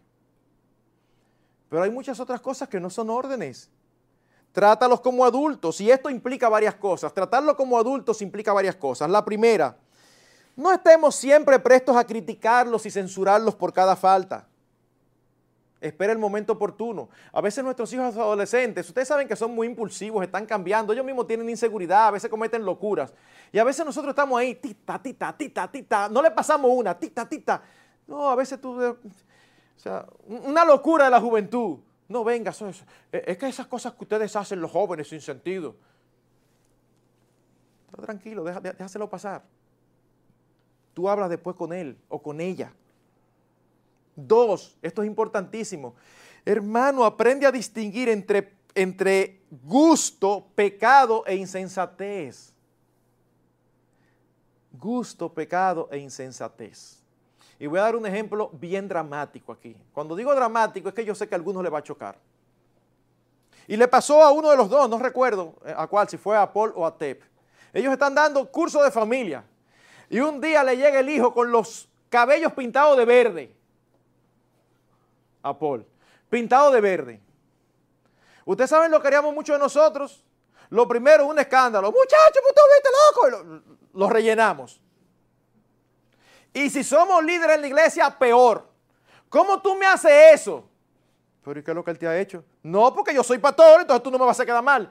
Pero 1.70 1.84
hay 1.84 1.92
muchas 1.92 2.20
otras 2.20 2.42
cosas 2.42 2.68
que 2.68 2.80
no 2.80 2.90
son 2.90 3.12
órdenes. 3.12 3.70
Trátalos 4.52 5.00
como 5.00 5.24
adultos 5.24 5.80
y 5.80 5.92
esto 5.92 6.10
implica 6.10 6.50
varias 6.50 6.74
cosas. 6.74 7.14
Tratarlo 7.14 7.56
como 7.56 7.78
adultos 7.78 8.24
implica 8.24 8.52
varias 8.52 8.76
cosas. 8.76 9.08
La 9.08 9.24
primera, 9.24 9.78
no 10.56 10.74
estemos 10.74 11.14
siempre 11.14 11.60
prestos 11.60 11.96
a 11.96 12.04
criticarlos 12.04 12.84
y 12.88 12.90
censurarlos 12.90 13.54
por 13.54 13.72
cada 13.72 13.96
falta. 13.96 14.48
Espera 15.84 16.14
el 16.14 16.20
momento 16.20 16.54
oportuno. 16.54 17.10
A 17.32 17.42
veces 17.42 17.64
nuestros 17.64 17.92
hijos 17.94 18.16
adolescentes, 18.16 18.88
ustedes 18.88 19.08
saben 19.08 19.28
que 19.28 19.36
son 19.36 19.54
muy 19.54 19.68
impulsivos, 19.68 20.24
están 20.24 20.46
cambiando, 20.46 20.94
ellos 20.94 21.06
mismos 21.06 21.28
tienen 21.28 21.50
inseguridad, 21.50 22.08
a 22.08 22.12
veces 22.12 22.30
cometen 22.30 22.66
locuras. 22.66 23.14
Y 23.52 23.60
a 23.60 23.64
veces 23.64 23.86
nosotros 23.86 24.12
estamos 24.12 24.40
ahí, 24.40 24.56
tita, 24.56 25.02
tita, 25.02 25.36
tita, 25.38 25.70
tita, 25.70 26.10
no 26.10 26.22
le 26.22 26.32
pasamos 26.32 26.72
una, 26.74 26.98
tita, 26.98 27.28
tita. 27.28 27.62
No, 28.08 28.30
a 28.30 28.36
veces 28.36 28.60
tú, 28.60 28.82
o 28.82 28.98
sea, 29.76 30.06
una 30.28 30.66
locura 30.66 31.06
de 31.06 31.12
la 31.12 31.20
juventud. 31.20 31.80
No, 32.08 32.24
venga, 32.24 32.52
eso, 32.52 32.70
es 33.12 33.38
que 33.38 33.48
esas 33.48 33.68
cosas 33.68 33.94
que 33.94 34.04
ustedes 34.04 34.36
hacen 34.36 34.62
los 34.62 34.72
jóvenes 34.72 35.08
sin 35.08 35.22
sentido. 35.22 35.76
tranquilo, 38.06 38.44
déjaselo 38.44 39.10
pasar. 39.10 39.44
Tú 40.94 41.10
hablas 41.10 41.30
después 41.30 41.56
con 41.56 41.74
él 41.74 41.98
o 42.10 42.22
con 42.22 42.40
ella. 42.40 42.74
Dos, 44.16 44.78
esto 44.82 45.02
es 45.02 45.08
importantísimo. 45.08 45.96
Hermano, 46.46 47.04
aprende 47.04 47.46
a 47.46 47.52
distinguir 47.52 48.10
entre, 48.10 48.54
entre 48.76 49.42
gusto, 49.64 50.46
pecado 50.56 51.24
e 51.26 51.36
insensatez. 51.36 52.54
Gusto, 54.72 55.34
pecado 55.34 55.88
e 55.92 55.98
insensatez. 55.98 57.00
Y 57.60 57.68
voy 57.68 57.80
a 57.80 57.84
dar 57.84 57.96
un 57.96 58.06
ejemplo 58.06 58.50
bien 58.54 58.88
dramático 58.88 59.52
aquí. 59.52 59.76
Cuando 59.94 60.16
digo 60.16 60.36
dramático 60.36 60.90
es 60.90 60.96
que 60.96 61.06
yo 61.06 61.16
sé 61.16 61.28
que 61.28 61.36
a 61.36 61.38
algunos 61.38 61.64
le 61.64 61.70
va 61.70 61.80
a 61.80 61.84
chocar. 61.84 62.18
Y 63.68 63.78
le 63.78 63.88
pasó 63.88 64.22
a 64.22 64.32
uno 64.32 64.50
de 64.50 64.58
los 64.58 64.70
dos, 64.70 64.90
no 64.90 65.00
recuerdo 65.00 65.56
eh, 65.66 65.74
a 65.76 65.88
cuál, 65.88 66.10
si 66.10 66.18
fue 66.18 66.36
a 66.36 66.52
Paul 66.52 66.74
o 66.76 66.86
a 66.86 66.98
Tep. 66.98 67.24
Ellos 67.72 67.94
están 67.94 68.14
dando 68.14 68.52
curso 68.52 68.84
de 68.84 68.92
familia. 68.92 69.46
Y 70.10 70.20
un 70.20 70.42
día 70.42 70.64
le 70.64 70.76
llega 70.76 71.00
el 71.00 71.10
hijo 71.10 71.34
con 71.34 71.52
los 71.52 71.88
cabellos 72.10 72.52
pintados 72.52 72.98
de 72.98 73.06
verde 73.06 73.63
a 75.44 75.58
Paul. 75.58 75.86
Pintado 76.30 76.72
de 76.72 76.82
verde. 76.82 77.22
Ustedes 78.46 78.70
saben 78.70 78.90
lo 78.90 79.00
que 79.00 79.08
haríamos 79.08 79.34
muchos 79.34 79.56
de 79.56 79.60
nosotros. 79.60 80.24
Lo 80.70 80.88
primero, 80.88 81.28
un 81.28 81.38
escándalo. 81.38 81.92
Muchachos, 81.92 82.42
pues 82.42 82.56
tú 82.56 82.62
viste 82.74 82.90
loco. 83.06 83.62
Y 83.94 83.98
lo, 84.00 84.10
rellenamos. 84.10 84.82
Y 86.54 86.70
si 86.70 86.84
somos 86.84 87.24
líderes 87.24 87.58
en 87.58 87.62
la 87.62 87.68
iglesia, 87.68 88.18
peor. 88.18 88.68
¿Cómo 89.30 89.62
tú 89.62 89.76
me 89.76 89.86
haces 89.86 90.12
eso? 90.34 90.68
Pero 91.44 91.60
¿y 91.60 91.64
qué 91.64 91.72
es 91.72 91.76
lo 91.76 91.84
que 91.84 91.92
él 91.92 92.00
te 92.00 92.08
ha 92.08 92.18
hecho? 92.20 92.44
No, 92.64 92.94
porque 92.94 93.14
yo 93.14 93.24
soy 93.24 93.38
pastor, 93.38 93.82
entonces 93.82 94.02
tú 94.02 94.10
no 94.10 94.18
me 94.18 94.26
vas 94.26 94.40
a 94.40 94.46
quedar 94.46 94.64
mal. 94.64 94.90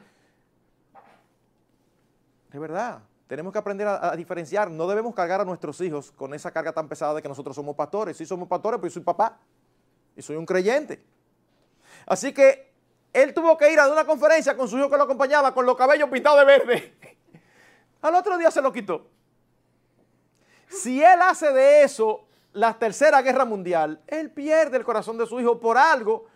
De 2.51 2.59
verdad, 2.59 3.01
tenemos 3.27 3.53
que 3.53 3.59
aprender 3.59 3.87
a, 3.87 4.13
a, 4.13 4.17
diferenciar. 4.17 4.71
No 4.71 4.87
debemos 4.87 5.15
cargar 5.15 5.41
a 5.41 5.45
nuestros 5.45 5.81
hijos 5.81 6.13
con 6.13 6.35
esa 6.35 6.51
carga 6.51 6.73
tan 6.73 6.89
pesada 6.89 7.15
de 7.15 7.23
que 7.23 7.29
nosotros 7.29 7.57
somos 7.57 7.75
pastores. 7.75 8.17
Si 8.17 8.27
somos 8.27 8.49
pastores, 8.49 8.79
pues 8.79 8.93
yo 8.93 9.01
soy 9.01 9.05
papá 9.05 9.39
y 10.17 10.23
soy 10.23 10.37
un 10.37 10.47
creyente. 10.47 11.03
Así 12.07 12.33
que 12.33 12.73
él 13.13 13.35
tuvo 13.35 13.57
que 13.57 13.73
ir 13.73 13.79
a 13.79 13.91
una 13.91 14.05
conferencia 14.05 14.57
con 14.57 14.69
su 14.69 14.79
hijo 14.79 14.89
que 14.91 14.97
lo 14.97 15.05
acompañaba 15.05 15.53
con 15.53 15.67
los 15.67 15.77
cabellos 15.77 16.09
pintados 16.09 16.41
de 16.41 16.45
verde. 16.45 16.95
Al 18.03 18.15
otro 18.15 18.39
día 18.39 18.51
se 18.51 18.63
lo 18.63 18.73
quitó. 18.73 19.07
Si 20.69 21.03
él 21.03 21.21
hace 21.21 21.53
de 21.53 21.83
eso 21.83 22.25
la 22.53 22.79
tercera 22.79 23.21
guerra 23.23 23.45
mundial, 23.45 24.01
él 24.07 24.31
pierde 24.31 24.79
el 24.79 24.85
corazón 24.85 25.19
de 25.19 25.27
su 25.27 25.39
hijo 25.41 25.61
por 25.61 25.77
algo 25.77 26.27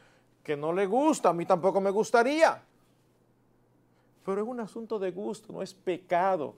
que 0.43 0.57
no 0.57 0.73
le 0.73 0.87
gusta, 0.87 1.31
a 1.31 1.33
mí 1.33 1.45
tampoco 1.45 1.81
me 1.81 1.91
gustaría. 1.91 2.63
Pero 4.25 4.43
es 4.43 4.47
un 4.47 4.61
asunto 4.61 4.99
de 4.99 5.11
gusto, 5.11 5.53
no 5.53 5.63
es 5.63 5.73
pecado. 5.75 6.55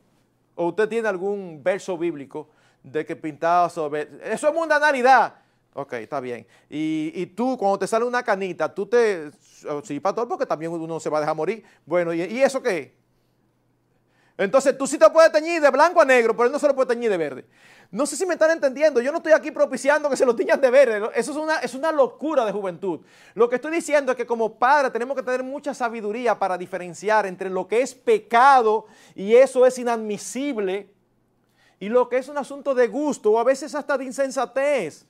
¿O 0.55 0.69
usted 0.69 0.89
tiene 0.89 1.09
algún 1.09 1.63
verso 1.63 1.97
bíblico 1.97 2.49
de 2.83 3.07
que 3.07 3.15
pintado 3.15 3.69
sobre... 3.71 4.09
Eso 4.25 4.49
es 4.49 4.55
mundanalidad. 4.55 5.37
Ok, 5.79 5.93
está 5.93 6.19
bien. 6.19 6.45
Y, 6.69 7.25
tú, 7.37 7.57
cuando 7.57 7.79
te 7.79 7.87
sale 7.87 8.05
una 8.05 8.25
canita, 8.25 8.75
tú 8.75 8.87
te... 8.87 9.31
Sí, 9.85 10.01
pastor, 10.01 10.27
porque 10.27 10.45
también 10.45 10.73
uno 10.73 10.99
se 10.99 11.09
va 11.09 11.19
a 11.19 11.21
dejar 11.21 11.37
morir. 11.37 11.63
Bueno, 11.87 12.13
¿y, 12.13 12.21
eso 12.43 12.61
qué? 12.61 12.97
Entonces 14.37 14.77
tú 14.77 14.89
sí 14.89 14.99
te 14.99 15.09
puedes 15.09 15.31
teñir 15.31 15.63
de 15.63 15.71
blanco 15.71 16.01
a 16.01 16.05
negro, 16.05 16.35
pero 16.35 16.47
él 16.47 16.53
no 16.53 16.59
se 16.59 16.67
lo 16.67 16.75
puede 16.75 16.89
teñir 16.89 17.11
de 17.11 17.17
verde. 17.17 17.45
No 17.93 18.07
sé 18.07 18.17
si 18.17 18.27
me 18.27 18.35
están 18.35 18.51
entendiendo. 18.51 19.01
Yo 19.01 19.13
no 19.13 19.19
estoy 19.19 19.31
aquí 19.31 19.53
propiciando 19.53 20.11
que 20.11 20.17
se 20.17 20.27
lo 20.27 20.35
tiñan 20.35 20.61
de 20.61 20.69
verde. 20.69 21.11
Eso 21.15 21.31
es 21.31 21.37
una, 21.37 21.59
es 21.61 21.75
una 21.75 21.93
locura 21.93 22.45
de 22.45 22.51
juventud. 22.51 22.99
Lo 23.35 23.49
que 23.49 23.55
estoy 23.55 23.71
diciendo 23.71 24.11
es 24.11 24.17
que 24.19 24.27
como 24.27 24.59
padre 24.59 24.91
tenemos 24.91 25.17
que 25.17 25.23
tener 25.23 25.45
mucha 25.45 25.75
sabiduría 25.75 26.37
para 26.37 26.59
diferenciar 26.59 27.25
entre 27.25 27.51
lo 27.51 27.69
que 27.69 27.83
es 27.83 27.95
pecado 27.95 28.87
y 29.15 29.37
eso 29.37 29.65
es 29.65 29.79
inadmisible 29.79 30.91
y 31.79 31.89
lo 31.89 32.09
que 32.09 32.17
es 32.17 32.27
un 32.27 32.37
asunto 32.37 32.75
de 32.75 32.89
gusto 32.89 33.31
o 33.31 33.39
a 33.39 33.45
veces 33.45 33.77
hasta 33.77 33.97
de 33.97 34.07
insensatez 34.07 35.07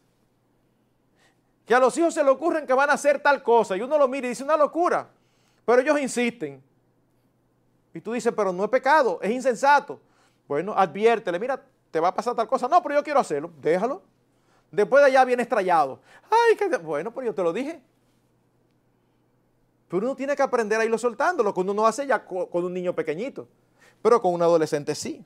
que 1.69 1.75
a 1.75 1.79
los 1.79 1.97
hijos 1.99 2.15
se 2.15 2.25
le 2.25 2.31
ocurren 2.31 2.67
que 2.67 2.73
van 2.73 2.89
a 2.89 2.95
hacer 2.95 3.21
tal 3.21 3.43
cosa 3.43 3.77
y 3.77 3.83
uno 3.83 3.99
lo 3.99 4.09
mira 4.09 4.27
y 4.27 4.31
dice 4.31 4.43
una 4.43 4.57
locura, 4.57 5.07
pero 5.67 5.83
ellos 5.83 6.01
insisten. 6.01 6.63
Y 7.93 8.01
tú 8.01 8.15
dices, 8.15 8.33
pero 8.35 8.55
no 8.55 8.65
es 8.65 8.71
pecado, 8.71 9.19
es 9.21 9.31
insensato. 9.31 10.01
Bueno, 10.49 10.73
adviértele, 10.75 11.39
mira, 11.39 11.63
te 11.91 12.01
va 12.01 12.09
a 12.09 12.15
pasar 12.15 12.35
tal 12.35 12.49
cosa. 12.49 12.69
No, 12.69 12.83
pero 12.83 12.95
yo 12.95 13.05
quiero 13.05 13.21
hacerlo, 13.21 13.53
déjalo. 13.61 14.01
Después 14.71 15.03
de 15.03 15.09
allá 15.09 15.27
viene 15.27 15.43
estrellado. 15.43 16.01
Ay, 16.31 16.57
que 16.57 16.75
bueno, 16.79 17.13
pues 17.13 17.27
yo 17.27 17.35
te 17.35 17.43
lo 17.43 17.53
dije. 17.53 17.83
Pero 19.89 20.07
uno 20.07 20.17
tiene 20.17 20.35
que 20.35 20.43
aprender 20.43 20.81
a 20.81 20.87
irlo 20.87 20.97
soltando, 20.97 21.43
lo 21.43 21.53
que 21.53 21.61
uno 21.61 21.75
no 21.75 21.87
hace 21.87 22.07
ya 22.07 22.25
con 22.25 22.65
un 22.65 22.73
niño 22.73 22.95
pequeñito, 22.95 23.47
pero 24.01 24.23
con 24.23 24.33
un 24.33 24.41
adolescente 24.41 24.95
sí. 24.95 25.23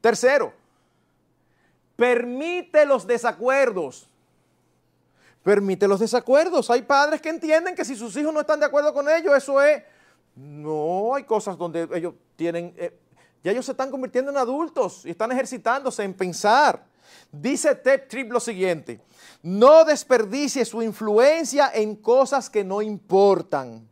Tercero, 0.00 0.54
Permite 1.96 2.84
los 2.84 3.06
desacuerdos. 3.06 4.08
Permite 5.42 5.88
los 5.88 6.00
desacuerdos. 6.00 6.70
Hay 6.70 6.82
padres 6.82 7.20
que 7.20 7.30
entienden 7.30 7.74
que 7.74 7.84
si 7.84 7.96
sus 7.96 8.16
hijos 8.16 8.32
no 8.32 8.40
están 8.40 8.60
de 8.60 8.66
acuerdo 8.66 8.92
con 8.92 9.08
ellos, 9.08 9.34
eso 9.36 9.60
es... 9.62 9.82
No, 10.34 11.14
hay 11.14 11.24
cosas 11.24 11.56
donde 11.56 11.88
ellos 11.94 12.14
tienen... 12.36 12.74
Eh, 12.76 12.98
ya 13.42 13.52
ellos 13.52 13.64
se 13.64 13.72
están 13.72 13.90
convirtiendo 13.90 14.30
en 14.30 14.36
adultos 14.36 15.06
y 15.06 15.10
están 15.10 15.32
ejercitándose 15.32 16.02
en 16.02 16.14
pensar. 16.14 16.84
Dice 17.30 17.74
Tep 17.76 18.08
Trip 18.08 18.32
lo 18.32 18.40
siguiente, 18.40 19.00
no 19.42 19.84
desperdicie 19.84 20.64
su 20.64 20.82
influencia 20.82 21.70
en 21.72 21.96
cosas 21.96 22.50
que 22.50 22.64
no 22.64 22.82
importan. 22.82 23.88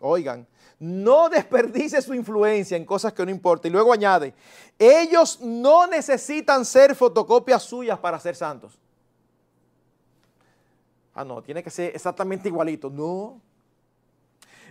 Oigan, 0.00 0.46
no 0.82 1.28
desperdice 1.28 2.02
su 2.02 2.12
influencia 2.12 2.76
en 2.76 2.84
cosas 2.84 3.12
que 3.12 3.24
no 3.24 3.30
importan. 3.30 3.70
Y 3.70 3.72
luego 3.72 3.92
añade, 3.92 4.34
ellos 4.76 5.40
no 5.40 5.86
necesitan 5.86 6.64
ser 6.64 6.96
fotocopias 6.96 7.62
suyas 7.62 8.00
para 8.00 8.18
ser 8.18 8.34
santos. 8.34 8.76
Ah, 11.14 11.24
no, 11.24 11.40
tiene 11.40 11.62
que 11.62 11.70
ser 11.70 11.94
exactamente 11.94 12.48
igualito. 12.48 12.90
No. 12.90 13.40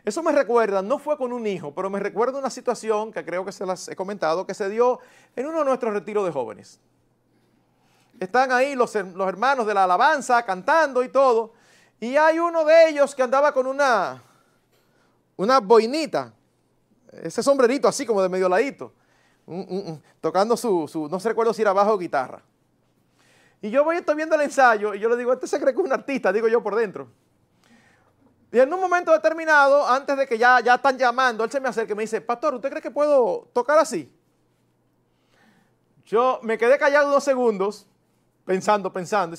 Eso 0.03 0.22
me 0.22 0.34
recuerda, 0.34 0.82
no 0.82 0.99
fue 0.99 1.16
con 1.16 1.32
un 1.32 1.47
hijo, 1.47 1.74
pero 1.74 1.89
me 1.89 1.99
recuerda 1.99 2.39
una 2.39 2.49
situación 2.49 3.14
que 3.14 3.24
creo 3.24 3.45
que 3.45 3.53
se 3.53 3.66
las 3.66 3.88
he 3.88 3.95
comentado, 3.95 4.45
que 4.45 4.53
se 4.53 4.68
dio 4.68 4.99
en 5.34 5.47
uno 5.47 5.59
de 5.59 5.66
nuestros 5.66 5.93
retiros 5.93 6.26
de 6.26 6.32
jóvenes. 6.34 6.82
Están 8.20 8.51
ahí 8.51 8.76
los, 8.76 8.93
los 8.95 9.28
hermanos 9.30 9.66
de 9.66 9.74
la 9.74 9.86
alabanza 9.86 10.43
cantando 10.43 11.03
y 11.03 11.09
todo, 11.09 11.53
y 12.01 12.18
hay 12.18 12.38
uno 12.38 12.66
de 12.66 12.89
ellos 12.89 13.16
que 13.16 13.24
andaba 13.24 13.53
con 13.53 13.66
una, 13.66 14.22
una 15.42 15.60
boinita, 15.60 16.34
ese 17.12 17.42
sombrerito 17.42 17.88
así 17.88 18.06
como 18.06 18.22
de 18.22 18.30
medio 18.30 18.48
ladito, 18.48 18.94
tocando 20.20 20.56
su, 20.56 21.08
no 21.10 21.20
se 21.20 21.30
recuerdo 21.30 21.54
si 21.54 21.62
era 21.62 21.74
bajo 21.74 21.94
o 21.94 21.98
guitarra. 21.98 22.42
Y 23.62 23.70
yo 23.70 23.84
voy 23.84 23.98
estoy 23.98 24.16
viendo 24.16 24.36
el 24.36 24.42
ensayo 24.42 24.94
y 24.94 25.00
yo 25.00 25.10
le 25.10 25.18
digo, 25.18 25.34
este 25.34 25.48
se 25.48 25.60
cree 25.60 25.74
que 25.74 25.80
es 25.80 25.86
un 25.86 25.94
artista, 25.94 26.32
digo 26.32 26.48
yo 26.48 26.62
por 26.64 26.76
dentro. 26.76 27.08
Y 28.52 28.60
en 28.60 28.74
un 28.74 28.82
momento 28.82 29.12
determinado, 29.12 29.88
antes 29.88 30.18
de 30.18 30.28
que 30.28 30.38
ya, 30.38 30.60
ya 30.60 30.76
están 30.76 30.98
llamando, 30.98 31.44
él 31.44 31.52
se 31.52 31.60
me 31.60 31.70
acerca 31.70 31.94
y 31.94 31.96
me 31.96 32.04
dice, 32.04 32.20
pastor, 32.22 32.56
¿usted 32.56 32.70
cree 32.70 32.82
que 32.82 32.92
puedo 32.92 33.48
tocar 33.54 33.78
así? 33.80 34.12
Yo 36.06 36.39
me 36.44 36.58
quedé 36.58 36.78
callado 36.78 37.08
unos 37.08 37.24
segundos, 37.24 37.88
pensando, 38.46 38.92
pensando. 38.92 39.38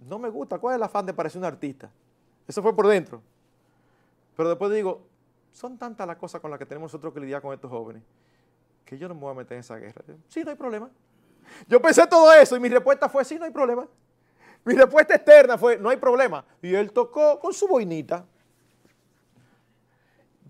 No 0.00 0.18
me 0.18 0.30
gusta, 0.30 0.58
¿cuál 0.58 0.74
es 0.74 0.76
el 0.76 0.82
afán 0.82 1.04
de 1.04 1.12
parecer 1.12 1.38
un 1.38 1.44
artista? 1.44 1.90
Eso 2.48 2.62
fue 2.62 2.74
por 2.74 2.86
dentro. 2.88 3.22
Pero 4.36 4.48
después 4.48 4.72
digo, 4.72 5.02
son 5.52 5.78
tantas 5.78 6.06
las 6.06 6.16
cosas 6.16 6.40
con 6.40 6.50
las 6.50 6.58
que 6.58 6.66
tenemos 6.66 6.90
nosotros 6.90 7.14
que 7.14 7.20
lidiar 7.20 7.40
con 7.40 7.54
estos 7.54 7.70
jóvenes 7.70 8.02
que 8.92 8.98
yo 8.98 9.08
no 9.08 9.14
me 9.14 9.20
voy 9.22 9.30
a 9.30 9.34
meter 9.34 9.54
en 9.54 9.60
esa 9.60 9.76
guerra. 9.76 10.04
Sí, 10.28 10.44
no 10.44 10.50
hay 10.50 10.56
problema. 10.56 10.90
Yo 11.66 11.80
pensé 11.80 12.06
todo 12.06 12.30
eso 12.34 12.56
y 12.56 12.60
mi 12.60 12.68
respuesta 12.68 13.08
fue, 13.08 13.24
sí, 13.24 13.38
no 13.38 13.46
hay 13.46 13.50
problema. 13.50 13.88
Mi 14.64 14.74
respuesta 14.74 15.14
externa 15.14 15.56
fue, 15.56 15.78
no 15.78 15.88
hay 15.88 15.96
problema. 15.96 16.44
Y 16.60 16.74
él 16.74 16.92
tocó 16.92 17.40
con 17.40 17.54
su 17.54 17.66
boinita. 17.66 18.26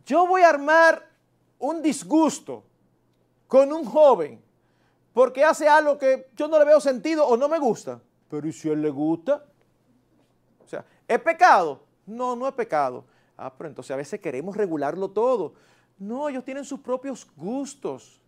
Yo 0.04 0.26
voy 0.26 0.42
a 0.42 0.48
armar 0.48 1.08
un 1.60 1.80
disgusto 1.80 2.64
con 3.46 3.72
un 3.72 3.84
joven 3.84 4.42
porque 5.12 5.44
hace 5.44 5.68
algo 5.68 5.96
que 5.96 6.28
yo 6.34 6.48
no 6.48 6.58
le 6.58 6.64
veo 6.64 6.80
sentido 6.80 7.24
o 7.26 7.36
no 7.36 7.48
me 7.48 7.60
gusta. 7.60 8.00
Pero 8.28 8.46
¿y 8.48 8.52
si 8.52 8.68
a 8.68 8.72
él 8.72 8.82
le 8.82 8.90
gusta? 8.90 9.44
O 10.64 10.66
sea, 10.66 10.84
¿es 11.06 11.20
pecado? 11.20 11.80
No, 12.06 12.34
no 12.34 12.48
es 12.48 12.54
pecado. 12.54 13.04
Ah, 13.44 13.52
pero 13.56 13.68
entonces 13.68 13.90
a 13.90 13.96
veces 13.96 14.20
queremos 14.20 14.56
regularlo 14.56 15.10
todo. 15.10 15.54
No, 15.98 16.28
ellos 16.28 16.44
tienen 16.44 16.64
sus 16.64 16.80
propios 16.80 17.26
gustos 17.36 18.20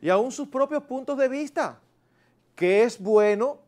y 0.00 0.08
aún 0.08 0.32
sus 0.32 0.48
propios 0.48 0.82
puntos 0.84 1.16
de 1.18 1.28
vista. 1.28 1.78
¿Qué 2.54 2.84
es 2.84 2.98
bueno? 2.98 3.58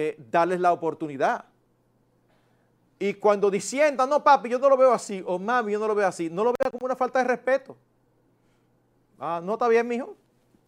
eh, 0.00 0.16
darles 0.30 0.60
la 0.60 0.72
oportunidad. 0.72 1.44
Y 3.00 3.14
cuando 3.14 3.50
disientan, 3.50 4.08
no 4.08 4.22
papi, 4.22 4.48
yo 4.48 4.58
no 4.58 4.68
lo 4.68 4.76
veo 4.76 4.92
así, 4.92 5.22
o 5.26 5.38
mami, 5.38 5.72
yo 5.72 5.78
no 5.80 5.88
lo 5.88 5.94
veo 5.94 6.06
así, 6.06 6.30
no 6.30 6.44
lo 6.44 6.52
vea 6.58 6.70
como 6.70 6.84
una 6.84 6.94
falta 6.94 7.18
de 7.18 7.24
respeto. 7.24 7.76
Ah, 9.18 9.40
no 9.42 9.54
está 9.54 9.66
bien, 9.66 9.86
mijo. 9.88 10.16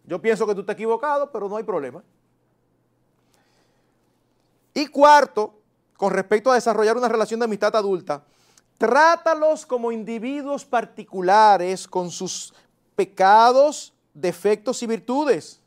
Yo 0.05 0.21
pienso 0.21 0.45
que 0.45 0.53
tú 0.53 0.61
estás 0.61 0.73
equivocado, 0.73 1.31
pero 1.31 1.47
no 1.47 1.55
hay 1.55 1.63
problema. 1.63 2.03
Y 4.73 4.87
cuarto, 4.87 5.53
con 5.95 6.11
respecto 6.11 6.51
a 6.51 6.55
desarrollar 6.55 6.97
una 6.97 7.07
relación 7.07 7.39
de 7.39 7.45
amistad 7.45 7.73
adulta, 7.75 8.23
trátalos 8.81 9.63
como 9.63 9.91
individuos 9.91 10.65
particulares 10.65 11.87
con 11.87 12.09
sus 12.09 12.51
pecados, 12.95 13.93
defectos 14.11 14.81
y 14.81 14.87
virtudes. 14.87 15.61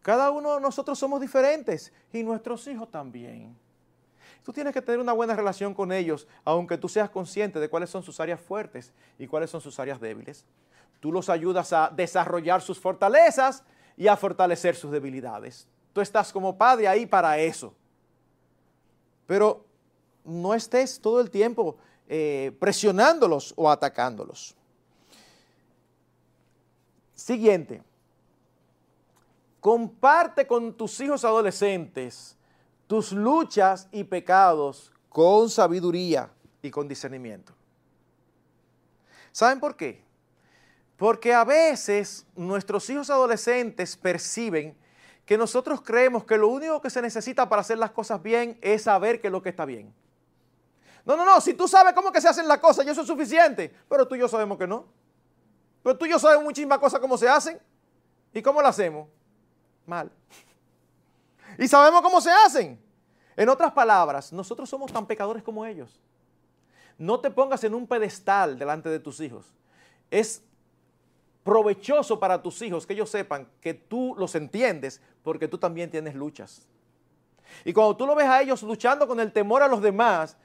Cada 0.00 0.30
uno 0.30 0.54
de 0.54 0.60
nosotros 0.60 0.96
somos 0.96 1.20
diferentes 1.20 1.92
y 2.12 2.22
nuestros 2.22 2.68
hijos 2.68 2.88
también. 2.88 3.56
Tú 4.44 4.52
tienes 4.52 4.72
que 4.72 4.80
tener 4.80 5.00
una 5.00 5.12
buena 5.12 5.34
relación 5.34 5.74
con 5.74 5.90
ellos, 5.90 6.28
aunque 6.44 6.78
tú 6.78 6.88
seas 6.88 7.10
consciente 7.10 7.58
de 7.58 7.68
cuáles 7.68 7.90
son 7.90 8.04
sus 8.04 8.20
áreas 8.20 8.40
fuertes 8.40 8.92
y 9.18 9.26
cuáles 9.26 9.50
son 9.50 9.60
sus 9.60 9.80
áreas 9.80 10.00
débiles. 10.00 10.44
Tú 11.00 11.10
los 11.10 11.28
ayudas 11.28 11.72
a 11.72 11.90
desarrollar 11.92 12.62
sus 12.62 12.78
fortalezas 12.78 13.64
y 13.96 14.06
a 14.06 14.16
fortalecer 14.16 14.76
sus 14.76 14.92
debilidades. 14.92 15.66
Tú 15.92 16.00
estás 16.00 16.32
como 16.32 16.56
padre 16.56 16.86
ahí 16.86 17.06
para 17.06 17.38
eso. 17.38 17.74
Pero 19.26 19.71
no 20.24 20.54
estés 20.54 21.00
todo 21.00 21.20
el 21.20 21.30
tiempo 21.30 21.76
eh, 22.08 22.56
presionándolos 22.58 23.52
o 23.56 23.70
atacándolos. 23.70 24.54
Siguiente. 27.14 27.82
Comparte 29.60 30.46
con 30.46 30.72
tus 30.74 31.00
hijos 31.00 31.24
adolescentes 31.24 32.36
tus 32.92 33.10
luchas 33.12 33.88
y 33.90 34.04
pecados 34.04 34.92
con 35.08 35.48
sabiduría 35.48 36.30
y 36.60 36.70
con 36.70 36.86
discernimiento. 36.86 37.54
¿Saben 39.30 39.60
por 39.60 39.76
qué? 39.76 40.04
Porque 40.98 41.32
a 41.32 41.42
veces 41.42 42.26
nuestros 42.36 42.90
hijos 42.90 43.08
adolescentes 43.08 43.96
perciben 43.96 44.76
que 45.24 45.38
nosotros 45.38 45.80
creemos 45.80 46.24
que 46.24 46.36
lo 46.36 46.48
único 46.48 46.82
que 46.82 46.90
se 46.90 47.00
necesita 47.00 47.48
para 47.48 47.62
hacer 47.62 47.78
las 47.78 47.92
cosas 47.92 48.22
bien 48.22 48.58
es 48.60 48.82
saber 48.82 49.22
qué 49.22 49.28
es 49.28 49.32
lo 49.32 49.42
que 49.42 49.48
está 49.48 49.64
bien. 49.64 49.94
No, 51.04 51.16
no, 51.16 51.24
no, 51.24 51.40
si 51.40 51.54
tú 51.54 51.66
sabes 51.66 51.92
cómo 51.94 52.12
que 52.12 52.20
se 52.20 52.28
hacen 52.28 52.46
las 52.46 52.58
cosas, 52.58 52.86
y 52.86 52.90
eso 52.90 53.00
es 53.00 53.06
suficiente, 53.06 53.74
pero 53.88 54.06
tú 54.06 54.14
y 54.14 54.20
yo 54.20 54.28
sabemos 54.28 54.56
que 54.56 54.66
no. 54.66 54.86
Pero 55.82 55.98
tú 55.98 56.06
y 56.06 56.10
yo 56.10 56.18
sabemos 56.18 56.44
muchísimas 56.44 56.78
cosas 56.78 57.00
cómo 57.00 57.18
se 57.18 57.28
hacen. 57.28 57.60
¿Y 58.32 58.40
cómo 58.40 58.62
lo 58.62 58.68
hacemos? 58.68 59.08
Mal. 59.86 60.10
Y 61.58 61.68
sabemos 61.68 62.00
cómo 62.00 62.18
se 62.18 62.30
hacen. 62.30 62.82
En 63.36 63.48
otras 63.50 63.72
palabras, 63.72 64.32
nosotros 64.32 64.70
somos 64.70 64.90
tan 64.90 65.06
pecadores 65.06 65.42
como 65.42 65.66
ellos. 65.66 66.00
No 66.96 67.20
te 67.20 67.30
pongas 67.30 67.62
en 67.64 67.74
un 67.74 67.86
pedestal 67.86 68.58
delante 68.58 68.88
de 68.88 68.98
tus 68.98 69.20
hijos. 69.20 69.52
Es 70.10 70.42
provechoso 71.44 72.18
para 72.20 72.40
tus 72.40 72.62
hijos 72.62 72.86
que 72.86 72.92
ellos 72.92 73.10
sepan 73.10 73.48
que 73.60 73.74
tú 73.74 74.14
los 74.16 74.34
entiendes 74.34 75.02
porque 75.22 75.48
tú 75.48 75.58
también 75.58 75.90
tienes 75.90 76.14
luchas. 76.14 76.66
Y 77.64 77.72
cuando 77.72 77.96
tú 77.96 78.06
lo 78.06 78.14
ves 78.14 78.28
a 78.28 78.40
ellos 78.40 78.62
luchando 78.62 79.06
con 79.06 79.20
el 79.20 79.32
temor 79.32 79.62
a 79.62 79.68
los 79.68 79.82
demás, 79.82 80.36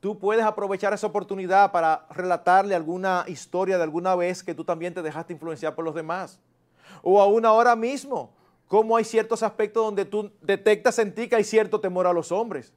tú 0.00 0.18
puedes 0.18 0.44
aprovechar 0.44 0.92
esa 0.92 1.06
oportunidad 1.06 1.72
para 1.72 2.06
relatarle 2.10 2.74
alguna 2.74 3.24
historia 3.26 3.76
de 3.76 3.82
alguna 3.82 4.14
vez 4.14 4.42
que 4.42 4.54
tú 4.54 4.64
también 4.64 4.94
te 4.94 5.02
dejaste 5.02 5.32
influenciar 5.32 5.74
por 5.74 5.84
los 5.84 5.94
demás. 5.94 6.40
O 7.02 7.20
aún 7.20 7.44
ahora 7.44 7.76
mismo, 7.76 8.32
como 8.66 8.96
hay 8.96 9.04
ciertos 9.04 9.42
aspectos 9.42 9.84
donde 9.84 10.04
tú 10.04 10.30
detectas 10.40 10.98
en 10.98 11.14
ti 11.14 11.28
que 11.28 11.36
hay 11.36 11.44
cierto 11.44 11.80
temor 11.80 12.06
a 12.06 12.12
los 12.12 12.30
hombres. 12.32 12.72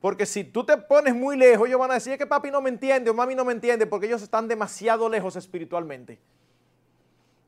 Porque 0.00 0.26
si 0.26 0.44
tú 0.44 0.64
te 0.64 0.76
pones 0.76 1.14
muy 1.14 1.36
lejos, 1.36 1.66
ellos 1.66 1.80
van 1.80 1.90
a 1.90 1.94
decir 1.94 2.18
que 2.18 2.26
papi 2.26 2.50
no 2.50 2.60
me 2.60 2.68
entiende 2.68 3.10
o 3.10 3.14
mami 3.14 3.34
no 3.34 3.44
me 3.44 3.52
entiende 3.52 3.86
porque 3.86 4.06
ellos 4.06 4.22
están 4.22 4.46
demasiado 4.46 5.08
lejos 5.08 5.34
espiritualmente. 5.36 6.20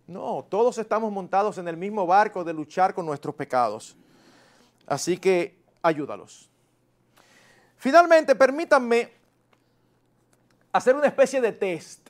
No, 0.06 0.46
todos 0.48 0.78
estamos 0.78 1.12
montados 1.12 1.58
en 1.58 1.68
el 1.68 1.76
mismo 1.76 2.06
barco 2.06 2.44
de 2.44 2.54
luchar 2.54 2.94
con 2.94 3.04
nuestros 3.04 3.34
pecados. 3.34 3.96
Así 4.86 5.18
que 5.18 5.58
ayúdalos. 5.82 6.48
Finalmente, 7.76 8.34
permítanme 8.34 9.12
hacer 10.72 10.94
una 10.94 11.06
especie 11.06 11.40
de 11.40 11.52
test 11.52 12.08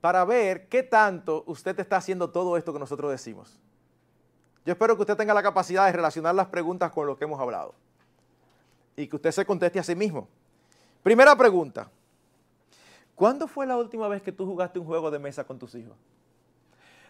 para 0.00 0.24
ver 0.24 0.68
qué 0.68 0.82
tanto 0.82 1.44
usted 1.46 1.78
está 1.80 1.96
haciendo 1.96 2.30
todo 2.30 2.56
esto 2.56 2.72
que 2.72 2.78
nosotros 2.78 3.10
decimos. 3.10 3.58
Yo 4.64 4.72
espero 4.72 4.96
que 4.96 5.02
usted 5.02 5.16
tenga 5.16 5.34
la 5.34 5.42
capacidad 5.42 5.86
de 5.86 5.92
relacionar 5.92 6.34
las 6.34 6.48
preguntas 6.48 6.90
con 6.90 7.06
lo 7.06 7.16
que 7.16 7.24
hemos 7.24 7.40
hablado 7.40 7.74
y 8.96 9.06
que 9.06 9.16
usted 9.16 9.30
se 9.30 9.44
conteste 9.44 9.78
a 9.78 9.82
sí 9.82 9.94
mismo. 9.94 10.28
Primera 11.02 11.36
pregunta. 11.36 11.90
¿Cuándo 13.14 13.46
fue 13.46 13.66
la 13.66 13.76
última 13.76 14.08
vez 14.08 14.22
que 14.22 14.32
tú 14.32 14.44
jugaste 14.44 14.78
un 14.78 14.86
juego 14.86 15.10
de 15.10 15.18
mesa 15.18 15.44
con 15.44 15.58
tus 15.58 15.74
hijos? 15.74 15.96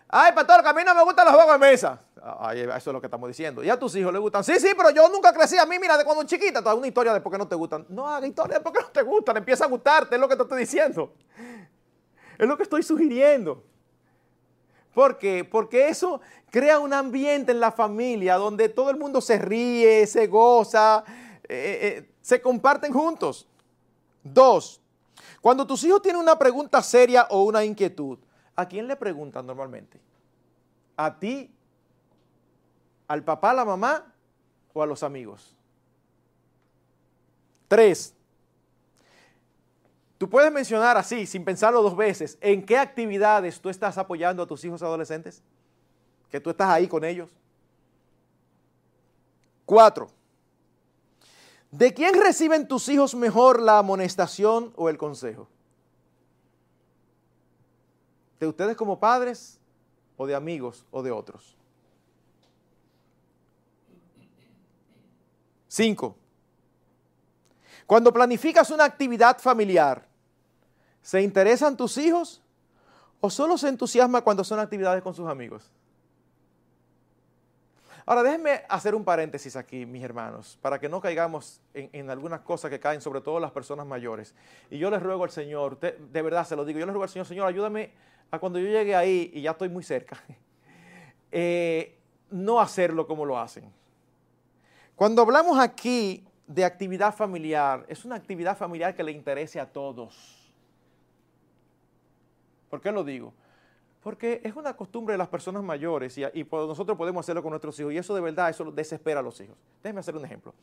Ay, 0.08 0.32
pastor, 0.32 0.62
que 0.62 0.68
a 0.68 0.72
mí 0.72 0.82
no 0.84 0.94
me 0.94 1.02
gustan 1.02 1.26
los 1.26 1.34
juegos 1.34 1.52
de 1.54 1.58
mesa. 1.58 2.00
Ay, 2.38 2.60
eso 2.60 2.76
es 2.76 2.86
lo 2.86 3.00
que 3.00 3.06
estamos 3.06 3.28
diciendo. 3.28 3.62
¿Y 3.62 3.70
a 3.70 3.78
tus 3.78 3.94
hijos 3.96 4.12
les 4.12 4.20
gustan? 4.20 4.44
Sí, 4.44 4.58
sí, 4.58 4.68
pero 4.76 4.90
yo 4.90 5.08
nunca 5.08 5.32
crecí. 5.32 5.58
A 5.58 5.66
mí, 5.66 5.78
mira, 5.78 5.96
de 5.96 6.04
cuando 6.04 6.24
chiquita, 6.24 6.62
toda 6.62 6.74
una 6.74 6.86
historia 6.86 7.12
de 7.12 7.20
por 7.20 7.32
qué 7.32 7.38
no 7.38 7.48
te 7.48 7.56
gustan. 7.56 7.86
No 7.88 8.08
haga 8.08 8.26
historia 8.26 8.58
de 8.58 8.64
por 8.64 8.72
qué 8.72 8.80
no 8.80 8.88
te 8.88 9.02
gustan. 9.02 9.36
Empieza 9.36 9.64
a 9.64 9.68
gustarte, 9.68 10.14
es 10.14 10.20
lo 10.20 10.28
que 10.28 10.36
te 10.36 10.42
estoy 10.42 10.60
diciendo. 10.60 11.12
Es 12.38 12.46
lo 12.46 12.56
que 12.56 12.62
estoy 12.62 12.82
sugiriendo. 12.82 13.64
¿Por 14.94 15.18
qué? 15.18 15.44
Porque 15.44 15.88
eso 15.88 16.20
crea 16.50 16.78
un 16.78 16.92
ambiente 16.94 17.52
en 17.52 17.60
la 17.60 17.70
familia 17.70 18.36
donde 18.36 18.68
todo 18.68 18.90
el 18.90 18.96
mundo 18.96 19.20
se 19.20 19.38
ríe, 19.38 20.06
se 20.06 20.26
goza, 20.26 21.04
eh, 21.06 21.42
eh, 21.48 21.78
eh, 21.82 22.10
se 22.22 22.40
comparten 22.40 22.92
juntos. 22.92 23.46
Dos, 24.22 24.80
cuando 25.40 25.66
tus 25.66 25.84
hijos 25.84 26.00
tienen 26.00 26.20
una 26.20 26.38
pregunta 26.38 26.82
seria 26.82 27.26
o 27.30 27.44
una 27.44 27.62
inquietud, 27.62 28.18
¿a 28.56 28.66
quién 28.66 28.88
le 28.88 28.96
preguntan 28.96 29.46
normalmente? 29.46 30.00
¿A 30.96 31.18
ti? 31.18 31.54
¿Al 33.06 33.22
papá, 33.22 33.54
la 33.54 33.64
mamá 33.64 34.12
o 34.72 34.82
a 34.82 34.86
los 34.86 35.02
amigos? 35.02 35.54
Tres, 37.68 38.16
Tú 40.18 40.30
puedes 40.30 40.50
mencionar 40.50 40.96
así, 40.96 41.26
sin 41.26 41.44
pensarlo 41.44 41.82
dos 41.82 41.96
veces, 41.96 42.38
en 42.40 42.64
qué 42.64 42.78
actividades 42.78 43.60
tú 43.60 43.68
estás 43.68 43.98
apoyando 43.98 44.42
a 44.42 44.46
tus 44.46 44.64
hijos 44.64 44.82
adolescentes, 44.82 45.42
que 46.30 46.40
tú 46.40 46.50
estás 46.50 46.68
ahí 46.68 46.88
con 46.88 47.04
ellos. 47.04 47.30
Cuatro, 49.66 50.08
¿de 51.70 51.92
quién 51.92 52.14
reciben 52.14 52.66
tus 52.66 52.88
hijos 52.88 53.14
mejor 53.14 53.60
la 53.60 53.78
amonestación 53.78 54.72
o 54.76 54.88
el 54.88 54.96
consejo? 54.96 55.48
¿De 58.38 58.46
ustedes 58.46 58.76
como 58.76 58.98
padres 58.98 59.58
o 60.16 60.26
de 60.26 60.34
amigos 60.34 60.84
o 60.90 61.02
de 61.02 61.10
otros? 61.10 61.56
Cinco, 65.68 66.16
cuando 67.86 68.12
planificas 68.12 68.70
una 68.70 68.84
actividad 68.84 69.38
familiar, 69.38 70.06
¿se 71.02 71.22
interesan 71.22 71.76
tus 71.76 71.96
hijos 71.98 72.42
o 73.20 73.30
solo 73.30 73.56
se 73.56 73.68
entusiasma 73.68 74.22
cuando 74.22 74.42
son 74.42 74.58
actividades 74.58 75.02
con 75.02 75.14
sus 75.14 75.28
amigos? 75.28 75.70
Ahora, 78.08 78.22
déjenme 78.22 78.62
hacer 78.68 78.94
un 78.94 79.04
paréntesis 79.04 79.56
aquí, 79.56 79.84
mis 79.84 80.02
hermanos, 80.02 80.58
para 80.62 80.78
que 80.78 80.88
no 80.88 81.00
caigamos 81.00 81.60
en, 81.74 82.08
algunas 82.08 82.40
cosas 82.40 82.70
que 82.70 82.78
caen, 82.78 83.00
sobre 83.00 83.20
todo 83.20 83.40
las 83.40 83.50
personas 83.50 83.84
mayores. 83.84 84.32
Y 84.70 84.78
yo 84.78 84.90
les 84.90 85.02
ruego 85.02 85.24
al 85.24 85.30
Señor, 85.30 85.80
de, 85.80 86.22
verdad 86.22 86.46
se 86.46 86.54
lo 86.54 86.64
digo, 86.64 86.78
yo 86.78 86.86
les 86.86 86.92
ruego 86.92 87.02
al 87.02 87.08
Señor, 87.08 87.26
Señor, 87.26 87.48
ayúdame 87.48 87.92
a 88.30 88.38
cuando 88.38 88.58
yo 88.58 88.66
llegue 88.66 88.94
ahí, 88.94 89.30
y 89.34 89.42
ya 89.42 89.52
estoy 89.52 89.68
muy 89.68 89.82
cerca, 89.82 90.22
eh, 91.32 91.96
no 92.30 92.60
hacerlo 92.60 93.06
como 93.06 93.24
lo 93.24 93.38
hacen. 93.38 93.72
Cuando 94.94 95.22
hablamos 95.22 95.58
aquí 95.58 96.24
de 96.46 96.64
actividad 96.64 97.14
familiar 97.14 97.84
es 97.88 98.04
una 98.04 98.14
actividad 98.14 98.56
familiar 98.56 98.94
que 98.94 99.02
le 99.02 99.12
interese 99.12 99.60
a 99.60 99.66
todos. 99.66 100.46
¿Por 102.70 102.80
qué 102.80 102.90
lo 102.92 103.04
digo? 103.04 103.32
Porque 104.02 104.40
es 104.44 104.54
una 104.54 104.76
costumbre 104.76 105.12
de 105.12 105.18
las 105.18 105.28
personas 105.28 105.62
mayores 105.62 106.16
y, 106.16 106.46
nosotros 106.50 106.96
podemos 106.96 107.24
hacerlo 107.24 107.42
con 107.42 107.50
nuestros 107.50 107.78
hijos 107.80 107.92
y 107.92 107.98
eso 107.98 108.14
de 108.14 108.20
verdad, 108.20 108.48
eso 108.50 108.70
desespera 108.70 109.20
a 109.20 109.22
los 109.22 109.40
hijos. 109.40 109.56
Déjenme 109.82 110.00
hacer 110.00 110.16
un 110.16 110.24
ejemplo. 110.24 110.54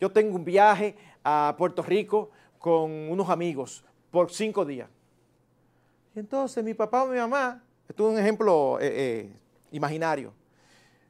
Yo 0.00 0.10
tengo 0.10 0.36
un 0.36 0.44
viaje 0.44 0.96
a 1.22 1.54
Puerto 1.56 1.82
Rico 1.82 2.30
con 2.58 2.90
unos 2.90 3.28
amigos 3.28 3.84
por 4.10 4.32
cinco 4.32 4.64
días. 4.64 4.88
Entonces 6.16 6.64
mi 6.64 6.72
papá 6.72 7.02
o 7.02 7.08
mi 7.08 7.18
mamá, 7.18 7.62
esto 7.86 8.08
es 8.08 8.14
un 8.14 8.18
ejemplo 8.18 8.78
eh, 8.80 8.86
eh, 8.86 9.40
imaginario, 9.70 10.32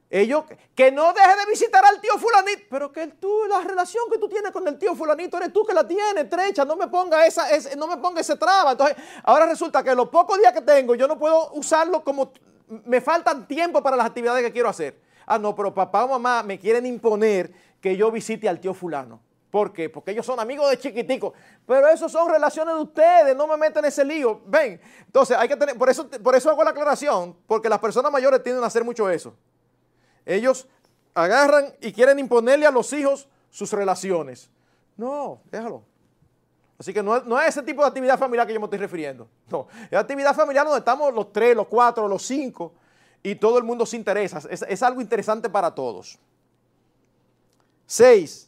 ellos, 0.09 0.43
que 0.75 0.91
no 0.91 1.13
deje 1.13 1.35
de 1.37 1.49
visitar 1.49 1.83
al 1.85 2.01
tío 2.01 2.17
fulanito, 2.17 2.63
pero 2.69 2.91
que 2.91 3.07
tú, 3.07 3.43
la 3.47 3.61
relación 3.61 4.03
que 4.11 4.17
tú 4.17 4.27
tienes 4.27 4.51
con 4.51 4.67
el 4.67 4.77
tío 4.77 4.95
fulanito, 4.95 5.37
eres 5.37 5.53
tú 5.53 5.65
que 5.65 5.73
la 5.73 5.87
tienes, 5.87 6.29
trecha, 6.29 6.65
no 6.65 6.75
me 6.75 6.87
ponga 6.87 7.25
esa, 7.25 7.45
no 7.77 7.87
me 7.87 7.97
ponga 7.97 8.19
ese 8.19 8.35
traba. 8.35 8.71
Entonces, 8.71 8.97
ahora 9.23 9.45
resulta 9.45 9.81
que 9.81 9.95
los 9.95 10.09
pocos 10.09 10.37
días 10.39 10.53
que 10.53 10.61
tengo, 10.61 10.95
yo 10.95 11.07
no 11.07 11.17
puedo 11.17 11.51
usarlo 11.53 12.03
como 12.03 12.31
me 12.67 12.99
faltan 12.99 13.47
tiempo 13.47 13.81
para 13.81 13.95
las 13.95 14.05
actividades 14.05 14.43
que 14.43 14.51
quiero 14.51 14.69
hacer. 14.69 14.99
Ah, 15.25 15.37
no, 15.37 15.55
pero 15.55 15.73
papá 15.73 16.03
o 16.03 16.09
mamá 16.09 16.43
me 16.43 16.59
quieren 16.59 16.85
imponer 16.85 17.51
que 17.81 17.95
yo 17.95 18.11
visite 18.11 18.47
al 18.47 18.59
tío 18.59 18.73
fulano. 18.73 19.21
¿Por 19.49 19.71
qué? 19.71 19.89
Porque 19.89 20.11
ellos 20.11 20.25
son 20.25 20.39
amigos 20.39 20.69
de 20.69 20.77
chiquitico. 20.77 21.33
Pero 21.65 21.87
eso 21.87 22.09
son 22.09 22.29
relaciones 22.29 22.75
de 22.75 22.81
ustedes, 22.81 23.35
no 23.35 23.47
me 23.47 23.55
meten 23.55 23.83
en 23.83 23.85
ese 23.85 24.03
lío. 24.03 24.41
Ven, 24.45 24.79
entonces 25.05 25.37
hay 25.37 25.47
que 25.47 25.55
tener, 25.55 25.77
por 25.77 25.89
eso, 25.89 26.09
por 26.09 26.35
eso 26.35 26.49
hago 26.49 26.63
la 26.63 26.71
aclaración, 26.71 27.35
porque 27.47 27.69
las 27.69 27.79
personas 27.79 28.11
mayores 28.11 28.43
tienden 28.43 28.63
a 28.63 28.67
hacer 28.67 28.83
mucho 28.83 29.09
eso. 29.09 29.33
Ellos 30.25 30.67
agarran 31.13 31.73
y 31.81 31.93
quieren 31.93 32.19
imponerle 32.19 32.65
a 32.65 32.71
los 32.71 32.91
hijos 32.91 33.27
sus 33.49 33.71
relaciones. 33.71 34.49
No, 34.97 35.41
déjalo. 35.49 35.83
Así 36.77 36.93
que 36.93 37.01
no, 37.01 37.21
no, 37.21 37.41
es 37.41 37.49
ese 37.49 37.63
tipo 37.63 37.81
de 37.81 37.87
actividad 37.87 38.19
familiar 38.19 38.45
que 38.45 38.53
yo 38.53 38.59
me 38.59 38.65
estoy 38.65 38.79
refiriendo. 38.79 39.27
No, 39.49 39.67
es 39.89 39.97
actividad 39.97 40.35
familiar 40.35 40.65
donde 40.65 40.79
estamos 40.79 41.13
los 41.13 41.31
tres, 41.31 41.55
los 41.55 41.67
cuatro, 41.67 42.07
los 42.07 42.21
cinco 42.21 42.73
y 43.23 43.35
todo 43.35 43.57
el 43.57 43.63
mundo 43.63 43.85
se 43.85 43.95
interesa. 43.95 44.41
Es, 44.49 44.61
es 44.61 44.83
algo 44.83 45.01
interesante 45.01 45.49
para 45.49 45.73
todos. 45.73 46.19
Seis, 47.85 48.46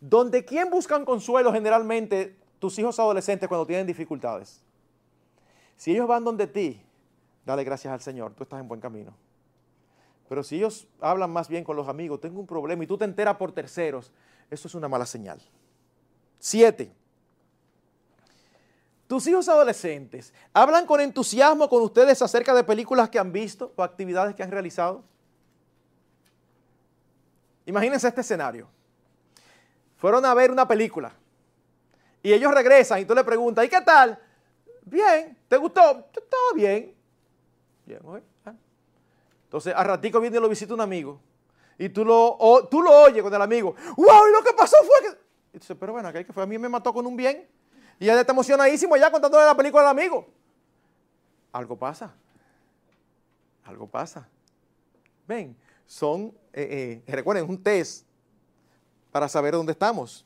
donde 0.00 0.44
quién 0.44 0.70
buscan 0.70 1.04
consuelo 1.04 1.52
generalmente 1.52 2.36
tus 2.58 2.78
hijos 2.78 2.98
adolescentes 2.98 3.48
cuando 3.48 3.66
tienen 3.66 3.86
dificultades. 3.86 4.62
Si 5.76 5.92
ellos 5.92 6.08
van 6.08 6.24
donde 6.24 6.46
ti, 6.46 6.80
dale 7.44 7.64
gracias 7.64 7.92
al 7.92 8.00
Señor, 8.00 8.34
tú 8.34 8.42
estás 8.42 8.60
en 8.60 8.68
buen 8.68 8.80
camino. 8.80 9.14
Pero 10.28 10.42
si 10.42 10.56
ellos 10.56 10.86
hablan 11.00 11.30
más 11.30 11.48
bien 11.48 11.64
con 11.64 11.76
los 11.76 11.88
amigos, 11.88 12.20
tengo 12.20 12.40
un 12.40 12.46
problema 12.46 12.84
y 12.84 12.86
tú 12.86 12.98
te 12.98 13.04
enteras 13.04 13.36
por 13.36 13.52
terceros, 13.52 14.12
eso 14.50 14.68
es 14.68 14.74
una 14.74 14.88
mala 14.88 15.06
señal. 15.06 15.40
Siete. 16.38 16.92
Tus 19.06 19.26
hijos 19.26 19.48
adolescentes 19.48 20.34
hablan 20.52 20.84
con 20.84 21.00
entusiasmo 21.00 21.68
con 21.68 21.82
ustedes 21.82 22.20
acerca 22.20 22.54
de 22.54 22.62
películas 22.62 23.08
que 23.08 23.18
han 23.18 23.32
visto 23.32 23.72
o 23.74 23.82
actividades 23.82 24.34
que 24.34 24.42
han 24.42 24.50
realizado. 24.50 25.02
Imagínense 27.64 28.06
este 28.06 28.20
escenario. 28.20 28.68
Fueron 29.98 30.24
a 30.24 30.32
ver 30.32 30.50
una 30.50 30.66
película 30.66 31.12
y 32.22 32.32
ellos 32.32 32.52
regresan 32.52 33.00
y 33.00 33.04
tú 33.04 33.14
le 33.14 33.24
preguntas, 33.24 33.64
¿y 33.64 33.68
qué 33.68 33.80
tal? 33.80 34.18
Bien, 34.82 35.36
¿te 35.48 35.56
gustó? 35.56 36.04
Todo 36.12 36.54
bien. 36.54 36.94
Bien, 37.84 38.00
ah. 38.44 38.54
Entonces, 39.44 39.74
a 39.76 39.84
ratico 39.84 40.20
viene 40.20 40.38
y 40.38 40.40
lo 40.40 40.48
visita 40.48 40.72
un 40.72 40.80
amigo 40.80 41.20
y 41.78 41.88
tú 41.88 42.04
lo, 42.04 42.68
tú 42.70 42.82
lo 42.82 42.90
oyes 43.02 43.22
con 43.22 43.32
el 43.32 43.40
amigo. 43.40 43.74
¡Wow! 43.96 44.28
Y 44.28 44.32
lo 44.32 44.42
que 44.42 44.52
pasó 44.56 44.76
fue 44.78 45.08
que... 45.08 45.18
Y 45.54 45.58
dice, 45.60 45.76
pero 45.76 45.92
bueno, 45.92 46.08
aquel 46.08 46.26
que 46.26 46.32
fue 46.32 46.42
a 46.42 46.46
mí 46.46 46.58
me 46.58 46.68
mató 46.68 46.92
con 46.92 47.06
un 47.06 47.16
bien. 47.16 47.48
Y 48.00 48.06
ya 48.06 48.20
está 48.20 48.32
emocionadísimo 48.32 48.96
ya 48.96 49.10
contándole 49.10 49.44
la 49.46 49.56
película 49.56 49.82
al 49.82 49.88
amigo. 49.88 50.26
Algo 51.52 51.76
pasa. 51.76 52.14
Algo 53.64 53.86
pasa. 53.86 54.28
Ven, 55.26 55.56
son, 55.86 56.34
eh, 56.52 57.02
eh, 57.06 57.12
recuerden, 57.12 57.48
un 57.48 57.62
test 57.62 58.07
para 59.10 59.28
saber 59.28 59.54
dónde 59.54 59.72
estamos. 59.72 60.24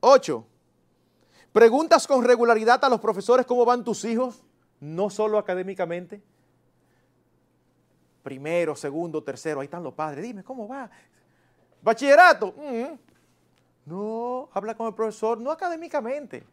Ocho, 0.00 0.44
preguntas 1.52 2.06
con 2.06 2.24
regularidad 2.24 2.84
a 2.84 2.88
los 2.88 3.00
profesores 3.00 3.46
cómo 3.46 3.64
van 3.64 3.84
tus 3.84 4.04
hijos, 4.04 4.42
no 4.80 5.10
solo 5.10 5.38
académicamente. 5.38 6.22
Primero, 8.22 8.76
segundo, 8.76 9.22
tercero, 9.22 9.60
ahí 9.60 9.64
están 9.64 9.82
los 9.82 9.94
padres. 9.94 10.22
Dime, 10.22 10.44
¿cómo 10.44 10.68
va? 10.68 10.90
Bachillerato. 11.82 12.54
Mm. 12.56 12.98
No, 13.86 14.50
habla 14.52 14.76
con 14.76 14.86
el 14.86 14.94
profesor, 14.94 15.40
no 15.40 15.50
académicamente. 15.50 16.44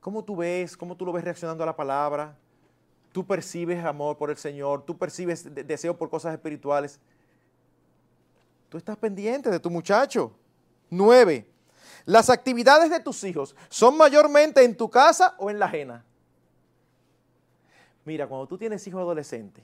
¿Cómo 0.00 0.24
tú 0.24 0.36
ves? 0.36 0.76
¿Cómo 0.76 0.96
tú 0.96 1.04
lo 1.04 1.12
ves 1.12 1.24
reaccionando 1.24 1.62
a 1.62 1.66
la 1.66 1.76
palabra? 1.76 2.34
Tú 3.12 3.26
percibes 3.26 3.84
amor 3.84 4.16
por 4.16 4.30
el 4.30 4.38
Señor, 4.38 4.82
tú 4.82 4.96
percibes 4.96 5.54
deseo 5.66 5.96
por 5.96 6.08
cosas 6.08 6.32
espirituales. 6.32 6.98
Tú 8.70 8.78
estás 8.78 8.96
pendiente 8.96 9.50
de 9.50 9.60
tu 9.60 9.68
muchacho. 9.68 10.32
Nueve. 10.88 11.46
Las 12.06 12.30
actividades 12.30 12.88
de 12.88 13.00
tus 13.00 13.22
hijos 13.24 13.54
son 13.68 13.96
mayormente 13.96 14.64
en 14.64 14.76
tu 14.76 14.88
casa 14.88 15.34
o 15.38 15.50
en 15.50 15.58
la 15.58 15.66
ajena. 15.66 16.04
Mira, 18.04 18.26
cuando 18.26 18.46
tú 18.46 18.56
tienes 18.56 18.86
hijos 18.86 19.00
adolescentes 19.00 19.62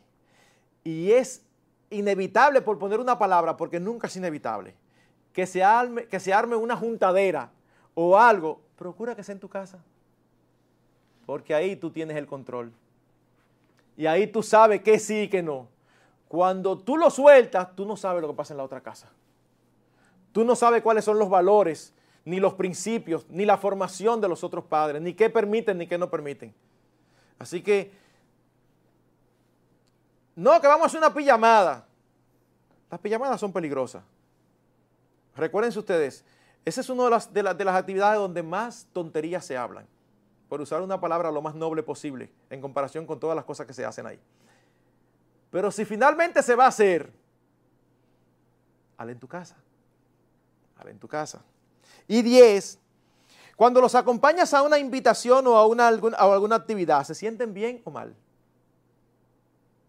y 0.85 1.13
es 1.13 1.43
inevitable 1.89 2.61
por 2.61 2.79
poner 2.79 3.01
una 3.01 3.19
palabra, 3.19 3.57
porque 3.57 3.81
nunca 3.81 4.09
es 4.09 4.17
inevitable, 4.17 4.75
que 5.33 5.47
se 5.47 5.63
arme, 5.63 6.57
una 6.57 6.77
juntadera 6.77 7.51
o 7.95 8.19
algo, 8.19 8.61
procura 8.77 9.15
que 9.15 9.23
sea 9.23 9.35
en 9.35 9.41
tu 9.41 9.49
casa. 9.49 9.79
Porque 11.25 11.55
ahí 11.55 11.77
tú 11.77 11.91
tienes 11.91 12.17
el 12.17 12.27
control. 12.27 12.73
Y 13.97 14.07
ahí 14.07 14.27
tú 14.27 14.43
sabes 14.43 14.83
que 14.83 14.99
sí 14.99 15.23
y 15.23 15.29
que 15.29 15.43
no. 15.43 15.69
Cuando 16.29 16.79
tú 16.79 16.97
lo 16.97 17.11
sueltas, 17.11 17.75
tú 17.77 17.87
no 17.87 17.97
sabes 17.97 18.23
lo 18.23 18.29
que 18.29 18.35
pasa 18.35 18.53
en 18.55 18.59
la 18.59 18.65
otra 18.65 18.81
casa. 18.81 19.09
Tú 20.33 20.45
no 20.45 20.57
sabes 20.57 20.83
cuáles 20.83 21.05
son 21.05 21.19
los 21.19 21.31
valores, 21.31 21.95
ni 22.25 22.41
los 22.41 22.55
principios, 22.55 23.25
ni 23.29 23.45
la 23.45 23.57
formación 23.57 24.21
de 24.21 24.29
los 24.29 24.43
otros 24.43 24.65
padres, 24.65 25.01
ni 25.01 25.15
qué 25.15 25.31
permiten, 25.31 25.79
ni 25.79 25.87
qué 25.87 25.97
no 25.97 26.11
permiten. 26.11 26.53
Así 27.39 27.63
que, 27.63 27.93
no, 30.35 30.61
que 30.61 30.67
vamos 30.67 30.85
a 30.85 30.87
hacer 30.87 30.99
una 30.99 31.15
pijamada. 31.15 31.87
Las 32.91 33.01
pijamadas 33.01 33.41
son 33.41 33.53
peligrosas. 33.53 34.03
Recuérdense 35.37 35.79
ustedes, 35.79 36.25
esa 36.65 36.81
es 36.81 36.89
una 36.89 37.05
de 37.05 37.11
las, 37.11 37.33
de, 37.33 37.43
de 37.43 37.65
las 37.65 37.77
actividades 37.77 38.19
donde 38.19 38.43
más 38.43 38.89
tonterías 38.93 39.45
se 39.45 39.57
hablan, 39.57 39.87
por 40.49 40.61
usar 40.61 40.83
una 40.83 41.01
palabra 41.01 41.31
lo 41.31 41.41
más 41.41 41.55
noble 41.55 41.83
posible 41.83 42.31
en 42.51 42.61
comparación 42.61 43.07
con 43.07 43.21
todas 43.21 43.37
las 43.37 43.45
cosas 43.45 43.67
que 43.67 43.73
se 43.73 43.85
hacen 43.85 44.07
ahí. 44.07 44.19
Pero 45.57 45.71
si 45.71 45.87
finalmente 45.87 46.43
se 46.43 46.55
va 46.55 46.67
a 46.67 46.69
hacer, 46.69 47.11
hazla 48.99 49.13
en 49.13 49.19
tu 49.19 49.27
casa. 49.27 49.57
Hazla 50.77 50.91
en 50.91 50.99
tu 50.99 51.09
casa. 51.09 51.43
Y 52.07 52.21
10. 52.21 52.79
Cuando 53.57 53.81
los 53.81 53.95
acompañas 53.95 54.53
a 54.53 54.61
una 54.61 54.79
invitación 54.79 55.47
o 55.47 55.57
a, 55.57 55.67
una, 55.67 55.89
alguna, 55.89 56.57
actividad, 56.57 57.05
¿se 57.05 57.15
sienten 57.15 57.55
bien 57.55 57.81
o 57.85 57.91
mal? 57.91 58.15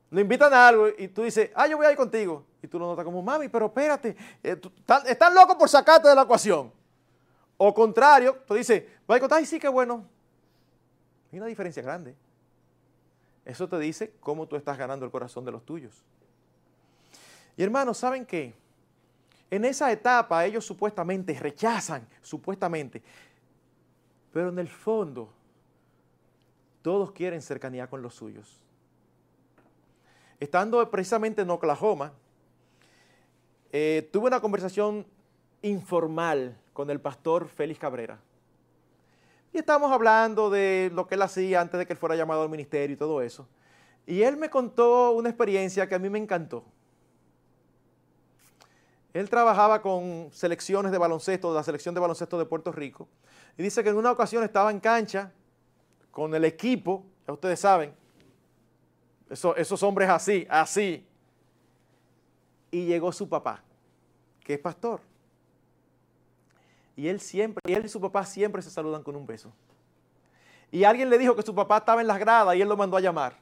Lo 0.10 0.22
invitan 0.22 0.54
a 0.54 0.70
algo 0.70 0.88
y 0.98 1.10
tú 1.10 1.24
dices, 1.24 1.52
ah, 1.54 1.68
yo 1.68 1.76
voy 1.76 1.86
a 1.86 1.92
ir 1.92 1.98
contigo. 1.98 2.46
Y 2.64 2.68
tú 2.70 2.80
lo 2.80 2.88
notas 2.88 3.04
como, 3.04 3.22
mami, 3.22 3.50
pero 3.50 3.66
espérate, 3.66 4.16
eh, 4.42 4.62
están, 5.06 5.36
locos 5.36 5.58
por 5.58 5.68
sacarte 5.68 6.08
de 6.08 6.16
la 6.16 6.22
ecuación. 6.22 6.72
O 7.58 7.74
contrario, 7.74 8.38
tú 8.48 8.54
dices, 8.54 8.86
voy 9.06 9.18
a 9.18 9.20
contigo, 9.20 9.38
ay, 9.38 9.46
sí, 9.46 9.60
qué 9.60 9.68
bueno. 9.68 10.06
Hay 11.30 11.40
una 11.40 11.48
diferencia 11.48 11.84
grande. 11.84 12.16
Eso 13.48 13.70
te 13.70 13.80
dice 13.80 14.12
cómo 14.20 14.46
tú 14.46 14.58
estás 14.58 14.78
ganando 14.78 15.06
el 15.06 15.12
corazón 15.12 15.46
de 15.46 15.54
los 15.54 15.64
tuyos. 15.66 16.04
Y 17.56 17.64
hermanos, 17.64 17.98
¿saben 17.98 18.26
qué? 18.26 18.54
En 19.50 19.64
esa 19.64 19.90
etapa 19.90 20.46
ellos 20.46 20.66
supuestamente 20.66 21.34
rechazan, 21.40 22.06
supuestamente, 22.22 23.02
pero 24.34 24.50
en 24.50 24.60
el 24.60 24.68
fondo 24.68 25.30
todos 26.82 27.14
quieren 27.14 27.42
cercanía 27.42 27.90
con 27.90 28.02
los 28.02 28.16
suyos. 28.16 28.60
Estando 30.42 30.92
precisamente 30.92 31.44
en 31.44 31.50
Oklahoma, 31.50 32.12
eh, 33.72 34.10
tuve 34.12 34.28
una 34.28 34.42
conversación 34.42 35.08
informal 35.62 36.58
con 36.74 36.90
el 36.90 37.00
pastor 37.00 37.48
Félix 37.48 37.80
Cabrera. 37.80 38.20
Y 39.54 39.60
estábamos 39.60 39.92
hablando 39.92 40.50
de 40.50 40.92
lo 40.94 41.08
que 41.08 41.16
él 41.16 41.22
hacía 41.22 41.62
antes 41.62 41.78
de 41.78 41.86
que 41.86 41.94
él 41.94 42.00
fuera 42.00 42.16
llamado 42.16 42.44
al 42.44 42.50
ministerio 42.50 42.94
y 42.94 42.98
todo 42.98 43.22
eso. 43.22 43.48
Y 44.06 44.22
él 44.22 44.38
me 44.38 44.50
contó 44.50 45.12
una 45.12 45.30
experiencia 45.30 45.88
que 45.88 45.96
a 45.96 46.00
mí 46.00 46.10
me 46.10 46.20
encantó. 46.20 46.64
Él 49.14 49.30
trabajaba 49.30 49.82
con 49.82 50.30
selecciones 50.32 50.92
de 50.92 50.98
baloncesto, 50.98 51.50
de 51.52 51.56
la 51.56 51.64
selección 51.64 51.96
de 51.96 52.02
baloncesto 52.02 52.38
de 52.38 52.46
Puerto 52.46 52.72
Rico. 52.72 53.08
Y 53.58 53.64
dice 53.64 53.84
que 53.84 53.90
en 53.90 53.98
una 53.98 54.12
ocasión 54.12 54.44
estaba 54.44 54.70
en 54.70 54.80
cancha 54.80 55.32
con 56.12 56.34
el 56.36 56.46
equipo, 56.46 57.04
ya 57.26 57.34
ustedes 57.34 57.60
saben, 57.60 57.94
esos 59.30 59.84
hombres 59.84 60.10
así, 60.10 60.46
así. 60.50 61.06
Y 62.70 62.86
llegó 62.86 63.12
su 63.12 63.28
papá, 63.28 63.64
que 64.44 64.54
es 64.54 64.60
pastor. 64.60 65.02
Y 66.98 67.08
él 67.08 67.22
siempre, 67.22 67.62
y 67.68 67.74
él 67.74 67.86
y 67.86 67.90
su 67.90 68.02
papá 68.02 68.26
siempre 68.26 68.62
se 68.62 68.72
saludan 68.72 69.04
con 69.04 69.16
un 69.16 69.26
beso. 69.26 69.54
Y 70.72 70.84
alguien 70.84 71.10
le 71.10 71.18
dijo 71.20 71.36
que 71.36 71.44
su 71.44 71.54
papá 71.54 71.78
estaba 71.78 72.02
en 72.02 72.08
las 72.08 72.18
gradas 72.18 72.56
y 72.56 72.62
él 72.62 72.68
lo 72.68 72.76
mandó 72.76 72.98
a 72.98 73.00
llamar. 73.00 73.38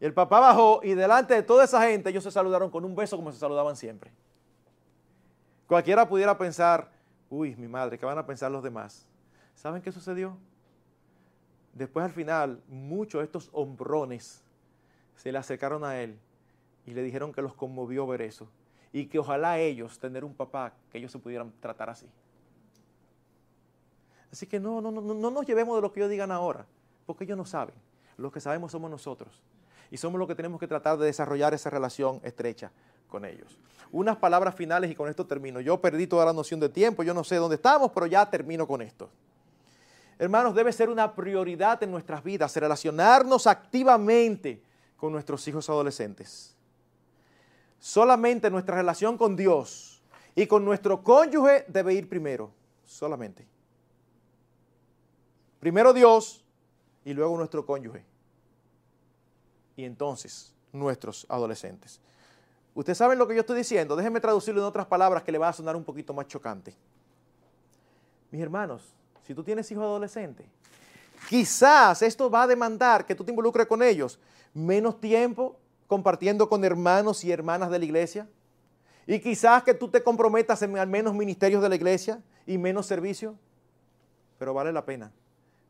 Y 0.00 0.04
el 0.04 0.12
papá 0.12 0.38
bajó 0.38 0.80
y 0.84 0.94
delante 0.94 1.34
de 1.34 1.42
toda 1.42 1.64
esa 1.64 1.82
gente 1.82 2.10
ellos 2.10 2.22
se 2.22 2.30
saludaron 2.30 2.70
con 2.70 2.84
un 2.84 2.94
beso 2.94 3.16
como 3.16 3.32
se 3.32 3.38
saludaban 3.38 3.74
siempre. 3.74 4.12
Cualquiera 5.66 6.06
pudiera 6.06 6.36
pensar, 6.36 6.90
uy, 7.30 7.56
mi 7.56 7.66
madre, 7.66 7.98
¿qué 7.98 8.04
van 8.04 8.18
a 8.18 8.26
pensar 8.26 8.50
los 8.50 8.62
demás? 8.62 9.08
¿Saben 9.54 9.80
qué 9.82 9.90
sucedió? 9.90 10.36
Después 11.72 12.04
al 12.04 12.12
final, 12.12 12.62
muchos 12.68 13.20
de 13.20 13.24
estos 13.24 13.48
hombrones 13.52 14.44
se 15.16 15.32
le 15.32 15.38
acercaron 15.38 15.84
a 15.84 16.00
él 16.00 16.18
y 16.86 16.92
le 16.92 17.02
dijeron 17.02 17.32
que 17.32 17.40
los 17.40 17.54
conmovió 17.54 18.06
ver 18.06 18.20
eso 18.20 18.46
y 18.92 19.06
que 19.06 19.18
ojalá 19.18 19.58
ellos 19.58 19.98
tener 19.98 20.22
un 20.22 20.34
papá 20.34 20.74
que 20.92 20.98
ellos 20.98 21.10
se 21.10 21.18
pudieran 21.18 21.50
tratar 21.60 21.90
así. 21.90 22.06
Así 24.32 24.46
que 24.46 24.60
no, 24.60 24.80
no, 24.80 24.90
no, 24.90 25.00
no 25.00 25.30
nos 25.30 25.46
llevemos 25.46 25.76
de 25.76 25.82
lo 25.82 25.92
que 25.92 26.00
ellos 26.00 26.10
digan 26.10 26.30
ahora, 26.30 26.66
porque 27.06 27.24
ellos 27.24 27.36
no 27.36 27.44
saben. 27.44 27.74
Los 28.16 28.32
que 28.32 28.40
sabemos 28.40 28.72
somos 28.72 28.90
nosotros. 28.90 29.42
Y 29.90 29.96
somos 29.96 30.18
los 30.18 30.28
que 30.28 30.34
tenemos 30.34 30.60
que 30.60 30.66
tratar 30.66 30.98
de 30.98 31.06
desarrollar 31.06 31.54
esa 31.54 31.70
relación 31.70 32.20
estrecha 32.22 32.70
con 33.08 33.24
ellos. 33.24 33.58
Unas 33.90 34.16
palabras 34.16 34.54
finales 34.54 34.90
y 34.90 34.94
con 34.94 35.08
esto 35.08 35.26
termino. 35.26 35.60
Yo 35.60 35.80
perdí 35.80 36.06
toda 36.06 36.26
la 36.26 36.32
noción 36.32 36.60
de 36.60 36.68
tiempo, 36.68 37.02
yo 37.02 37.14
no 37.14 37.24
sé 37.24 37.36
dónde 37.36 37.56
estamos, 37.56 37.90
pero 37.92 38.06
ya 38.06 38.28
termino 38.28 38.66
con 38.66 38.82
esto. 38.82 39.08
Hermanos, 40.18 40.54
debe 40.54 40.72
ser 40.72 40.90
una 40.90 41.14
prioridad 41.14 41.82
en 41.82 41.90
nuestras 41.90 42.22
vidas 42.22 42.54
relacionarnos 42.56 43.46
activamente 43.46 44.62
con 44.96 45.12
nuestros 45.12 45.46
hijos 45.46 45.70
adolescentes. 45.70 46.54
Solamente 47.78 48.50
nuestra 48.50 48.76
relación 48.76 49.16
con 49.16 49.36
Dios 49.36 50.02
y 50.34 50.46
con 50.46 50.64
nuestro 50.64 51.02
cónyuge 51.02 51.64
debe 51.68 51.94
ir 51.94 52.08
primero, 52.08 52.50
solamente. 52.84 53.46
Primero 55.60 55.92
Dios 55.92 56.44
y 57.04 57.14
luego 57.14 57.36
nuestro 57.36 57.64
cónyuge. 57.64 58.04
Y 59.76 59.84
entonces 59.84 60.54
nuestros 60.72 61.26
adolescentes. 61.28 62.00
Ustedes 62.74 62.98
saben 62.98 63.18
lo 63.18 63.26
que 63.26 63.34
yo 63.34 63.40
estoy 63.40 63.58
diciendo. 63.58 63.96
Déjenme 63.96 64.20
traducirlo 64.20 64.60
en 64.60 64.66
otras 64.66 64.86
palabras 64.86 65.22
que 65.22 65.32
le 65.32 65.38
va 65.38 65.48
a 65.48 65.52
sonar 65.52 65.74
un 65.74 65.84
poquito 65.84 66.14
más 66.14 66.26
chocante. 66.26 66.74
Mis 68.30 68.40
hermanos, 68.40 68.82
si 69.26 69.34
tú 69.34 69.42
tienes 69.42 69.70
hijos 69.72 69.82
adolescentes, 69.82 70.46
quizás 71.28 72.02
esto 72.02 72.30
va 72.30 72.42
a 72.42 72.46
demandar 72.46 73.06
que 73.06 73.14
tú 73.14 73.24
te 73.24 73.30
involucres 73.30 73.66
con 73.66 73.82
ellos 73.82 74.18
menos 74.54 75.00
tiempo 75.00 75.58
compartiendo 75.86 76.48
con 76.48 76.64
hermanos 76.64 77.24
y 77.24 77.32
hermanas 77.32 77.70
de 77.70 77.78
la 77.78 77.84
iglesia. 77.84 78.28
Y 79.06 79.20
quizás 79.20 79.62
que 79.62 79.72
tú 79.72 79.88
te 79.88 80.02
comprometas 80.02 80.60
en 80.62 80.76
al 80.76 80.86
menos 80.86 81.14
ministerios 81.14 81.62
de 81.62 81.68
la 81.68 81.74
iglesia 81.74 82.22
y 82.46 82.58
menos 82.58 82.86
servicio. 82.86 83.34
Pero 84.38 84.52
vale 84.52 84.72
la 84.72 84.84
pena, 84.84 85.10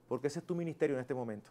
porque 0.08 0.28
ese 0.28 0.38
es 0.38 0.44
tu 0.44 0.54
ministerio 0.54 0.96
en 0.96 1.00
este 1.00 1.14
momento. 1.14 1.50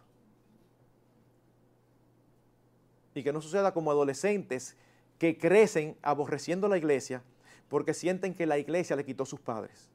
Y 3.14 3.22
que 3.22 3.32
no 3.32 3.40
suceda 3.40 3.72
como 3.72 3.90
adolescentes 3.90 4.76
que 5.18 5.38
crecen 5.38 5.96
aborreciendo 6.02 6.68
la 6.68 6.78
iglesia 6.78 7.22
porque 7.68 7.94
sienten 7.94 8.34
que 8.34 8.46
la 8.46 8.58
iglesia 8.58 8.96
le 8.96 9.04
quitó 9.04 9.24
sus 9.24 9.40
padres. 9.40 9.88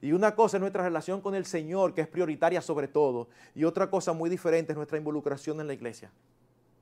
Y 0.00 0.12
una 0.12 0.34
cosa 0.34 0.56
es 0.56 0.60
nuestra 0.60 0.82
relación 0.82 1.20
con 1.20 1.34
el 1.34 1.46
Señor, 1.46 1.94
que 1.94 2.00
es 2.00 2.08
prioritaria 2.08 2.60
sobre 2.60 2.88
todo, 2.88 3.28
y 3.54 3.64
otra 3.64 3.88
cosa 3.88 4.12
muy 4.12 4.30
diferente 4.30 4.72
es 4.72 4.76
nuestra 4.76 4.98
involucración 4.98 5.60
en 5.60 5.66
la 5.66 5.74
iglesia. 5.74 6.10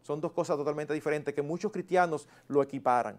Son 0.02 0.20
dos 0.20 0.32
cosas 0.32 0.56
totalmente 0.56 0.94
diferentes 0.94 1.34
que 1.34 1.42
muchos 1.42 1.70
cristianos 1.70 2.26
lo 2.48 2.62
equiparan. 2.62 3.18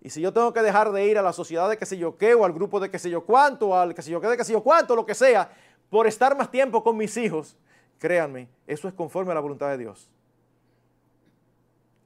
Y 0.00 0.10
si 0.10 0.20
yo 0.20 0.32
tengo 0.32 0.52
que 0.52 0.62
dejar 0.62 0.90
de 0.90 1.06
ir 1.06 1.16
a 1.16 1.22
la 1.22 1.32
sociedad 1.32 1.70
de 1.70 1.76
qué 1.76 1.86
sé 1.86 1.96
yo 1.96 2.16
qué, 2.16 2.34
o 2.34 2.44
al 2.44 2.52
grupo 2.52 2.80
de 2.80 2.90
qué 2.90 2.98
sé 2.98 3.08
yo 3.08 3.24
cuánto, 3.24 3.78
al 3.78 3.94
qué 3.94 4.02
sé 4.02 4.10
yo 4.10 4.20
qué, 4.20 4.26
de 4.26 4.36
qué 4.36 4.44
sé 4.44 4.52
yo 4.52 4.62
cuánto, 4.62 4.96
lo 4.96 5.06
que 5.06 5.14
sea, 5.14 5.50
por 5.92 6.08
estar 6.08 6.36
más 6.36 6.50
tiempo 6.50 6.82
con 6.82 6.96
mis 6.96 7.16
hijos, 7.16 7.56
créanme, 8.00 8.48
eso 8.66 8.88
es 8.88 8.94
conforme 8.94 9.30
a 9.30 9.34
la 9.36 9.40
voluntad 9.40 9.68
de 9.68 9.78
Dios 9.78 10.10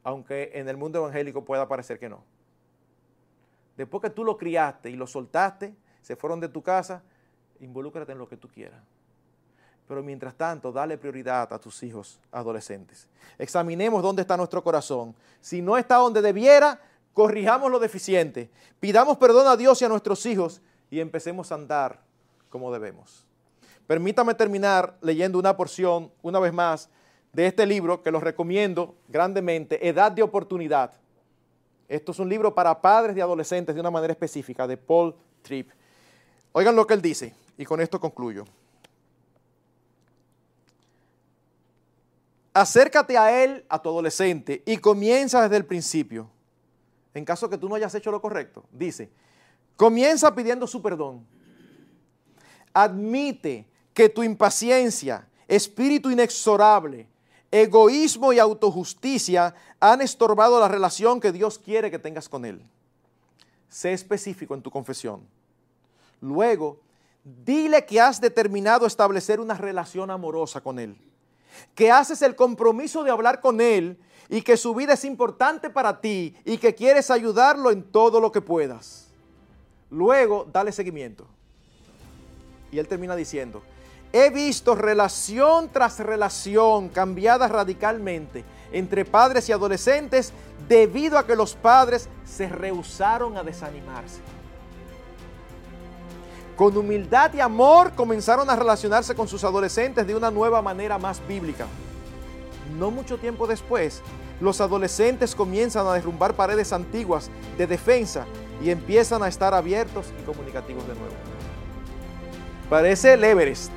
aunque 0.07 0.53
en 0.55 0.69
el 0.69 0.77
mundo 0.77 1.01
evangélico 1.01 1.45
pueda 1.45 1.67
parecer 1.67 1.99
que 1.99 2.09
no. 2.09 2.23
Después 3.77 4.01
que 4.01 4.11
tú 4.11 4.23
lo 4.23 4.39
criaste 4.39 4.89
y 4.89 4.95
lo 4.95 5.05
soltaste, 5.05 5.75
se 6.01 6.15
fueron 6.15 6.39
de 6.39 6.49
tu 6.49 6.63
casa, 6.63 7.03
involúcrate 7.59 8.13
en 8.13 8.19
lo 8.19 8.29
que 8.29 8.37
tú 8.37 8.47
quieras. 8.47 8.81
Pero 9.89 10.05
mientras 10.05 10.37
tanto, 10.37 10.71
dale 10.71 10.97
prioridad 10.97 11.53
a 11.53 11.59
tus 11.59 11.83
hijos 11.83 12.21
adolescentes. 12.31 13.09
Examinemos 13.37 14.01
dónde 14.01 14.23
está 14.23 14.37
nuestro 14.37 14.63
corazón. 14.63 15.13
Si 15.41 15.61
no 15.61 15.77
está 15.77 15.97
donde 15.97 16.23
debiera, 16.23 16.81
corrijamos 17.13 17.69
lo 17.69 17.81
deficiente. 17.81 18.49
Pidamos 18.79 19.17
perdón 19.17 19.49
a 19.49 19.57
Dios 19.57 19.83
y 19.83 19.87
a 19.87 19.89
nuestros 19.89 20.25
hijos 20.25 20.63
y 20.89 21.01
empecemos 21.01 21.51
a 21.51 21.57
andar 21.57 21.99
como 22.49 22.73
debemos. 22.73 23.27
Permítame 23.87 24.35
terminar 24.35 24.97
leyendo 25.01 25.39
una 25.39 25.57
porción, 25.57 26.11
una 26.23 26.41
vez 26.41 26.53
más, 26.53 26.89
de 27.33 27.47
este 27.47 27.67
libro, 27.67 28.03
que 28.03 28.11
los 28.11 28.23
recomiendo 28.23 28.97
grandemente, 29.09 29.87
Edad 29.87 30.11
de 30.11 30.23
Oportunidad. 30.23 30.93
Esto 31.89 32.13
es 32.13 32.19
un 32.19 32.29
libro 32.29 32.55
para 32.55 32.81
padres 32.81 33.17
y 33.17 33.21
adolescentes 33.21 33.75
de 33.75 33.81
una 33.81 33.91
manera 33.91 34.13
específica, 34.13 34.67
de 34.67 34.77
Paul 34.77 35.15
Tripp. 35.43 35.71
Oigan 36.53 36.75
lo 36.75 36.87
que 36.87 36.95
él 36.95 37.03
dice, 37.03 37.35
y 37.57 37.65
con 37.65 37.81
esto 37.81 38.01
concluyo. 38.01 38.45
Acércate 42.55 43.19
a 43.19 43.45
él, 43.45 43.65
a 43.69 43.81
tu 43.81 43.91
adolescente, 43.91 44.63
y 44.65 44.79
comienza 44.79 45.43
desde 45.43 45.59
el 45.59 45.67
principio. 45.67 46.31
En 47.13 47.25
caso 47.25 47.49
que 47.49 47.59
tú 47.59 47.69
no 47.69 47.75
hayas 47.75 47.95
hecho 47.95 48.11
lo 48.11 48.21
correcto, 48.21 48.65
dice, 48.73 49.11
comienza 49.77 50.35
pidiendo 50.35 50.67
su 50.67 50.83
perdón. 50.83 51.27
Admite 52.73 53.67
que 53.97 54.11
tu 54.11 54.23
impaciencia, 54.23 55.27
espíritu 55.49 56.11
inexorable, 56.11 57.09
egoísmo 57.51 58.31
y 58.31 58.39
autojusticia 58.39 59.55
han 59.81 60.03
estorbado 60.03 60.61
la 60.61 60.69
relación 60.69 61.19
que 61.19 61.33
Dios 61.33 61.59
quiere 61.59 61.91
que 61.91 61.99
tengas 61.99 62.29
con 62.29 62.45
Él. 62.45 62.61
Sé 63.71 63.95
específico 63.95 64.55
en 64.55 64.61
tu 64.61 64.71
confesión. 64.71 65.27
Luego, 66.21 66.79
dile 67.25 67.87
que 67.87 67.99
has 67.99 68.21
determinado 68.21 68.85
establecer 68.85 69.41
una 69.41 69.55
relación 69.55 70.11
amorosa 70.11 70.61
con 70.61 70.79
Él, 70.79 70.95
que 71.75 71.91
haces 71.91 72.21
el 72.21 72.37
compromiso 72.37 73.03
de 73.03 73.11
hablar 73.11 73.41
con 73.41 73.63
Él 73.63 73.99
y 74.29 74.43
que 74.43 74.59
su 74.59 74.75
vida 74.75 74.93
es 74.93 75.07
importante 75.07 75.71
para 75.71 76.03
ti 76.03 76.37
y 76.45 76.59
que 76.59 76.75
quieres 76.75 77.11
ayudarlo 77.11 77.71
en 77.71 77.83
todo 77.83 78.21
lo 78.21 78.31
que 78.31 78.43
puedas. 78.43 79.09
Luego, 79.89 80.47
dale 80.53 80.71
seguimiento. 80.71 81.27
Y 82.71 82.79
Él 82.79 82.89
termina 82.89 83.17
diciendo, 83.17 83.63
He 84.19 84.31
visto 84.31 84.75
relación 84.75 85.69
tras 85.71 85.99
relación 85.99 86.89
cambiada 86.89 87.49
radicalmente 87.49 88.47
entre 88.73 89.05
padres 89.05 89.47
y 89.51 89.53
adolescentes 89.53 90.33
debido 90.67 91.19
a 91.19 91.27
que 91.27 91.37
los 91.37 91.55
padres 91.55 92.09
se 92.25 92.49
rehusaron 92.49 93.37
a 93.37 93.43
desanimarse. 93.43 94.21
Con 96.57 96.75
humildad 96.79 97.35
y 97.35 97.41
amor 97.41 97.93
comenzaron 97.93 98.49
a 98.49 98.57
relacionarse 98.57 99.15
con 99.15 99.29
sus 99.29 99.45
adolescentes 99.45 100.07
de 100.07 100.17
una 100.17 100.31
nueva 100.31 100.63
manera 100.63 100.97
más 100.97 101.21
bíblica. 101.29 101.67
No 102.79 102.91
mucho 102.91 103.19
tiempo 103.19 103.47
después, 103.47 104.01
los 104.41 104.63
adolescentes 104.63 105.35
comienzan 105.35 105.87
a 105.87 105.93
derrumbar 105.93 106.33
paredes 106.33 106.73
antiguas 106.73 107.31
de 107.59 107.67
defensa 107.67 108.25
y 108.63 108.71
empiezan 108.71 109.23
a 109.23 109.29
estar 109.29 109.53
abiertos 109.53 110.07
y 110.19 110.23
comunicativos 110.25 110.89
de 110.89 110.95
nuevo. 110.95 111.15
Parece 112.71 113.13
el 113.13 113.23
Everest, 113.23 113.71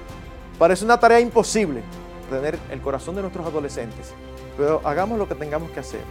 Parece 0.59 0.83
una 0.83 0.99
tarea 0.99 1.21
imposible 1.21 1.81
tener 2.29 2.59
el 2.69 2.81
corazón 2.81 3.15
de 3.15 3.21
nuestros 3.21 3.47
adolescentes, 3.47 4.13
pero 4.57 4.81
hagamos 4.83 5.17
lo 5.17 5.25
que 5.25 5.33
tengamos 5.33 5.71
que 5.71 5.79
hacer 5.79 6.01